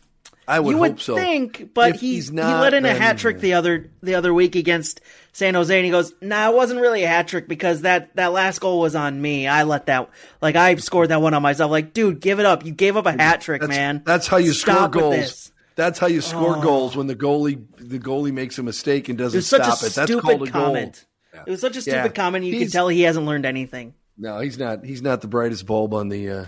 I 0.49 0.61
would, 0.61 0.71
you 0.71 0.77
would 0.77 1.01
so. 1.01 1.15
think, 1.15 1.73
but 1.73 1.97
he, 1.97 2.15
he's 2.15 2.31
not, 2.31 2.47
he 2.47 2.61
let 2.61 2.73
in 2.73 2.85
a 2.85 2.93
hat 2.93 3.17
trick 3.17 3.39
the 3.41 3.55
other 3.55 3.91
the 4.01 4.15
other 4.15 4.33
week 4.33 4.55
against 4.55 5.01
San 5.33 5.55
Jose, 5.55 5.75
and 5.75 5.83
he 5.83 5.91
goes, 5.91 6.13
"Nah, 6.21 6.49
it 6.49 6.55
wasn't 6.55 6.79
really 6.79 7.03
a 7.03 7.07
hat 7.07 7.27
trick 7.27 7.49
because 7.49 7.81
that 7.81 8.15
that 8.15 8.31
last 8.31 8.59
goal 8.59 8.79
was 8.79 8.95
on 8.95 9.21
me. 9.21 9.45
I 9.45 9.63
let 9.63 9.87
that 9.87 10.09
like 10.41 10.55
I 10.55 10.73
scored 10.75 11.09
that 11.09 11.21
one 11.21 11.33
on 11.33 11.41
myself. 11.41 11.69
Like, 11.69 11.91
dude, 11.91 12.21
give 12.21 12.39
it 12.39 12.45
up. 12.45 12.65
You 12.65 12.71
gave 12.71 12.95
up 12.95 13.05
a 13.05 13.11
hat 13.11 13.41
trick, 13.41 13.59
that's, 13.59 13.69
man. 13.69 14.03
That's 14.05 14.27
how 14.27 14.37
you 14.37 14.53
Stop 14.53 14.93
score 14.93 15.01
goals. 15.01 15.51
That's 15.75 15.99
how 15.99 16.07
you 16.07 16.21
score 16.21 16.57
oh. 16.57 16.61
goals 16.61 16.95
when 16.95 17.07
the 17.07 17.15
goalie 17.15 17.61
the 17.77 17.99
goalie 17.99 18.31
makes 18.31 18.57
a 18.57 18.63
mistake 18.63 19.09
and 19.09 19.17
doesn't 19.17 19.41
stop 19.41 19.83
it. 19.83 19.93
That's 19.93 20.15
called 20.15 20.47
a 20.47 20.51
comment. 20.51 20.93
goal. 20.93 21.03
It 21.45 21.51
was 21.51 21.61
such 21.61 21.77
a 21.77 21.81
stupid 21.81 21.97
yeah. 21.97 22.07
comment. 22.09 22.45
You 22.45 22.59
can 22.59 22.69
tell 22.69 22.87
he 22.87 23.01
hasn't 23.01 23.25
learned 23.25 23.45
anything. 23.45 23.93
No, 24.17 24.39
he's 24.39 24.57
not. 24.57 24.83
He's 24.83 25.01
not 25.01 25.21
the 25.21 25.27
brightest 25.27 25.65
bulb 25.65 25.93
on 25.93 26.09
the 26.09 26.29
uh, 26.29 26.45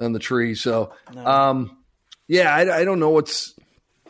on 0.00 0.12
the 0.12 0.18
tree. 0.18 0.54
So, 0.54 0.92
no. 1.12 1.26
um, 1.26 1.78
yeah, 2.28 2.54
I, 2.54 2.80
I, 2.80 2.84
don't 2.84 3.00
know 3.00 3.10
what's 3.10 3.54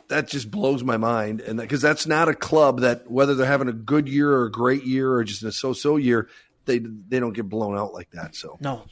that. 0.09 0.29
Just 0.29 0.51
blows 0.51 0.85
my 0.85 0.99
mind, 0.99 1.41
and 1.41 1.59
because 1.59 1.83
that, 1.83 1.89
that's 1.89 2.07
not 2.07 2.29
a 2.29 2.35
club 2.35 2.81
that 2.81 3.11
whether 3.11 3.35
they're 3.35 3.47
having 3.47 3.69
a 3.69 3.73
good 3.73 4.09
year 4.09 4.31
or 4.31 4.45
a 4.45 4.51
great 4.51 4.85
year 4.85 5.13
or 5.13 5.25
just 5.25 5.43
a 5.43 5.53
so-so 5.53 5.97
year, 5.97 6.29
they 6.67 6.79
they 6.79 7.19
don't 7.19 7.33
get 7.33 7.49
blown 7.49 7.79
out 7.79 7.95
like 7.95 8.11
that. 8.11 8.37
So, 8.37 8.59
no, 8.61 8.83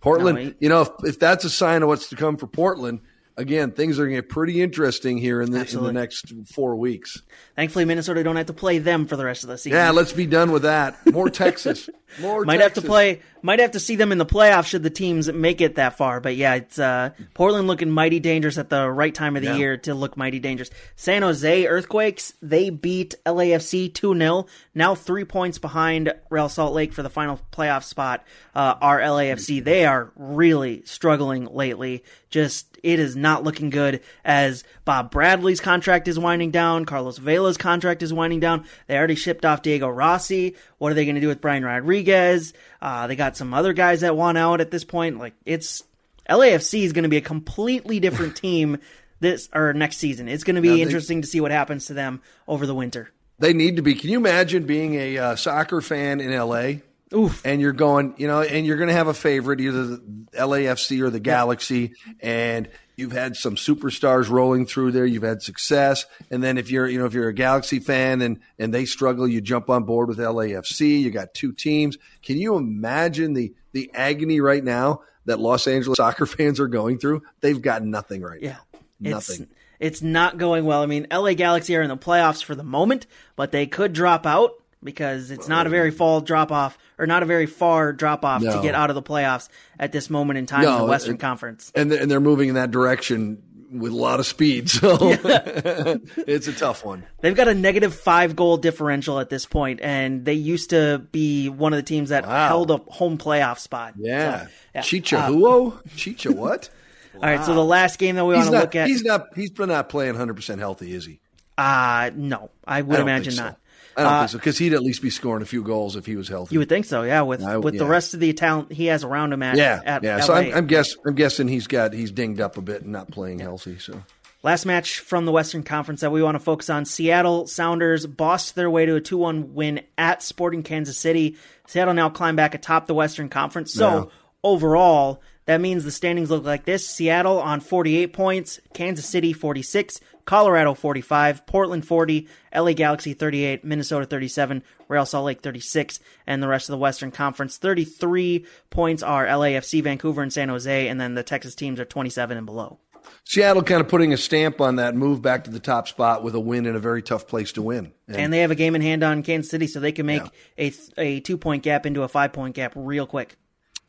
Portland. 0.00 0.38
No, 0.38 0.54
you 0.60 0.68
know, 0.68 0.82
if, 0.82 0.90
if 1.04 1.18
that's 1.18 1.44
a 1.44 1.50
sign 1.50 1.82
of 1.82 1.88
what's 1.88 2.10
to 2.10 2.16
come 2.16 2.36
for 2.36 2.46
Portland, 2.46 3.00
again, 3.36 3.72
things 3.72 3.98
are 3.98 4.04
going 4.04 4.16
to 4.16 4.22
get 4.22 4.28
pretty 4.28 4.62
interesting 4.62 5.18
here 5.18 5.40
in 5.40 5.50
the, 5.50 5.60
in 5.60 5.82
the 5.82 5.92
next 5.92 6.32
four 6.52 6.76
weeks. 6.76 7.22
Thankfully, 7.56 7.84
Minnesota 7.84 8.22
don't 8.22 8.36
have 8.36 8.46
to 8.46 8.52
play 8.52 8.78
them 8.78 9.06
for 9.06 9.16
the 9.16 9.24
rest 9.24 9.44
of 9.44 9.48
the 9.48 9.58
season. 9.58 9.78
Yeah, 9.78 9.90
let's 9.90 10.12
be 10.12 10.26
done 10.26 10.50
with 10.50 10.62
that. 10.62 11.04
More 11.12 11.30
Texas. 11.34 11.88
More 12.20 12.44
might 12.44 12.58
Texas. 12.58 12.76
have 12.76 12.84
to 12.84 12.88
play. 12.88 13.22
Might 13.42 13.58
have 13.58 13.72
to 13.72 13.80
see 13.80 13.96
them 13.96 14.10
in 14.12 14.18
the 14.18 14.26
playoffs 14.26 14.66
should 14.66 14.82
the 14.82 14.90
teams 14.90 15.30
make 15.30 15.60
it 15.60 15.74
that 15.74 15.98
far. 15.98 16.20
But 16.20 16.36
yeah, 16.36 16.54
it's 16.54 16.78
uh, 16.78 17.10
Portland 17.34 17.66
looking 17.66 17.90
mighty 17.90 18.20
dangerous 18.20 18.56
at 18.56 18.70
the 18.70 18.90
right 18.90 19.14
time 19.14 19.36
of 19.36 19.42
the 19.42 19.50
yeah. 19.50 19.56
year 19.56 19.76
to 19.78 19.94
look 19.94 20.16
mighty 20.16 20.38
dangerous. 20.38 20.70
San 20.96 21.22
Jose 21.22 21.66
Earthquakes 21.66 22.32
they 22.40 22.70
beat 22.70 23.16
LAFC 23.26 23.92
two 23.92 24.16
0 24.16 24.46
Now 24.74 24.94
three 24.94 25.24
points 25.24 25.58
behind 25.58 26.14
Real 26.30 26.48
Salt 26.48 26.72
Lake 26.72 26.92
for 26.92 27.02
the 27.02 27.10
final 27.10 27.40
playoff 27.52 27.84
spot. 27.84 28.24
Uh, 28.54 28.76
are 28.80 29.00
LAFC 29.00 29.62
they 29.62 29.84
are 29.84 30.12
really 30.16 30.82
struggling 30.84 31.46
lately. 31.46 32.02
Just 32.34 32.80
it 32.82 32.98
is 32.98 33.14
not 33.14 33.44
looking 33.44 33.70
good 33.70 34.00
as 34.24 34.64
Bob 34.84 35.12
Bradley's 35.12 35.60
contract 35.60 36.08
is 36.08 36.18
winding 36.18 36.50
down. 36.50 36.84
Carlos 36.84 37.16
Vela's 37.16 37.56
contract 37.56 38.02
is 38.02 38.12
winding 38.12 38.40
down. 38.40 38.64
They 38.88 38.98
already 38.98 39.14
shipped 39.14 39.44
off 39.44 39.62
Diego 39.62 39.88
Rossi. 39.88 40.56
What 40.78 40.90
are 40.90 40.96
they 40.96 41.04
going 41.04 41.14
to 41.14 41.20
do 41.20 41.28
with 41.28 41.40
Brian 41.40 41.64
Rodriguez? 41.64 42.52
Uh, 42.82 43.06
they 43.06 43.14
got 43.14 43.36
some 43.36 43.54
other 43.54 43.72
guys 43.72 44.00
that 44.00 44.16
want 44.16 44.36
out 44.36 44.60
at 44.60 44.72
this 44.72 44.82
point. 44.82 45.20
Like 45.20 45.34
it's 45.46 45.84
LAFC 46.28 46.82
is 46.82 46.92
going 46.92 47.04
to 47.04 47.08
be 47.08 47.18
a 47.18 47.20
completely 47.20 48.00
different 48.00 48.34
team 48.44 48.78
this 49.20 49.48
or 49.54 49.72
next 49.72 49.98
season. 49.98 50.26
It's 50.26 50.42
going 50.42 50.56
to 50.56 50.60
be 50.60 50.70
they, 50.70 50.82
interesting 50.82 51.22
to 51.22 51.28
see 51.28 51.40
what 51.40 51.52
happens 51.52 51.86
to 51.86 51.94
them 51.94 52.20
over 52.48 52.66
the 52.66 52.74
winter. 52.74 53.12
They 53.38 53.52
need 53.52 53.76
to 53.76 53.82
be. 53.82 53.94
Can 53.94 54.10
you 54.10 54.18
imagine 54.18 54.66
being 54.66 54.96
a 54.96 55.18
uh, 55.18 55.36
soccer 55.36 55.80
fan 55.80 56.20
in 56.20 56.36
LA? 56.36 56.80
Oof. 57.14 57.44
And 57.44 57.60
you're 57.60 57.72
going, 57.72 58.14
you 58.16 58.26
know, 58.26 58.42
and 58.42 58.66
you're 58.66 58.76
going 58.76 58.88
to 58.88 58.94
have 58.94 59.06
a 59.06 59.14
favorite, 59.14 59.60
either 59.60 59.84
the 59.86 60.02
LAFC 60.34 61.00
or 61.00 61.10
the 61.10 61.20
Galaxy, 61.20 61.92
and 62.20 62.68
you've 62.96 63.12
had 63.12 63.36
some 63.36 63.56
superstars 63.56 64.28
rolling 64.28 64.66
through 64.66 64.92
there. 64.92 65.06
You've 65.06 65.22
had 65.22 65.42
success, 65.42 66.06
and 66.30 66.42
then 66.42 66.58
if 66.58 66.70
you're, 66.70 66.88
you 66.88 66.98
know, 66.98 67.06
if 67.06 67.14
you're 67.14 67.28
a 67.28 67.34
Galaxy 67.34 67.78
fan 67.78 68.22
and 68.22 68.40
and 68.58 68.74
they 68.74 68.84
struggle, 68.84 69.28
you 69.28 69.40
jump 69.40 69.70
on 69.70 69.84
board 69.84 70.08
with 70.08 70.18
LAFC. 70.18 71.00
You 71.00 71.10
got 71.10 71.34
two 71.34 71.52
teams. 71.52 71.98
Can 72.22 72.38
you 72.38 72.56
imagine 72.56 73.34
the 73.34 73.54
the 73.72 73.90
agony 73.94 74.40
right 74.40 74.64
now 74.64 75.02
that 75.26 75.38
Los 75.38 75.66
Angeles 75.66 75.96
soccer 75.96 76.26
fans 76.26 76.58
are 76.60 76.68
going 76.68 76.98
through? 76.98 77.22
They've 77.40 77.60
got 77.60 77.84
nothing 77.84 78.22
right 78.22 78.42
yeah. 78.42 78.56
now. 78.72 78.80
Nothing. 79.00 79.42
It's, 79.42 79.50
it's 79.80 80.02
not 80.02 80.38
going 80.38 80.64
well. 80.64 80.82
I 80.82 80.86
mean, 80.86 81.06
LA 81.12 81.34
Galaxy 81.34 81.76
are 81.76 81.82
in 81.82 81.88
the 81.88 81.96
playoffs 81.96 82.42
for 82.42 82.54
the 82.54 82.64
moment, 82.64 83.06
but 83.36 83.52
they 83.52 83.66
could 83.66 83.92
drop 83.92 84.26
out 84.26 84.52
because 84.84 85.30
it's 85.30 85.48
not 85.48 85.66
a 85.66 85.70
very 85.70 85.90
fall 85.90 86.20
drop 86.20 86.52
off 86.52 86.78
or 86.98 87.06
not 87.06 87.22
a 87.22 87.26
very 87.26 87.46
far 87.46 87.92
drop 87.92 88.24
off 88.24 88.42
to 88.42 88.60
get 88.62 88.74
out 88.74 88.90
of 88.90 88.94
the 88.94 89.02
playoffs 89.02 89.48
at 89.80 89.90
this 89.92 90.10
moment 90.10 90.38
in 90.38 90.46
time 90.46 90.64
in 90.66 90.78
the 90.78 90.84
Western 90.84 91.14
it- 91.14 91.20
Conference. 91.20 91.72
and 91.74 91.90
they're, 91.90 92.02
and 92.02 92.10
they're 92.10 92.20
moving 92.20 92.48
in 92.50 92.54
that 92.56 92.70
direction 92.70 93.42
with 93.72 93.90
a 93.92 93.96
lot 93.96 94.20
of 94.20 94.26
speed. 94.26 94.70
So 94.70 94.96
it's 96.28 96.46
a 96.46 96.52
tough 96.52 96.84
one. 96.84 97.04
They've 97.22 97.34
got 97.34 97.48
a 97.48 97.54
negative 97.54 97.94
five 97.94 98.36
goal 98.36 98.56
differential 98.56 99.18
at 99.18 99.30
this 99.30 99.46
point, 99.46 99.80
and 99.82 100.24
they 100.24 100.34
used 100.34 100.70
to 100.70 100.98
be 101.10 101.48
one 101.48 101.72
of 101.72 101.78
the 101.78 101.82
teams 101.82 102.10
that 102.10 102.24
Wow. 102.26 102.48
held 102.48 102.70
a 102.70 102.76
home 102.76 103.18
playoff 103.18 103.58
spot. 103.58 103.94
Yeah, 103.96 104.42
So, 104.46 104.50
yeah. 104.76 104.80
Chicha 104.82 105.18
Uh, 105.18 105.28
Huo, 105.30 105.96
Chicha 105.96 106.30
what? 106.32 106.68
All 107.16 107.20
right, 107.22 107.44
so 107.44 107.54
the 107.54 107.64
last 107.64 107.98
game 107.98 108.16
that 108.16 108.24
we 108.24 108.34
want 108.34 108.46
to 108.46 108.52
not. 108.52 108.60
look 108.60 108.74
at, 108.76 108.88
He's 108.88 109.02
not. 109.04 109.28
He's 109.36 109.50
not 109.58 109.88
playing 109.88 110.12
100 110.12 110.34
percent 110.34 110.60
healthy, 110.60 110.92
is 110.94 111.06
he? 111.06 111.20
uh 111.56 112.10
no, 112.16 112.50
I 112.66 112.82
would 112.82 112.98
I 112.98 113.02
imagine 113.02 113.32
so. 113.32 113.44
not. 113.44 113.58
I 113.96 114.02
don't 114.02 114.12
Uh, 114.12 114.18
think 114.20 114.30
so 114.30 114.38
because 114.38 114.58
he'd 114.58 114.72
at 114.74 114.82
least 114.82 115.02
be 115.02 115.10
scoring 115.10 115.42
a 115.42 115.46
few 115.46 115.62
goals 115.62 115.96
if 115.96 116.06
he 116.06 116.16
was 116.16 116.28
healthy. 116.28 116.54
You 116.54 116.58
would 116.60 116.68
think 116.68 116.84
so, 116.86 117.02
yeah. 117.02 117.22
With 117.22 117.42
I- 117.42 117.56
with 117.58 117.78
the 117.78 117.86
rest 117.86 118.14
of 118.14 118.20
the 118.20 118.32
talent 118.32 118.72
he 118.72 118.86
has 118.86 119.04
around 119.04 119.32
him 119.32 119.42
at 119.42 119.56
yeah, 119.56 119.80
at 119.84 120.02
yeah. 120.02 120.16
LA. 120.16 120.22
So 120.22 120.34
I'm, 120.34 120.54
I'm 120.54 120.66
guess 120.66 120.94
I'm 121.06 121.14
guessing 121.14 121.48
he's 121.48 121.66
got 121.66 121.92
he's 121.92 122.10
dinged 122.10 122.40
up 122.40 122.56
a 122.56 122.62
bit 122.62 122.82
and 122.82 122.92
not 122.92 123.10
playing 123.10 123.38
healthy. 123.40 123.78
So 123.78 124.02
Last 124.42 124.66
match 124.66 124.98
from 125.00 125.24
the 125.24 125.32
Western 125.32 125.62
Conference 125.62 126.02
that 126.02 126.12
we 126.12 126.22
want 126.22 126.34
to 126.34 126.38
focus 126.38 126.68
on 126.68 126.84
Seattle 126.84 127.46
Sounders 127.46 128.06
bossed 128.06 128.54
their 128.54 128.68
way 128.68 128.84
to 128.84 128.94
a 128.96 129.00
2 129.00 129.16
1 129.16 129.54
win 129.54 129.80
at 129.96 130.22
Sporting 130.22 130.62
Kansas 130.62 130.98
City. 130.98 131.36
Seattle 131.66 131.94
now 131.94 132.10
climb 132.10 132.36
back 132.36 132.54
atop 132.54 132.86
the 132.86 132.92
Western 132.92 133.30
Conference. 133.30 133.72
So, 133.72 133.88
Yeah. 133.88 134.04
overall, 134.42 135.22
that 135.46 135.62
means 135.62 135.84
the 135.84 135.90
standings 135.90 136.30
look 136.30 136.44
like 136.44 136.66
this 136.66 136.86
Seattle 136.86 137.38
on 137.40 137.60
48 137.60 138.12
points, 138.12 138.60
Kansas 138.74 139.06
City 139.06 139.32
46, 139.32 140.00
Colorado 140.24 140.74
45, 140.74 141.46
Portland 141.46 141.86
40, 141.86 142.28
LA 142.54 142.72
Galaxy 142.72 143.14
38, 143.14 143.64
Minnesota 143.64 144.06
37, 144.06 144.62
Real 144.88 145.06
Salt 145.06 145.26
Lake 145.26 145.40
36, 145.40 146.00
and 146.26 146.42
the 146.42 146.48
rest 146.48 146.68
of 146.68 146.72
the 146.72 146.78
Western 146.78 147.10
Conference 147.10 147.56
33 147.58 148.46
points 148.70 149.02
are 149.02 149.26
LAFC, 149.26 149.82
Vancouver, 149.82 150.22
and 150.22 150.32
San 150.32 150.48
Jose, 150.48 150.88
and 150.88 151.00
then 151.00 151.14
the 151.14 151.22
Texas 151.22 151.54
teams 151.54 151.78
are 151.78 151.84
27 151.84 152.36
and 152.36 152.46
below. 152.46 152.78
Seattle 153.24 153.62
kind 153.62 153.80
of 153.80 153.88
putting 153.88 154.12
a 154.12 154.16
stamp 154.16 154.60
on 154.60 154.76
that 154.76 154.94
move 154.94 155.22
back 155.22 155.44
to 155.44 155.50
the 155.50 155.60
top 155.60 155.88
spot 155.88 156.22
with 156.22 156.34
a 156.34 156.40
win 156.40 156.66
in 156.66 156.76
a 156.76 156.78
very 156.78 157.02
tough 157.02 157.26
place 157.26 157.52
to 157.52 157.62
win. 157.62 157.92
And, 158.06 158.16
and 158.16 158.32
they 158.32 158.40
have 158.40 158.50
a 158.50 158.54
game 158.54 158.74
in 158.74 158.82
hand 158.82 159.02
on 159.02 159.22
Kansas 159.22 159.50
City, 159.50 159.66
so 159.66 159.80
they 159.80 159.92
can 159.92 160.06
make 160.06 160.22
a 160.58 160.72
a 160.96 161.20
two 161.20 161.38
point 161.38 161.62
gap 161.62 161.86
into 161.86 162.02
a 162.02 162.08
five 162.08 162.32
point 162.32 162.54
gap 162.54 162.72
real 162.74 163.06
quick. 163.06 163.36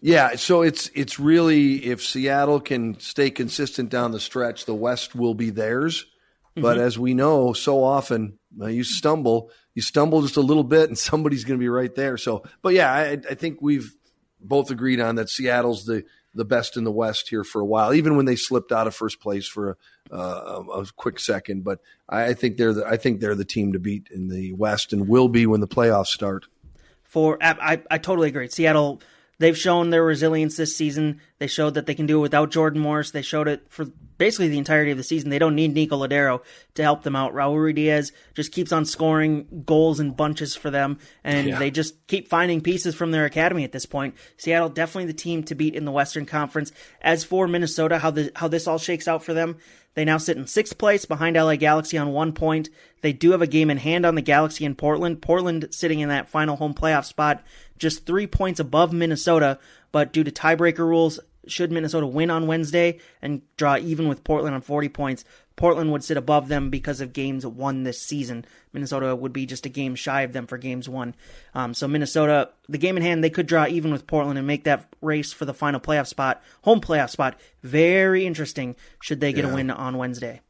yeah, 0.02 0.36
so 0.36 0.62
it's 0.62 0.89
it's 0.93 1.19
really 1.19 1.86
if 1.86 2.04
Seattle 2.04 2.60
can 2.60 3.00
stay 3.00 3.30
consistent 3.30 3.89
down 3.89 4.12
the 4.12 4.19
stretch, 4.19 4.65
the 4.65 4.76
West 4.76 5.15
will 5.15 5.34
be 5.34 5.50
theirs. 5.50 6.06
But 6.56 6.78
Mm-hmm. 6.78 6.86
as 6.86 6.98
we 6.98 7.13
know, 7.13 7.52
so 7.54 7.84
often 7.84 8.39
uh, 8.62 8.68
you 8.68 8.86
stumble, 8.86 9.52
you 9.74 9.82
stumble 9.82 10.22
just 10.22 10.38
a 10.38 10.41
little 10.41 10.63
bit, 10.63 10.88
and 10.89 10.98
somebody's 11.12 11.44
going 11.44 11.60
to 11.60 11.63
be 11.63 11.70
right 11.70 11.94
there. 11.94 12.18
So, 12.18 12.44
but 12.62 12.74
yeah, 12.74 12.91
I, 12.91 13.20
I 13.30 13.34
think 13.36 13.62
we've 13.62 13.94
both 14.39 14.72
agreed 14.72 15.00
on 15.02 15.15
that 15.15 15.30
Seattle's 15.30 15.86
the 15.86 16.04
the 16.34 16.46
best 16.46 16.76
in 16.76 16.84
the 16.84 16.91
West 16.91 17.30
here 17.30 17.46
for 17.46 17.62
a 17.62 17.65
while, 17.65 17.94
even 17.94 18.18
when 18.18 18.26
they 18.26 18.36
slipped 18.36 18.74
out 18.74 18.88
of 18.88 18.94
first 18.96 19.22
place 19.22 19.48
for 19.48 19.78
a, 20.12 20.15
uh, 20.15 20.63
a 20.74 20.86
quick 20.98 21.18
second. 21.18 21.63
But 21.63 21.80
I, 22.10 22.26
I 22.26 22.34
think 22.34 22.58
they're 22.58 22.74
the 22.74 22.86
I 22.86 22.98
think 22.98 23.20
they're 23.20 23.36
the 23.36 23.46
team 23.46 23.74
to 23.74 23.80
beat 23.80 24.10
in 24.13 24.28
the 24.28 24.54
West 24.54 24.94
and 24.94 25.08
will 25.08 25.30
be 25.30 25.46
when 25.46 25.62
the 25.62 25.68
playoffs 25.68 26.08
start. 26.08 26.48
For 27.04 27.38
I, 27.41 27.74
I, 27.74 27.82
I 27.91 27.98
totally 27.98 28.28
agree. 28.28 28.50
Seattle, 28.50 29.02
they've 29.39 29.58
shown 29.58 29.89
their 29.89 30.04
resilience 30.04 30.58
this 30.58 30.76
season. 30.76 31.22
They 31.39 31.48
showed 31.48 31.76
that 31.76 31.86
they 31.86 31.96
can 31.96 32.06
do 32.06 32.20
it 32.20 32.22
without 32.22 32.52
Jordan 32.52 32.82
Morris. 32.82 33.12
They 33.12 33.22
showed 33.22 33.48
it 33.48 33.65
for 33.70 33.86
basically 34.17 34.47
the 34.47 34.58
entirety 34.58 34.91
of 34.91 34.97
the 34.97 35.04
season. 35.04 35.30
They 35.30 35.39
don't 35.39 35.56
need 35.56 35.73
Nico 35.73 35.97
Lodeiro 35.97 36.41
to 36.75 36.84
help 36.84 37.04
them 37.04 37.15
out. 37.15 37.34
Raul 37.34 37.56
Ruiz 37.58 38.12
just 38.34 38.51
keeps 38.51 38.71
on 38.71 38.86
scoring 38.86 39.63
goals 39.65 39.99
in 39.99 40.12
bunches 40.12 40.56
for 40.56 40.69
them, 40.69 40.99
and 41.23 41.47
Yeah. 41.47 41.60
they 41.60 41.71
just 41.71 42.08
keep 42.08 42.28
finding 42.28 42.62
pieces 42.62 42.95
from 42.95 43.12
their 43.12 43.25
academy 43.25 43.63
at 43.63 43.71
this 43.71 43.86
point. 43.86 44.15
Seattle 44.38 44.69
definitely 44.69 45.06
the 45.06 45.13
team 45.13 45.43
to 45.43 45.56
beat 45.56 45.75
in 45.75 45.86
the 45.86 45.91
Western 45.91 46.25
Conference. 46.25 46.71
As 47.01 47.23
for 47.23 47.47
Minnesota, 47.47 47.99
how 47.99 48.12
the 48.12 48.32
how 48.36 48.47
this 48.47 48.67
all 48.67 48.78
shakes 48.78 49.08
out 49.08 49.23
for 49.23 49.34
them, 49.34 49.58
they 49.95 50.04
now 50.06 50.17
sit 50.17 50.38
in 50.38 50.47
sixth 50.47 50.78
place 50.78 51.06
behind 51.06 51.38
LA 51.38 51.56
Galaxy 51.56 51.97
on 51.97 52.12
one 52.12 52.34
point. 52.34 52.69
They 53.01 53.13
do 53.13 53.32
have 53.32 53.41
a 53.41 53.47
game 53.47 53.69
in 53.69 53.78
hand 53.78 54.06
on 54.06 54.15
the 54.15 54.21
Galaxy 54.21 54.65
in 54.65 54.75
Portland. 54.75 55.21
Portland 55.21 55.67
sitting 55.71 55.99
in 55.99 56.10
that 56.10 56.28
final 56.28 56.56
home 56.58 56.73
playoff 56.73 57.06
spot, 57.06 57.43
just 57.78 58.06
three 58.06 58.28
points 58.28 58.60
above 58.60 58.91
Minnesota, 58.91 59.58
but 59.91 60.12
due 60.12 60.23
to 60.23 60.32
tiebreaker 60.32 60.80
rules, 60.80 61.19
should 61.47 61.71
Minnesota 61.71 62.08
win 62.08 62.29
on 62.29 62.47
Wednesday 62.47 62.99
and 63.21 63.41
draw 63.58 63.77
even 63.77 64.08
with 64.08 64.23
Portland 64.23 64.55
on 64.55 64.62
40 64.62 64.89
points, 64.89 65.25
Portland 65.55 65.91
would 65.91 66.03
sit 66.03 66.17
above 66.17 66.47
them 66.47 66.69
because 66.69 66.99
of 66.99 67.13
games 67.13 67.45
won 67.45 67.84
this 67.84 68.01
season. 68.01 68.45
Minnesota 68.73 69.15
would 69.15 69.31
be 69.31 69.45
just 69.45 69.65
a 69.65 69.69
game 69.69 69.95
shy 69.95 70.21
of 70.21 70.34
them 70.34 70.47
for 70.47 70.58
games 70.58 70.89
won. 70.89 71.15
Um, 71.53 71.73
so 71.73 71.88
Minnesota, 71.88 72.49
the 72.67 72.77
game 72.77 72.97
in 72.97 73.03
hand, 73.03 73.23
they 73.23 73.29
could 73.29 73.47
draw 73.47 73.65
even 73.65 73.91
with 73.91 74.08
Portland 74.08 74.38
and 74.38 74.47
make 74.47 74.65
that 74.65 74.93
race 75.01 75.31
for 75.31 75.45
the 75.45 75.53
final 75.53 75.79
playoff 75.79 76.08
spot, 76.08 76.43
home 76.63 76.81
playoff 76.81 77.10
spot, 77.10 77.39
very 77.63 78.25
interesting. 78.25 78.75
Should 79.01 79.21
they 79.21 79.31
get 79.31 79.45
a 79.45 79.53
win 79.53 79.71
on 79.71 79.97
Wednesday? 79.97 80.41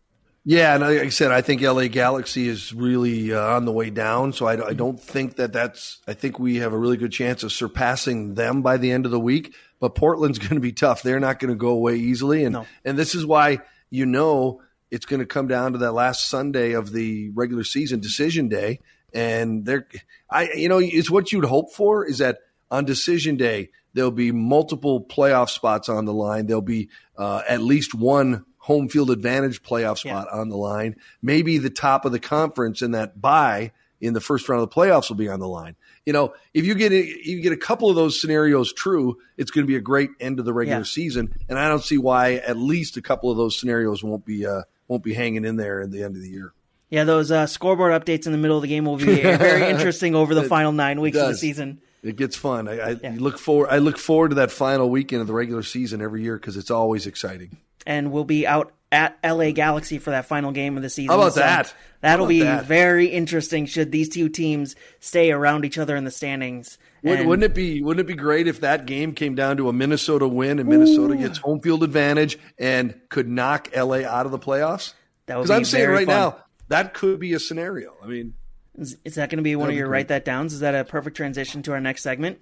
Yeah, 0.48 0.76
and 0.76 0.84
like 0.84 1.00
I 1.00 1.10
said, 1.10 1.32
I 1.32 1.42
think 1.42 1.64
LA 1.64 1.88
Galaxy 1.88 2.48
is 2.48 2.72
really 2.72 3.34
uh, 3.34 3.42
on 3.56 3.66
the 3.66 3.72
way 3.72 3.90
down. 3.90 4.32
So 4.32 4.46
I, 4.46 4.68
I 4.68 4.74
don't 4.74 5.00
think 5.00 5.38
that 5.38 5.52
that's. 5.52 6.00
I 6.08 6.14
think 6.14 6.38
we 6.38 6.58
have 6.58 6.72
a 6.72 6.78
really 6.78 6.98
good 6.98 7.12
chance 7.12 7.42
of 7.42 7.52
surpassing 7.52 8.36
them 8.36 8.62
by 8.62 8.78
the 8.78 8.92
end 8.92 9.06
of 9.06 9.12
the 9.12 9.20
week. 9.20 9.56
But 9.80 9.96
Portland's 9.96 10.38
going 10.46 10.54
to 10.54 10.60
be 10.60 10.72
tough. 10.72 11.02
They're 11.02 11.20
not 11.20 11.40
going 11.40 11.50
to 11.50 11.58
go 11.58 11.70
away 11.70 11.96
easily, 11.96 12.44
and 12.44 12.54
No. 12.54 12.68
and 12.86 12.96
this 12.96 13.16
is 13.16 13.26
why 13.26 13.60
you 13.90 14.06
know 14.06 14.62
it's 14.92 15.08
going 15.08 15.20
to 15.20 15.26
come 15.26 15.48
down 15.48 15.72
to 15.72 15.80
that 15.80 15.94
last 15.94 16.30
Sunday 16.30 16.74
of 16.74 16.92
the 16.92 17.32
regular 17.32 17.64
season 17.64 18.00
decision 18.00 18.48
day. 18.48 18.82
And 19.14 19.66
they're, 19.66 19.88
I, 20.30 20.50
you 20.54 20.70
know, 20.70 20.78
it's 20.80 21.10
what 21.10 21.32
you'd 21.32 21.46
hope 21.46 21.74
for 21.74 22.06
is 22.06 22.20
that 22.20 22.40
on 22.70 22.86
decision 22.86 23.36
day 23.36 23.70
there'll 23.94 24.12
be 24.12 24.32
multiple 24.32 25.04
playoff 25.04 25.50
spots 25.50 25.90
on 25.90 26.06
the 26.06 26.14
line. 26.14 26.46
There'll 26.46 26.62
be 26.62 26.90
uh, 27.18 27.42
at 27.48 27.62
least 27.62 27.96
one 27.96 28.46
home 28.66 28.90
field 28.90 29.12
advantage 29.12 29.62
playoff 29.62 30.00
spot 30.00 30.28
on 30.32 30.50
the 30.50 30.58
line. 30.58 30.96
Maybe 31.22 31.60
the 31.60 31.70
top 31.70 32.04
of 32.04 32.12
the 32.12 32.20
conference 32.20 32.82
in 32.82 32.92
that 32.92 33.22
bye 33.22 33.72
in 34.02 34.14
the 34.14 34.20
first 34.22 34.50
round 34.50 34.64
of 34.64 34.70
the 34.72 34.76
playoffs 34.76 35.08
will 35.08 35.18
be 35.18 35.30
on 35.30 35.40
the 35.40 35.48
line. 35.48 35.76
You 36.04 36.14
know, 36.14 36.34
if 36.52 36.66
you 36.66 36.74
get 36.74 36.92
a, 36.92 37.06
you 37.24 37.42
get 37.42 37.52
a 37.54 37.58
couple 37.58 37.92
of 37.92 37.96
those 37.96 38.20
scenarios 38.20 38.74
true, 38.74 39.20
it's 39.38 39.52
going 39.52 39.66
to 39.66 39.68
be 39.68 39.76
a 39.76 39.82
great 39.82 40.10
end 40.20 40.40
of 40.40 40.46
the 40.46 40.54
regular 40.54 40.80
Yeah. 40.80 40.84
season. 40.84 41.32
And 41.48 41.60
I 41.60 41.68
don't 41.68 41.84
see 41.84 42.00
why 42.00 42.34
at 42.38 42.58
least 42.58 42.98
a 42.98 43.04
couple 43.04 43.30
of 43.30 43.38
those 43.38 43.60
scenarios 43.60 44.04
won't 44.04 44.26
be 44.26 44.48
uh, 44.48 44.62
won't 44.88 45.04
be 45.04 45.14
hanging 45.14 45.46
in 45.46 45.58
there 45.58 45.82
at 45.82 45.92
the 45.92 46.02
end 46.02 46.16
of 46.16 46.24
the 46.24 46.30
year. 46.30 46.52
Yeah, 46.90 47.04
those 47.04 47.30
uh, 47.30 47.46
scoreboard 47.46 47.92
updates 47.94 48.26
in 48.26 48.32
the 48.32 48.38
middle 48.40 48.58
of 48.58 48.64
the 48.64 48.68
game 48.68 48.86
will 48.86 48.98
be 48.98 49.22
very 49.22 49.70
interesting 49.70 50.16
over 50.16 50.34
the 50.34 50.44
final 50.44 50.72
nine 50.72 51.02
weeks 51.02 51.18
of 51.18 51.28
the 51.28 51.36
season. 51.38 51.82
It 52.02 52.16
gets 52.16 52.36
fun. 52.36 52.68
I, 52.68 52.92
I 53.04 53.10
look 53.16 53.38
forward. 53.38 53.70
I 53.70 53.78
look 53.78 53.98
forward 54.00 54.30
to 54.30 54.36
that 54.36 54.52
final 54.52 54.90
weekend 54.90 55.22
of 55.22 55.28
the 55.28 55.34
regular 55.34 55.64
season 55.64 56.02
every 56.02 56.24
year 56.24 56.38
because 56.38 56.58
it's 56.58 56.70
always 56.72 57.06
exciting. 57.08 57.58
And 57.86 58.12
we'll 58.12 58.24
be 58.26 58.46
out 58.48 58.72
at 58.92 59.18
LA 59.24 59.52
Galaxy 59.52 59.98
for 59.98 60.12
that 60.12 60.26
final 60.26 60.52
game 60.52 60.78
of 60.78 60.84
the 60.84 60.90
season. 60.90 61.10
How 61.10 61.22
about 61.22 61.36
that? 61.36 61.74
That'll 62.02 62.26
How 62.26 62.30
be 62.30 62.42
that? 62.44 62.66
very 62.66 63.08
interesting 63.08 63.66
should 63.66 63.92
these 63.92 64.10
two 64.10 64.30
teams 64.30 64.76
stay 65.00 65.32
around 65.32 65.66
each 65.66 65.78
other 65.78 65.96
in 65.96 66.04
the 66.06 66.12
standings. 66.12 66.78
Would, 67.04 67.20
And- 67.20 67.28
wouldn't 67.30 67.44
it 67.44 67.54
be 67.56 67.82
Wouldn't 67.82 68.02
it 68.02 68.08
be 68.08 68.16
great 68.16 68.48
if 68.48 68.62
that 68.62 68.86
game 68.86 69.14
came 69.14 69.36
down 69.36 69.58
to 69.58 69.70
a 69.70 69.74
Minnesota 69.74 70.28
win 70.28 70.60
and 70.60 70.70
Minnesota 70.70 71.16
gets 71.18 71.40
home 71.40 71.60
field 71.62 71.84
advantage 71.84 72.38
and 72.58 72.96
could 73.10 73.28
knock 73.28 73.70
LA 73.76 74.04
out 74.06 74.26
of 74.26 74.32
the 74.32 74.40
playoffs? 74.40 74.94
That 75.26 75.38
would 75.38 75.44
Because 75.44 75.50
be 75.50 75.56
I'm 75.60 75.66
saying 75.66 75.90
right 75.90 76.06
fun. 76.08 76.16
now 76.16 76.38
that 76.70 76.94
could 76.94 77.20
be 77.20 77.34
a 77.34 77.40
scenario. 77.40 77.94
I 78.04 78.08
mean, 78.08 78.34
Is, 78.78 78.98
is 79.04 79.16
that 79.16 79.30
going 79.30 79.38
to 79.38 79.44
be 79.44 79.56
one 79.56 79.70
of 79.70 79.76
your 79.76 79.88
great. 79.88 79.98
write 80.00 80.08
that 80.10 80.26
downs? 80.26 80.54
Is 80.54 80.60
that 80.62 80.74
a 80.76 80.84
perfect 80.86 81.18
transition 81.18 81.64
to 81.64 81.74
our 81.74 81.82
next 81.82 82.04
segment? 82.04 82.40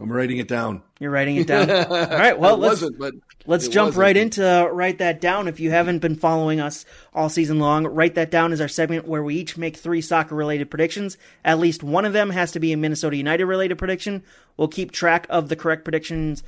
I'm 0.00 0.10
writing 0.10 0.38
it 0.38 0.48
down. 0.48 0.82
You're 0.98 1.10
writing 1.10 1.36
it 1.36 1.46
down. 1.48 1.70
All 1.70 1.86
right. 2.08 2.38
Well, 2.38 2.54
it 2.54 2.58
let's 2.58 2.80
wasn't, 2.82 2.98
but 2.98 3.14
Let's 3.46 3.66
it 3.66 3.72
jump 3.72 3.88
wasn't. 3.88 4.00
right 4.00 4.16
into 4.16 4.48
uh, 4.48 4.66
write 4.68 4.98
that 4.98 5.20
down. 5.20 5.48
If 5.48 5.60
you 5.60 5.70
haven't 5.70 5.98
been 5.98 6.16
following 6.16 6.60
us 6.60 6.86
all 7.12 7.28
season 7.28 7.58
long, 7.58 7.86
write 7.86 8.14
that 8.14 8.30
down 8.30 8.52
is 8.52 8.60
our 8.60 8.68
segment 8.68 9.06
where 9.06 9.22
we 9.22 9.36
each 9.36 9.58
make 9.58 9.76
three 9.76 10.00
soccer 10.00 10.34
related 10.34 10.70
predictions. 10.70 11.18
At 11.44 11.58
least 11.58 11.82
one 11.82 12.06
of 12.06 12.14
them 12.14 12.30
has 12.30 12.52
to 12.52 12.60
be 12.60 12.72
a 12.72 12.76
Minnesota 12.76 13.16
United 13.16 13.44
related 13.44 13.76
prediction. 13.76 14.22
We'll 14.56 14.68
keep 14.68 14.92
track 14.92 15.26
of 15.28 15.48
the 15.48 15.56
correct 15.56 15.84
predictions 15.84 16.42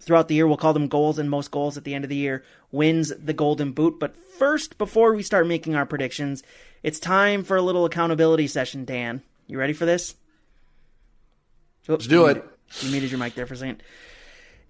throughout 0.00 0.28
the 0.28 0.34
year. 0.34 0.46
We'll 0.46 0.58
call 0.58 0.74
them 0.74 0.88
goals 0.88 1.18
and 1.18 1.30
most 1.30 1.50
goals 1.50 1.78
at 1.78 1.84
the 1.84 1.94
end 1.94 2.04
of 2.04 2.10
the 2.10 2.16
year 2.16 2.44
wins 2.70 3.12
the 3.16 3.32
golden 3.32 3.72
boot. 3.72 3.98
But 3.98 4.14
first, 4.14 4.76
before 4.76 5.14
we 5.14 5.22
start 5.22 5.46
making 5.46 5.74
our 5.74 5.86
predictions, 5.86 6.42
it's 6.82 7.00
time 7.00 7.42
for 7.42 7.56
a 7.56 7.62
little 7.62 7.86
accountability 7.86 8.48
session, 8.48 8.84
Dan. 8.84 9.22
You 9.46 9.58
ready 9.58 9.72
for 9.72 9.86
this? 9.86 10.14
Let's 11.88 12.06
do 12.06 12.26
it. 12.26 12.44
You 12.80 12.90
muted 12.90 13.10
your 13.10 13.18
mic 13.18 13.34
there 13.34 13.46
for 13.46 13.54
a 13.54 13.56
second. 13.56 13.82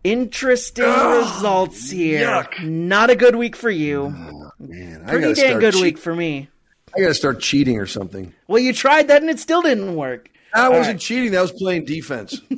Interesting 0.05 0.85
results 0.85 1.91
here. 1.91 2.27
yuck. 2.27 2.63
Not 2.63 3.11
a 3.11 3.17
good 3.17 3.35
week 3.37 3.57
for 3.57 3.71
you. 3.71 4.15
Oh, 4.17 4.51
man, 4.61 5.03
I 5.07 5.11
Pretty 5.11 5.33
damn 5.35 5.59
good 5.59 5.73
cheat- 5.75 5.83
week 5.83 5.99
for 5.99 6.15
me. 6.15 6.49
I 6.97 7.01
got 7.01 7.09
to 7.09 7.15
start 7.15 7.41
cheating 7.41 7.79
or 7.79 7.87
something. 7.87 8.33
Well, 8.47 8.61
you 8.61 8.73
tried 8.73 9.09
that 9.09 9.23
and 9.23 9.31
it 9.31 9.41
still 9.41 9.63
didn't 9.63 9.97
work. 9.97 10.31
I 10.55 10.69
wasn't 10.69 11.01
cheating. 11.01 11.33
That 11.33 11.41
was 11.41 11.51
playing 11.51 11.87
defense. 11.87 12.41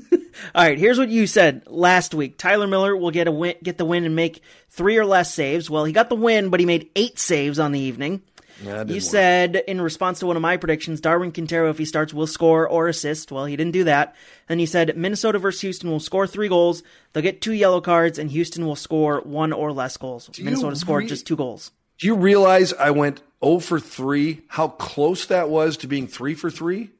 All 0.54 0.62
right, 0.62 0.78
here's 0.78 0.98
what 0.98 1.08
you 1.08 1.26
said 1.26 1.62
last 1.66 2.12
week. 2.12 2.36
Tyler 2.36 2.66
Miller 2.66 2.94
will 2.94 3.10
get 3.10 3.26
a 3.26 3.32
win, 3.32 3.54
get 3.62 3.78
the 3.78 3.86
win 3.86 4.04
and 4.04 4.14
make 4.14 4.42
three 4.68 4.98
or 4.98 5.06
less 5.06 5.32
saves. 5.32 5.70
Well, 5.70 5.84
he 5.86 5.94
got 5.94 6.10
the 6.10 6.16
win, 6.16 6.50
but 6.50 6.60
he 6.60 6.66
made 6.66 6.90
eight 6.94 7.18
saves 7.18 7.58
on 7.58 7.72
the 7.72 7.80
evening. 7.80 8.20
Yeah, 8.62 8.84
you 8.86 8.94
work. 8.94 9.02
said 9.02 9.56
in 9.56 9.80
response 9.80 10.20
to 10.20 10.26
one 10.26 10.36
of 10.36 10.42
my 10.42 10.56
predictions, 10.56 11.00
Darwin 11.00 11.32
Quintero, 11.32 11.70
if 11.70 11.78
he 11.78 11.84
starts, 11.84 12.14
will 12.14 12.26
score 12.26 12.68
or 12.68 12.88
assist. 12.88 13.30
Well, 13.30 13.44
he 13.44 13.56
didn't 13.56 13.72
do 13.72 13.84
that. 13.84 14.14
Then 14.48 14.58
you 14.58 14.66
said 14.66 14.96
Minnesota 14.96 15.38
versus 15.38 15.60
Houston 15.60 15.90
will 15.90 16.00
score 16.00 16.26
three 16.26 16.48
goals. 16.48 16.82
They'll 17.12 17.22
get 17.22 17.40
two 17.40 17.52
yellow 17.52 17.80
cards, 17.80 18.18
and 18.18 18.30
Houston 18.30 18.66
will 18.66 18.76
score 18.76 19.20
one 19.20 19.52
or 19.52 19.72
less 19.72 19.96
goals. 19.96 20.30
Minnesota 20.38 20.76
scored 20.76 21.04
re- 21.04 21.08
just 21.08 21.26
two 21.26 21.36
goals. 21.36 21.70
Do 21.98 22.06
you 22.06 22.14
realize 22.14 22.72
I 22.74 22.90
went 22.90 23.22
0 23.42 23.60
for 23.60 23.80
3? 23.80 24.42
How 24.48 24.68
close 24.68 25.26
that 25.26 25.48
was 25.48 25.78
to 25.78 25.86
being 25.86 26.06
3 26.06 26.34
for 26.34 26.50
3? 26.50 26.90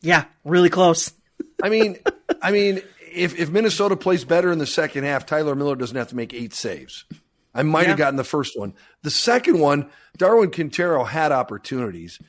Yeah, 0.00 0.24
really 0.44 0.70
close. 0.70 1.12
I 1.62 1.68
mean, 1.68 1.98
I 2.40 2.50
mean, 2.52 2.80
if 3.12 3.38
if 3.38 3.50
Minnesota 3.50 3.96
plays 3.96 4.24
better 4.24 4.52
in 4.52 4.58
the 4.58 4.66
second 4.66 5.04
half, 5.04 5.26
Tyler 5.26 5.54
Miller 5.54 5.76
doesn't 5.76 5.96
have 5.96 6.08
to 6.08 6.16
make 6.16 6.32
eight 6.32 6.54
saves. 6.54 7.04
I 7.58 7.64
might 7.64 7.82
Yeah. 7.82 7.88
have 7.88 7.98
gotten 7.98 8.14
the 8.16 8.22
first 8.24 8.56
one. 8.56 8.72
The 9.02 9.10
second 9.10 9.58
one, 9.58 9.90
Darwin 10.16 10.52
Quintero 10.52 11.02
had 11.02 11.32
opportunities. 11.32 12.20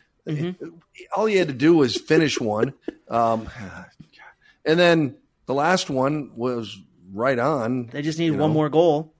All 1.15 1.27
he 1.27 1.35
had 1.37 1.47
to 1.49 1.53
do 1.53 1.75
was 1.75 1.95
finish 1.95 2.39
one, 2.41 2.73
um, 3.07 3.47
and 4.65 4.79
then 4.79 5.15
the 5.45 5.53
last 5.53 5.89
one 5.89 6.31
was 6.35 6.75
right 7.13 7.37
on. 7.37 7.87
They 7.87 8.01
just 8.01 8.17
need 8.17 8.25
you 8.25 8.31
one 8.33 8.49
know. 8.49 8.53
more 8.53 8.69
goal. 8.69 9.13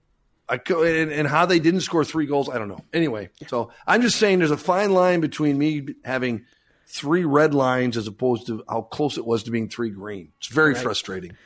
I 0.47 0.55
and, 0.68 1.12
and 1.12 1.28
how 1.28 1.45
they 1.45 1.60
didn't 1.60 1.82
score 1.82 2.03
three 2.03 2.26
goals, 2.26 2.49
I 2.49 2.57
don't 2.57 2.70
know. 2.70 2.84
Anyway, 2.91 3.30
so 3.47 3.72
I'm 3.86 4.01
just 4.01 4.18
saying 4.18 4.39
there's 4.39 4.49
a 4.49 4.57
fine 4.57 4.91
line 4.93 5.20
between 5.22 5.60
me 5.60 5.89
having 6.03 6.45
three 6.88 7.24
red 7.24 7.53
lines 7.53 7.97
as 7.97 8.07
opposed 8.07 8.47
to 8.47 8.64
how 8.68 8.82
close 8.82 9.20
it 9.20 9.26
was 9.28 9.43
to 9.43 9.51
being 9.51 9.70
three 9.70 9.91
green. 9.91 10.32
It's 10.39 10.47
very 10.47 10.74
frustrating. 10.74 11.38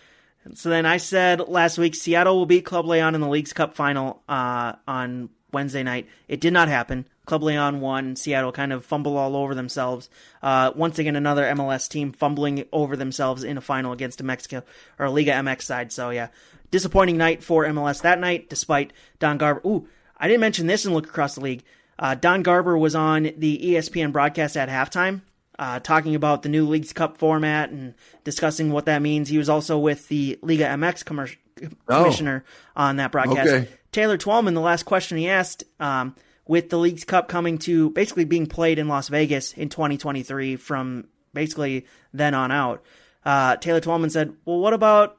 So 0.54 0.70
then 0.70 0.86
I 0.86 0.98
said 0.98 1.48
last 1.48 1.78
week 1.78 1.96
Seattle 1.96 2.38
will 2.38 2.46
beat 2.46 2.66
Club 2.66 2.86
Leon 2.86 3.16
in 3.16 3.22
the 3.22 3.30
Leagues 3.30 3.54
Cup 3.54 3.74
final 3.76 4.22
uh, 4.28 4.74
on 4.88 5.30
Wednesday 5.52 5.84
night. 5.84 6.08
It 6.28 6.42
did 6.42 6.54
not 6.54 6.68
happen. 6.68 7.06
Club 7.26 7.44
Leon 7.44 7.80
won. 7.80 8.16
Seattle 8.16 8.52
kind 8.52 8.74
of 8.74 8.86
fumble 8.86 9.16
all 9.16 9.36
over 9.36 9.56
themselves. 9.56 10.10
Uh, 10.42 10.72
once 10.76 11.00
again, 11.00 11.16
another 11.16 11.46
MLS 11.56 11.88
team 11.88 12.12
fumbling 12.12 12.66
over 12.74 12.98
themselves 12.98 13.44
in 13.44 13.58
a 13.58 13.62
final 13.62 13.94
against 13.94 14.20
a 14.20 14.24
Mexico 14.24 14.64
or 15.00 15.06
a 15.06 15.12
Liga 15.12 15.32
MX 15.32 15.62
side. 15.62 15.92
So 15.92 16.10
yeah, 16.10 16.28
disappointing 16.72 17.18
night 17.18 17.44
for 17.44 17.64
MLS 17.66 18.02
that 18.02 18.20
night. 18.20 18.50
Despite 18.50 18.92
Don 19.20 19.38
Garber. 19.38 19.62
Ooh, 19.66 19.88
I 20.18 20.28
didn't 20.28 20.42
mention 20.42 20.68
this 20.68 20.84
and 20.84 20.94
look 20.94 21.08
across 21.08 21.36
the 21.36 21.42
league. 21.42 21.64
Uh, 21.98 22.16
Don 22.16 22.44
Garber 22.44 22.78
was 22.78 22.96
on 22.96 23.32
the 23.38 23.58
ESPN 23.64 24.12
broadcast 24.12 24.58
at 24.58 24.68
halftime 24.68 25.22
uh, 25.60 25.80
talking 25.80 26.16
about 26.16 26.44
the 26.44 26.50
new 26.50 26.68
Leagues 26.68 26.94
Cup 26.94 27.18
format 27.18 27.70
and 27.70 27.94
discussing 28.24 28.72
what 28.72 28.86
that 28.86 29.02
means. 29.02 29.30
He 29.30 29.38
was 29.38 29.50
also 29.50 29.78
with 29.78 30.08
the 30.08 30.40
Liga 30.42 30.66
MX 30.66 31.04
commer- 31.04 31.72
commissioner 31.86 32.44
on 32.76 32.98
that 32.98 33.12
broadcast. 33.12 33.50
Okay. 33.50 33.70
Taylor 33.92 34.18
Twellman, 34.18 34.56
the 34.56 34.62
last 34.62 34.84
question 34.84 35.18
he 35.18 35.30
asked, 35.30 35.64
um, 35.80 36.16
with 36.48 36.70
the 36.70 36.78
Leagues 36.78 37.06
Cup 37.06 37.28
coming 37.28 37.58
to 37.60 37.92
basically 37.92 38.26
being 38.26 38.48
played 38.48 38.80
in 38.80 38.88
Las 38.88 39.08
Vegas 39.08 39.54
in 39.54 39.70
2023 39.70 40.56
from 40.56 41.08
basically 41.34 41.86
then 42.14 42.34
on 42.34 42.52
out, 42.52 42.84
uh, 43.26 43.56
Taylor 43.58 43.80
Twellman 43.80 44.12
said, 44.12 44.34
Well, 44.46 44.60
what 44.60 44.74
about 44.74 45.18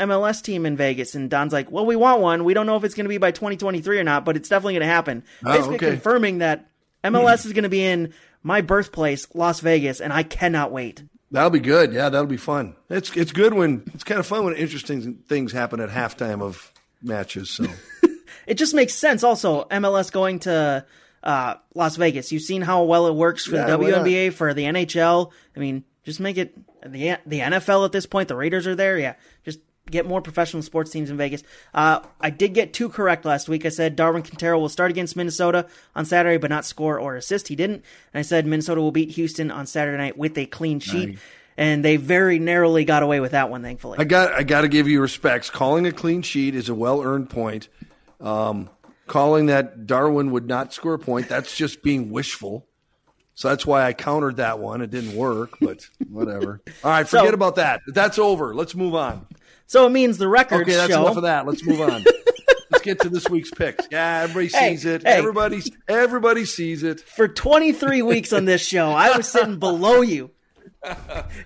MLS 0.00 0.42
team 0.42 0.66
in 0.66 0.76
Vegas? 0.76 1.14
And 1.14 1.30
Don's 1.30 1.52
like, 1.52 1.70
Well, 1.70 1.86
we 1.86 1.96
want 1.96 2.20
one. 2.20 2.44
We 2.44 2.54
don't 2.54 2.66
know 2.66 2.76
if 2.76 2.84
it's 2.84 2.94
going 2.94 3.06
to 3.06 3.08
be 3.08 3.18
by 3.18 3.30
2023 3.30 3.98
or 3.98 4.04
not, 4.04 4.24
but 4.24 4.36
it's 4.36 4.48
definitely 4.48 4.74
going 4.74 4.86
to 4.86 4.86
happen. 4.86 5.24
Oh, 5.44 5.52
basically 5.52 5.76
okay. 5.76 5.90
confirming 5.90 6.38
that 6.38 6.68
MLS 7.04 7.46
is 7.46 7.52
going 7.52 7.62
to 7.62 7.68
be 7.68 7.84
in 7.84 8.12
my 8.42 8.60
birthplace, 8.60 9.26
Las 9.34 9.60
Vegas, 9.60 10.00
and 10.00 10.12
I 10.12 10.22
cannot 10.22 10.72
wait. 10.72 11.02
That'll 11.30 11.50
be 11.50 11.60
good. 11.60 11.92
Yeah, 11.92 12.08
that'll 12.08 12.26
be 12.26 12.36
fun. 12.38 12.74
It's 12.88 13.14
it's 13.16 13.32
good 13.32 13.52
when 13.52 13.82
it's 13.94 14.04
kind 14.04 14.18
of 14.18 14.26
fun 14.26 14.44
when 14.44 14.54
interesting 14.54 15.16
things 15.28 15.52
happen 15.52 15.80
at 15.80 15.90
halftime 15.90 16.40
of 16.42 16.72
matches. 17.02 17.50
So 17.50 17.66
It 18.46 18.54
just 18.54 18.74
makes 18.74 18.94
sense. 18.94 19.22
Also, 19.22 19.64
MLS 19.64 20.10
going 20.10 20.38
to 20.40 20.86
uh, 21.22 21.54
Las 21.74 21.96
Vegas. 21.96 22.32
You've 22.32 22.42
seen 22.42 22.62
how 22.62 22.84
well 22.84 23.06
it 23.08 23.14
works 23.14 23.44
for 23.44 23.56
Yeah, 23.56 23.66
the? 23.76 23.76
WNBA, 23.76 24.32
for 24.32 24.54
the 24.54 24.62
NHL. 24.64 25.30
I 25.54 25.58
mean, 25.60 25.84
just 26.04 26.18
make 26.18 26.38
it 26.38 26.54
the 26.82 27.18
the 27.26 27.40
NFL 27.40 27.84
at 27.84 27.92
this 27.92 28.06
point. 28.06 28.28
The 28.28 28.36
Raiders 28.36 28.66
are 28.66 28.74
there. 28.74 28.96
Yeah, 28.98 29.14
just 29.44 29.58
get 29.90 30.06
more 30.06 30.20
professional 30.22 30.62
sports 30.62 30.90
teams 30.90 31.10
in 31.10 31.16
Vegas. 31.16 31.42
Uh, 31.74 32.00
I 32.20 32.30
did 32.30 32.54
get 32.54 32.72
two 32.72 32.88
correct 32.88 33.24
last 33.24 33.48
week. 33.48 33.64
I 33.66 33.70
said 33.70 33.96
Darwin 33.96 34.22
Quintero 34.22 34.58
will 34.58 34.68
start 34.68 34.90
against 34.90 35.16
Minnesota 35.16 35.66
on 35.94 36.04
Saturday, 36.04 36.36
but 36.36 36.50
not 36.50 36.64
score 36.64 36.98
or 36.98 37.16
assist. 37.16 37.48
He 37.48 37.56
didn't. 37.56 37.84
And 38.12 38.20
I 38.20 38.22
said 38.22 38.46
Minnesota 38.46 38.80
will 38.80 38.92
beat 38.92 39.10
Houston 39.12 39.50
on 39.50 39.66
Saturday 39.66 39.98
night 39.98 40.16
with 40.16 40.36
a 40.38 40.46
clean 40.46 40.80
sheet. 40.80 41.18
And 41.56 41.84
they 41.84 41.96
very 41.96 42.38
narrowly 42.38 42.84
got 42.84 43.02
away 43.02 43.18
with 43.18 43.32
that 43.32 43.50
one, 43.50 43.62
thankfully. 43.62 43.98
I 43.98 44.04
got 44.04 44.32
I 44.32 44.44
got 44.44 44.60
to 44.60 44.68
give 44.68 44.86
you 44.86 45.00
respects. 45.00 45.50
Calling 45.50 45.86
a 45.86 45.92
clean 45.92 46.22
sheet 46.22 46.54
is 46.54 46.68
a 46.68 46.74
well 46.74 47.02
earned 47.02 47.30
point. 47.30 47.68
Um, 48.20 48.70
calling 49.08 49.46
that 49.46 49.86
Darwin 49.86 50.30
would 50.30 50.46
not 50.46 50.72
score 50.72 50.94
a 50.94 50.98
point 51.00 51.28
that's 51.28 51.56
just 51.56 51.82
being 51.82 52.10
wishful. 52.10 52.64
So 53.34 53.48
that's 53.48 53.64
why 53.64 53.84
I 53.84 53.92
countered 53.92 54.36
that 54.36 54.58
one. 54.58 54.82
It 54.82 54.90
didn't 54.90 55.14
work, 55.14 55.58
but 55.60 55.88
whatever. 56.08 56.60
All 56.84 56.90
right, 56.90 57.08
forget 57.08 57.28
So- 57.28 57.34
about 57.34 57.56
that. 57.56 57.80
That's 57.86 58.18
over. 58.18 58.54
Let's 58.54 58.74
move 58.74 58.94
on. 58.94 59.26
So 59.68 59.86
it 59.86 59.90
means 59.90 60.18
the 60.18 60.26
records 60.26 60.62
Okay, 60.62 60.74
that's 60.74 60.92
show. 60.92 61.02
enough 61.04 61.16
of 61.16 61.22
that. 61.22 61.46
Let's 61.46 61.64
move 61.64 61.80
on. 61.80 62.04
Let's 62.70 62.84
get 62.84 63.00
to 63.02 63.08
this 63.08 63.28
week's 63.30 63.50
picks. 63.52 63.86
Yeah, 63.90 64.22
everybody 64.24 64.48
Hey, 64.48 64.70
sees 64.76 64.84
it. 64.84 65.02
hey. 65.04 65.12
Everybody, 65.14 65.62
everybody 65.88 66.44
sees 66.44 66.82
it. 66.82 67.00
for 67.00 67.26
23 67.28 68.02
weeks 68.02 68.32
on 68.32 68.44
this 68.44 68.60
show, 68.66 68.90
I 68.90 69.16
was 69.16 69.26
sitting 69.28 69.58
below 69.60 70.00
you 70.02 70.30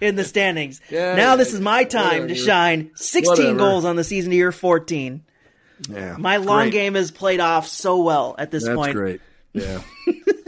in 0.00 0.16
the 0.16 0.24
standings. 0.24 0.80
Yeah, 0.90 1.14
now 1.14 1.36
this 1.36 1.52
is 1.54 1.60
my 1.60 1.84
time 1.84 2.26
to 2.28 2.34
shine. 2.34 2.90
16 2.96 3.28
Whatever. 3.28 3.58
goals 3.58 3.84
on 3.84 3.96
the 3.96 4.04
season 4.04 4.30
to 4.30 4.36
your 4.36 4.50
14. 4.52 5.22
Yeah, 5.88 6.16
My 6.18 6.36
long 6.38 6.62
great. 6.64 6.72
game 6.72 6.94
has 6.94 7.10
played 7.10 7.40
off 7.40 7.66
so 7.68 8.02
well 8.02 8.34
at 8.38 8.50
this 8.50 8.64
point. 8.64 8.76
That's 8.76 8.86
point. 8.86 8.96
great. 8.96 9.20
Yeah. 9.52 9.82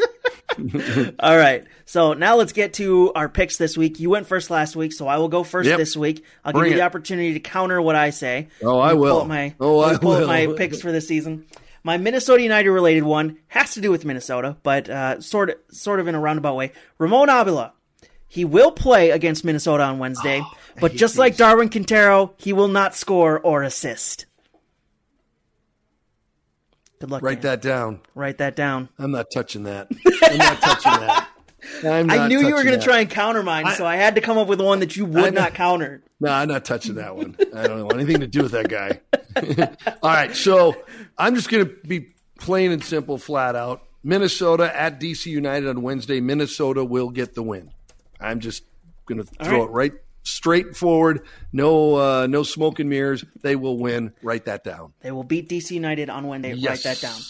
All 1.20 1.36
right. 1.36 1.64
So 1.84 2.12
now 2.14 2.36
let's 2.36 2.52
get 2.52 2.74
to 2.74 3.12
our 3.14 3.28
picks 3.28 3.56
this 3.56 3.76
week. 3.76 4.00
You 4.00 4.10
went 4.10 4.26
first 4.26 4.50
last 4.50 4.76
week, 4.76 4.92
so 4.92 5.06
I 5.06 5.18
will 5.18 5.28
go 5.28 5.42
first 5.44 5.68
Yep. 5.68 5.78
this 5.78 5.96
week. 5.96 6.24
I'll 6.44 6.52
Bring 6.52 6.64
give 6.64 6.72
you 6.72 6.78
the 6.78 6.84
opportunity 6.86 7.32
to 7.34 7.40
counter 7.40 7.80
what 7.80 7.96
I 7.96 8.10
say. 8.10 8.48
Oh, 8.62 8.78
I 8.78 8.94
will. 8.94 9.24
My, 9.24 9.54
Oh, 9.60 9.80
I 9.80 9.96
pull 9.96 10.12
up 10.12 10.20
will. 10.20 10.26
my 10.26 10.46
picks 10.56 10.80
for 10.80 10.92
this 10.92 11.08
season. 11.08 11.46
My 11.82 11.98
Minnesota 11.98 12.42
United 12.42 12.70
related 12.70 13.02
one 13.02 13.38
has 13.48 13.74
to 13.74 13.80
do 13.80 13.90
with 13.90 14.04
Minnesota, 14.06 14.56
but 14.62 14.88
uh, 14.88 15.20
sort 15.20 15.50
of, 15.50 15.56
sort 15.70 16.00
of 16.00 16.08
in 16.08 16.14
a 16.14 16.20
roundabout 16.20 16.56
way. 16.56 16.72
Ramon 16.98 17.28
Abila, 17.28 17.72
he 18.26 18.44
will 18.46 18.72
play 18.72 19.10
against 19.10 19.44
Minnesota 19.44 19.82
on 19.84 19.98
Wednesday, 19.98 20.42
but 20.80 20.92
hate 20.92 20.98
just 21.00 21.18
like 21.18 21.36
Darwin 21.36 21.68
Quintero, 21.68 22.32
he 22.38 22.54
will 22.54 22.68
not 22.68 22.94
score 22.94 23.38
or 23.38 23.62
assist. 23.62 24.24
Good 27.00 27.10
luck. 27.10 27.22
Write 27.22 27.42
that 27.42 27.62
down. 27.62 28.00
Write 28.14 28.38
that 28.38 28.56
down. 28.56 28.88
I'm 28.98 29.10
not 29.10 29.26
touching 29.32 29.64
that. 29.64 29.88
I'm 30.22 30.38
not 30.38 30.60
touching 30.60 30.92
that. 30.92 31.28
I'm 31.84 32.10
I 32.10 32.28
knew 32.28 32.40
you 32.40 32.54
were 32.54 32.62
going 32.62 32.78
to 32.78 32.84
try 32.84 33.00
and 33.00 33.08
counter 33.08 33.42
mine, 33.42 33.74
so 33.74 33.86
I 33.86 33.96
had 33.96 34.16
to 34.16 34.20
come 34.20 34.36
up 34.36 34.48
with 34.48 34.60
one 34.60 34.80
that 34.80 34.96
you 34.96 35.06
would 35.06 35.24
I 35.24 35.30
know. 35.30 35.40
not 35.42 35.54
counter. 35.54 36.02
No, 36.20 36.30
I'm 36.30 36.48
not 36.48 36.64
touching 36.64 36.96
that 36.96 37.16
one. 37.16 37.36
I 37.54 37.66
don't 37.66 37.82
want 37.84 37.94
anything 37.94 38.20
to 38.20 38.26
do 38.26 38.42
with 38.42 38.52
that 38.52 38.68
guy. 38.68 39.00
All 40.02 40.10
right, 40.10 40.34
so 40.36 40.76
I'm 41.16 41.34
just 41.34 41.48
going 41.48 41.64
to 41.64 41.72
be 41.86 42.14
plain 42.38 42.70
and 42.70 42.84
simple, 42.84 43.18
flat 43.18 43.56
out. 43.56 43.82
Minnesota 44.02 44.74
at 44.78 45.00
DC 45.00 45.26
United 45.26 45.68
on 45.68 45.82
Wednesday. 45.82 46.20
Minnesota 46.20 46.84
will 46.84 47.10
get 47.10 47.34
the 47.34 47.42
win. 47.42 47.70
I'm 48.20 48.40
just 48.40 48.64
going 49.06 49.18
to 49.18 49.24
throw 49.24 49.60
right. 49.60 49.68
it 49.68 49.72
right 49.72 49.92
straight 50.24 50.76
forward. 50.76 51.22
No, 51.52 51.94
uh, 51.94 52.26
no 52.26 52.42
smoke 52.42 52.80
and 52.80 52.90
mirrors. 52.90 53.24
They 53.42 53.54
will 53.54 53.78
win. 53.78 54.12
Write 54.22 54.46
that 54.46 54.64
down. 54.64 54.92
They 55.00 55.12
will 55.12 55.24
beat 55.24 55.48
DC 55.48 55.70
United 55.70 56.10
on 56.10 56.26
Wednesday. 56.26 56.54
Write 56.66 56.82
that 56.82 57.00
down. 57.00 57.20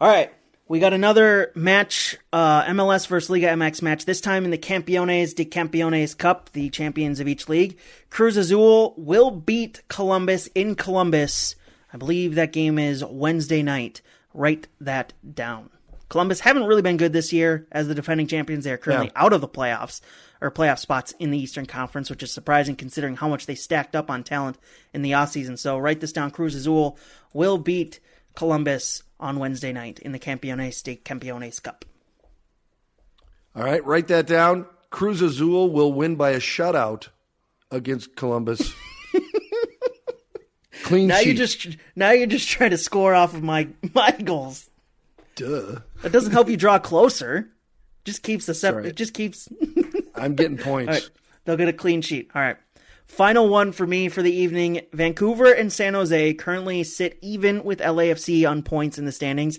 All 0.00 0.08
right. 0.08 0.32
We 0.68 0.80
got 0.80 0.94
another 0.94 1.52
match, 1.54 2.16
uh, 2.32 2.62
MLS 2.64 3.06
versus 3.06 3.28
Liga 3.28 3.48
MX 3.48 3.82
match, 3.82 4.04
this 4.06 4.22
time 4.22 4.46
in 4.46 4.50
the 4.50 4.56
Campeones 4.56 5.34
de 5.34 5.44
Campeones 5.44 6.16
Cup, 6.16 6.50
the 6.52 6.70
champions 6.70 7.20
of 7.20 7.28
each 7.28 7.46
league. 7.46 7.76
Cruz 8.08 8.38
Azul 8.38 8.94
will 8.96 9.30
beat 9.30 9.82
Columbus 9.88 10.46
in 10.54 10.74
Columbus. 10.74 11.56
I 11.92 11.98
believe 11.98 12.36
that 12.36 12.52
game 12.52 12.78
is 12.78 13.04
Wednesday 13.04 13.62
night. 13.62 14.00
Write 14.32 14.68
that 14.80 15.12
down. 15.34 15.68
Columbus 16.12 16.40
haven't 16.40 16.64
really 16.64 16.82
been 16.82 16.98
good 16.98 17.14
this 17.14 17.32
year 17.32 17.66
as 17.72 17.88
the 17.88 17.94
defending 17.94 18.26
champions. 18.26 18.64
They 18.64 18.70
are 18.72 18.76
currently 18.76 19.06
Yeah. 19.06 19.22
out 19.24 19.32
of 19.32 19.40
the 19.40 19.48
playoffs 19.48 20.02
or 20.42 20.50
playoff 20.50 20.78
spots 20.78 21.14
in 21.18 21.30
the 21.30 21.38
Eastern 21.38 21.64
Conference, 21.64 22.10
which 22.10 22.22
is 22.22 22.30
surprising 22.30 22.76
considering 22.76 23.16
how 23.16 23.28
much 23.30 23.46
they 23.46 23.54
stacked 23.54 23.96
up 23.96 24.10
on 24.10 24.22
talent 24.22 24.58
in 24.92 25.00
the 25.00 25.12
offseason. 25.12 25.58
So 25.58 25.78
write 25.78 26.00
this 26.00 26.12
down. 26.12 26.30
Cruz 26.30 26.54
Azul 26.54 26.98
will 27.32 27.56
beat 27.56 27.98
Columbus 28.36 29.04
on 29.18 29.38
Wednesday 29.38 29.72
night 29.72 30.00
in 30.00 30.12
the 30.12 30.18
Campeones 30.18 30.82
de 30.82 30.96
Campeones 30.96 31.62
Cup. 31.62 31.86
All 33.56 33.62
right, 33.64 33.82
write 33.86 34.08
that 34.08 34.26
down. 34.26 34.66
Cruz 34.90 35.22
Azul 35.22 35.70
will 35.70 35.94
win 35.94 36.16
by 36.16 36.32
a 36.32 36.40
shutout 36.40 37.08
against 37.70 38.16
Columbus. 38.16 38.74
Clean 40.82 41.06
Now 41.08 41.16
sheet. 41.20 41.28
you 41.28 41.34
just 41.34 41.68
now 41.96 42.10
you're 42.10 42.26
just 42.26 42.48
trying 42.50 42.70
to 42.72 42.78
score 42.78 43.14
off 43.14 43.32
of 43.34 43.42
my 43.42 43.68
my 43.94 44.10
goals. 44.10 44.68
Duh. 45.36 45.80
That 46.02 46.12
doesn't 46.12 46.32
help 46.32 46.48
you 46.48 46.56
draw 46.56 46.78
closer. 46.78 47.48
Just 48.04 48.22
keeps 48.22 48.46
the 48.46 48.54
separate. 48.54 48.82
right. 48.82 48.88
It 48.90 48.96
just 48.96 49.14
keeps. 49.14 49.48
I'm 50.14 50.34
getting 50.34 50.58
points. 50.58 50.92
Right, 50.92 51.10
they'll 51.44 51.56
get 51.56 51.68
a 51.68 51.72
clean 51.72 52.02
sheet. 52.02 52.30
All 52.34 52.42
right. 52.42 52.56
Final 53.06 53.48
one 53.48 53.72
for 53.72 53.86
me 53.86 54.08
for 54.08 54.22
the 54.22 54.32
evening. 54.32 54.82
Vancouver 54.92 55.52
and 55.52 55.72
San 55.72 55.94
Jose 55.94 56.34
currently 56.34 56.82
sit 56.82 57.18
even 57.20 57.62
with 57.62 57.80
LAFC 57.80 58.48
on 58.48 58.62
points 58.62 58.98
in 58.98 59.04
the 59.04 59.12
standings. 59.12 59.58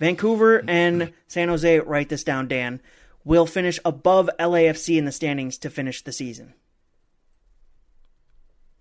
Vancouver 0.00 0.64
and 0.66 1.12
San 1.28 1.48
Jose, 1.48 1.78
write 1.80 2.08
this 2.08 2.24
down, 2.24 2.48
Dan, 2.48 2.80
will 3.24 3.46
finish 3.46 3.78
above 3.84 4.28
LAFC 4.40 4.98
in 4.98 5.04
the 5.04 5.12
standings 5.12 5.58
to 5.58 5.70
finish 5.70 6.02
the 6.02 6.10
season. 6.12 6.54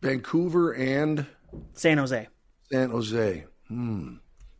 Vancouver 0.01 0.71
and 0.73 1.27
San 1.73 1.97
Jose. 1.99 2.27
San 2.71 2.89
Jose. 2.89 3.45
Hmm. 3.67 4.15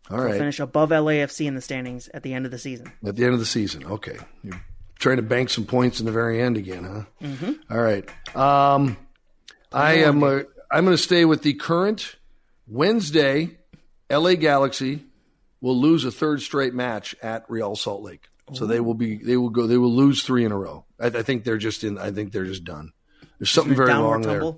All 0.09 0.19
right. 0.19 0.37
finish 0.37 0.59
above 0.59 0.89
LAFC 0.89 1.45
in 1.45 1.55
the 1.55 1.61
standings 1.61 2.09
at 2.09 2.23
the 2.23 2.33
end 2.33 2.45
of 2.45 2.51
the 2.51 2.57
season. 2.57 2.91
At 3.05 3.15
the 3.15 3.23
end 3.23 3.33
of 3.33 3.39
the 3.39 3.45
season. 3.45 3.85
Okay. 3.85 4.17
You're 4.43 4.61
trying 4.99 5.17
to 5.17 5.23
bank 5.23 5.49
some 5.49 5.65
points 5.65 5.99
in 5.99 6.05
the 6.05 6.11
very 6.11 6.41
end 6.41 6.57
again, 6.57 6.83
huh? 6.83 7.25
Mm-hmm. 7.25 7.73
All 7.73 7.81
right. 7.81 8.35
Um, 8.35 8.97
I 9.71 9.93
am. 9.99 10.23
Uh, 10.23 10.41
I'm 10.71 10.85
going 10.85 10.95
to 10.97 11.01
stay 11.01 11.25
with 11.25 11.43
the 11.43 11.53
current 11.53 12.15
Wednesday. 12.67 13.57
LA 14.09 14.35
Galaxy 14.35 15.03
will 15.61 15.79
lose 15.79 16.03
a 16.03 16.11
third 16.11 16.41
straight 16.41 16.73
match 16.73 17.15
at 17.21 17.45
Real 17.49 17.75
Salt 17.75 18.01
Lake, 18.01 18.27
so 18.53 18.65
they 18.65 18.79
will 18.81 18.93
be. 18.93 19.17
They 19.17 19.37
will 19.37 19.49
go. 19.49 19.67
They 19.67 19.77
will 19.77 19.93
lose 19.93 20.23
three 20.23 20.43
in 20.43 20.51
a 20.51 20.57
row. 20.57 20.85
I, 20.99 21.07
I 21.07 21.23
think 21.23 21.45
they're 21.45 21.57
just 21.57 21.83
in. 21.83 21.97
I 21.97 22.11
think 22.11 22.33
they're 22.33 22.45
just 22.45 22.65
done. 22.65 22.91
There's 23.39 23.51
something 23.51 23.75
very 23.75 23.91
wrong 23.93 24.21
there. 24.21 24.53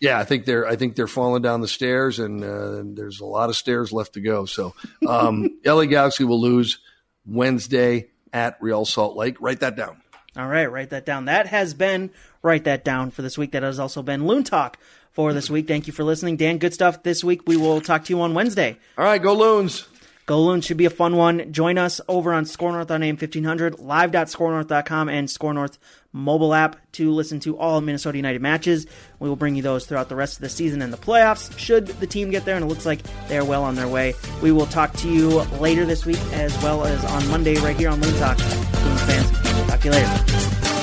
Yeah, 0.00 0.18
I 0.18 0.24
think 0.24 0.46
they're 0.46 0.66
I 0.66 0.76
think 0.76 0.96
they're 0.96 1.06
falling 1.06 1.42
down 1.42 1.60
the 1.60 1.68
stairs, 1.68 2.18
and 2.18 2.42
uh, 2.42 2.82
there's 2.84 3.20
a 3.20 3.26
lot 3.26 3.50
of 3.50 3.56
stairs 3.56 3.92
left 3.92 4.14
to 4.14 4.20
go. 4.20 4.46
So, 4.46 4.74
um, 5.06 5.58
LA 5.64 5.84
Galaxy 5.84 6.24
will 6.24 6.40
lose 6.40 6.78
Wednesday 7.26 8.08
at 8.32 8.56
Real 8.60 8.84
Salt 8.84 9.16
Lake. 9.16 9.36
Write 9.40 9.60
that 9.60 9.76
down. 9.76 10.00
All 10.36 10.46
right, 10.46 10.70
write 10.70 10.90
that 10.90 11.04
down. 11.04 11.26
That 11.26 11.48
has 11.48 11.74
been 11.74 12.10
write 12.42 12.64
that 12.64 12.82
down 12.84 13.10
for 13.10 13.20
this 13.20 13.36
week. 13.36 13.52
That 13.52 13.62
has 13.62 13.78
also 13.78 14.02
been 14.02 14.26
Loon 14.26 14.42
Talk 14.42 14.78
for 15.12 15.34
this 15.34 15.50
week. 15.50 15.68
Thank 15.68 15.86
you 15.86 15.92
for 15.92 16.04
listening, 16.04 16.36
Dan. 16.36 16.58
Good 16.58 16.72
stuff 16.72 17.02
this 17.02 17.22
week. 17.22 17.46
We 17.46 17.56
will 17.56 17.80
talk 17.80 18.04
to 18.04 18.12
you 18.12 18.20
on 18.22 18.32
Wednesday. 18.32 18.78
All 18.96 19.04
right, 19.04 19.20
go 19.20 19.34
Loons. 19.34 19.86
Go 20.30 20.42
Loons 20.42 20.64
should 20.64 20.76
be 20.76 20.84
a 20.84 20.90
fun 20.90 21.16
one. 21.16 21.52
Join 21.52 21.76
us 21.76 22.00
over 22.06 22.32
on 22.32 22.44
SKOR 22.44 22.70
North 22.70 22.92
on 22.92 23.02
AM 23.02 23.16
1500, 23.16 23.80
live.skornorth.com, 23.80 25.08
and 25.08 25.28
SKOR 25.28 25.54
North 25.54 25.76
mobile 26.12 26.54
app 26.54 26.76
to 26.92 27.10
listen 27.10 27.40
to 27.40 27.58
all 27.58 27.80
Minnesota 27.80 28.16
United 28.16 28.40
matches. 28.40 28.86
We 29.18 29.28
will 29.28 29.34
bring 29.34 29.56
you 29.56 29.62
those 29.62 29.86
throughout 29.86 30.08
the 30.08 30.14
rest 30.14 30.36
of 30.36 30.42
the 30.42 30.48
season 30.48 30.82
and 30.82 30.92
the 30.92 30.98
playoffs 30.98 31.58
should 31.58 31.88
the 31.88 32.06
team 32.06 32.30
get 32.30 32.44
there, 32.44 32.54
and 32.54 32.64
it 32.64 32.68
looks 32.68 32.86
like 32.86 33.02
they 33.26 33.38
are 33.38 33.44
well 33.44 33.64
on 33.64 33.74
their 33.74 33.88
way. 33.88 34.14
We 34.40 34.52
will 34.52 34.66
talk 34.66 34.92
to 34.98 35.08
you 35.12 35.40
later 35.58 35.84
this 35.84 36.06
week 36.06 36.20
as 36.32 36.56
well 36.62 36.84
as 36.84 37.04
on 37.06 37.26
Monday 37.26 37.56
right 37.56 37.76
here 37.76 37.90
on 37.90 38.00
Loon 38.00 38.14
Talk. 38.20 38.38
Loons 38.38 39.02
fans, 39.02 39.68
talk 39.68 39.80
to 39.80 39.86
you 39.86 39.94
later. 39.94 40.79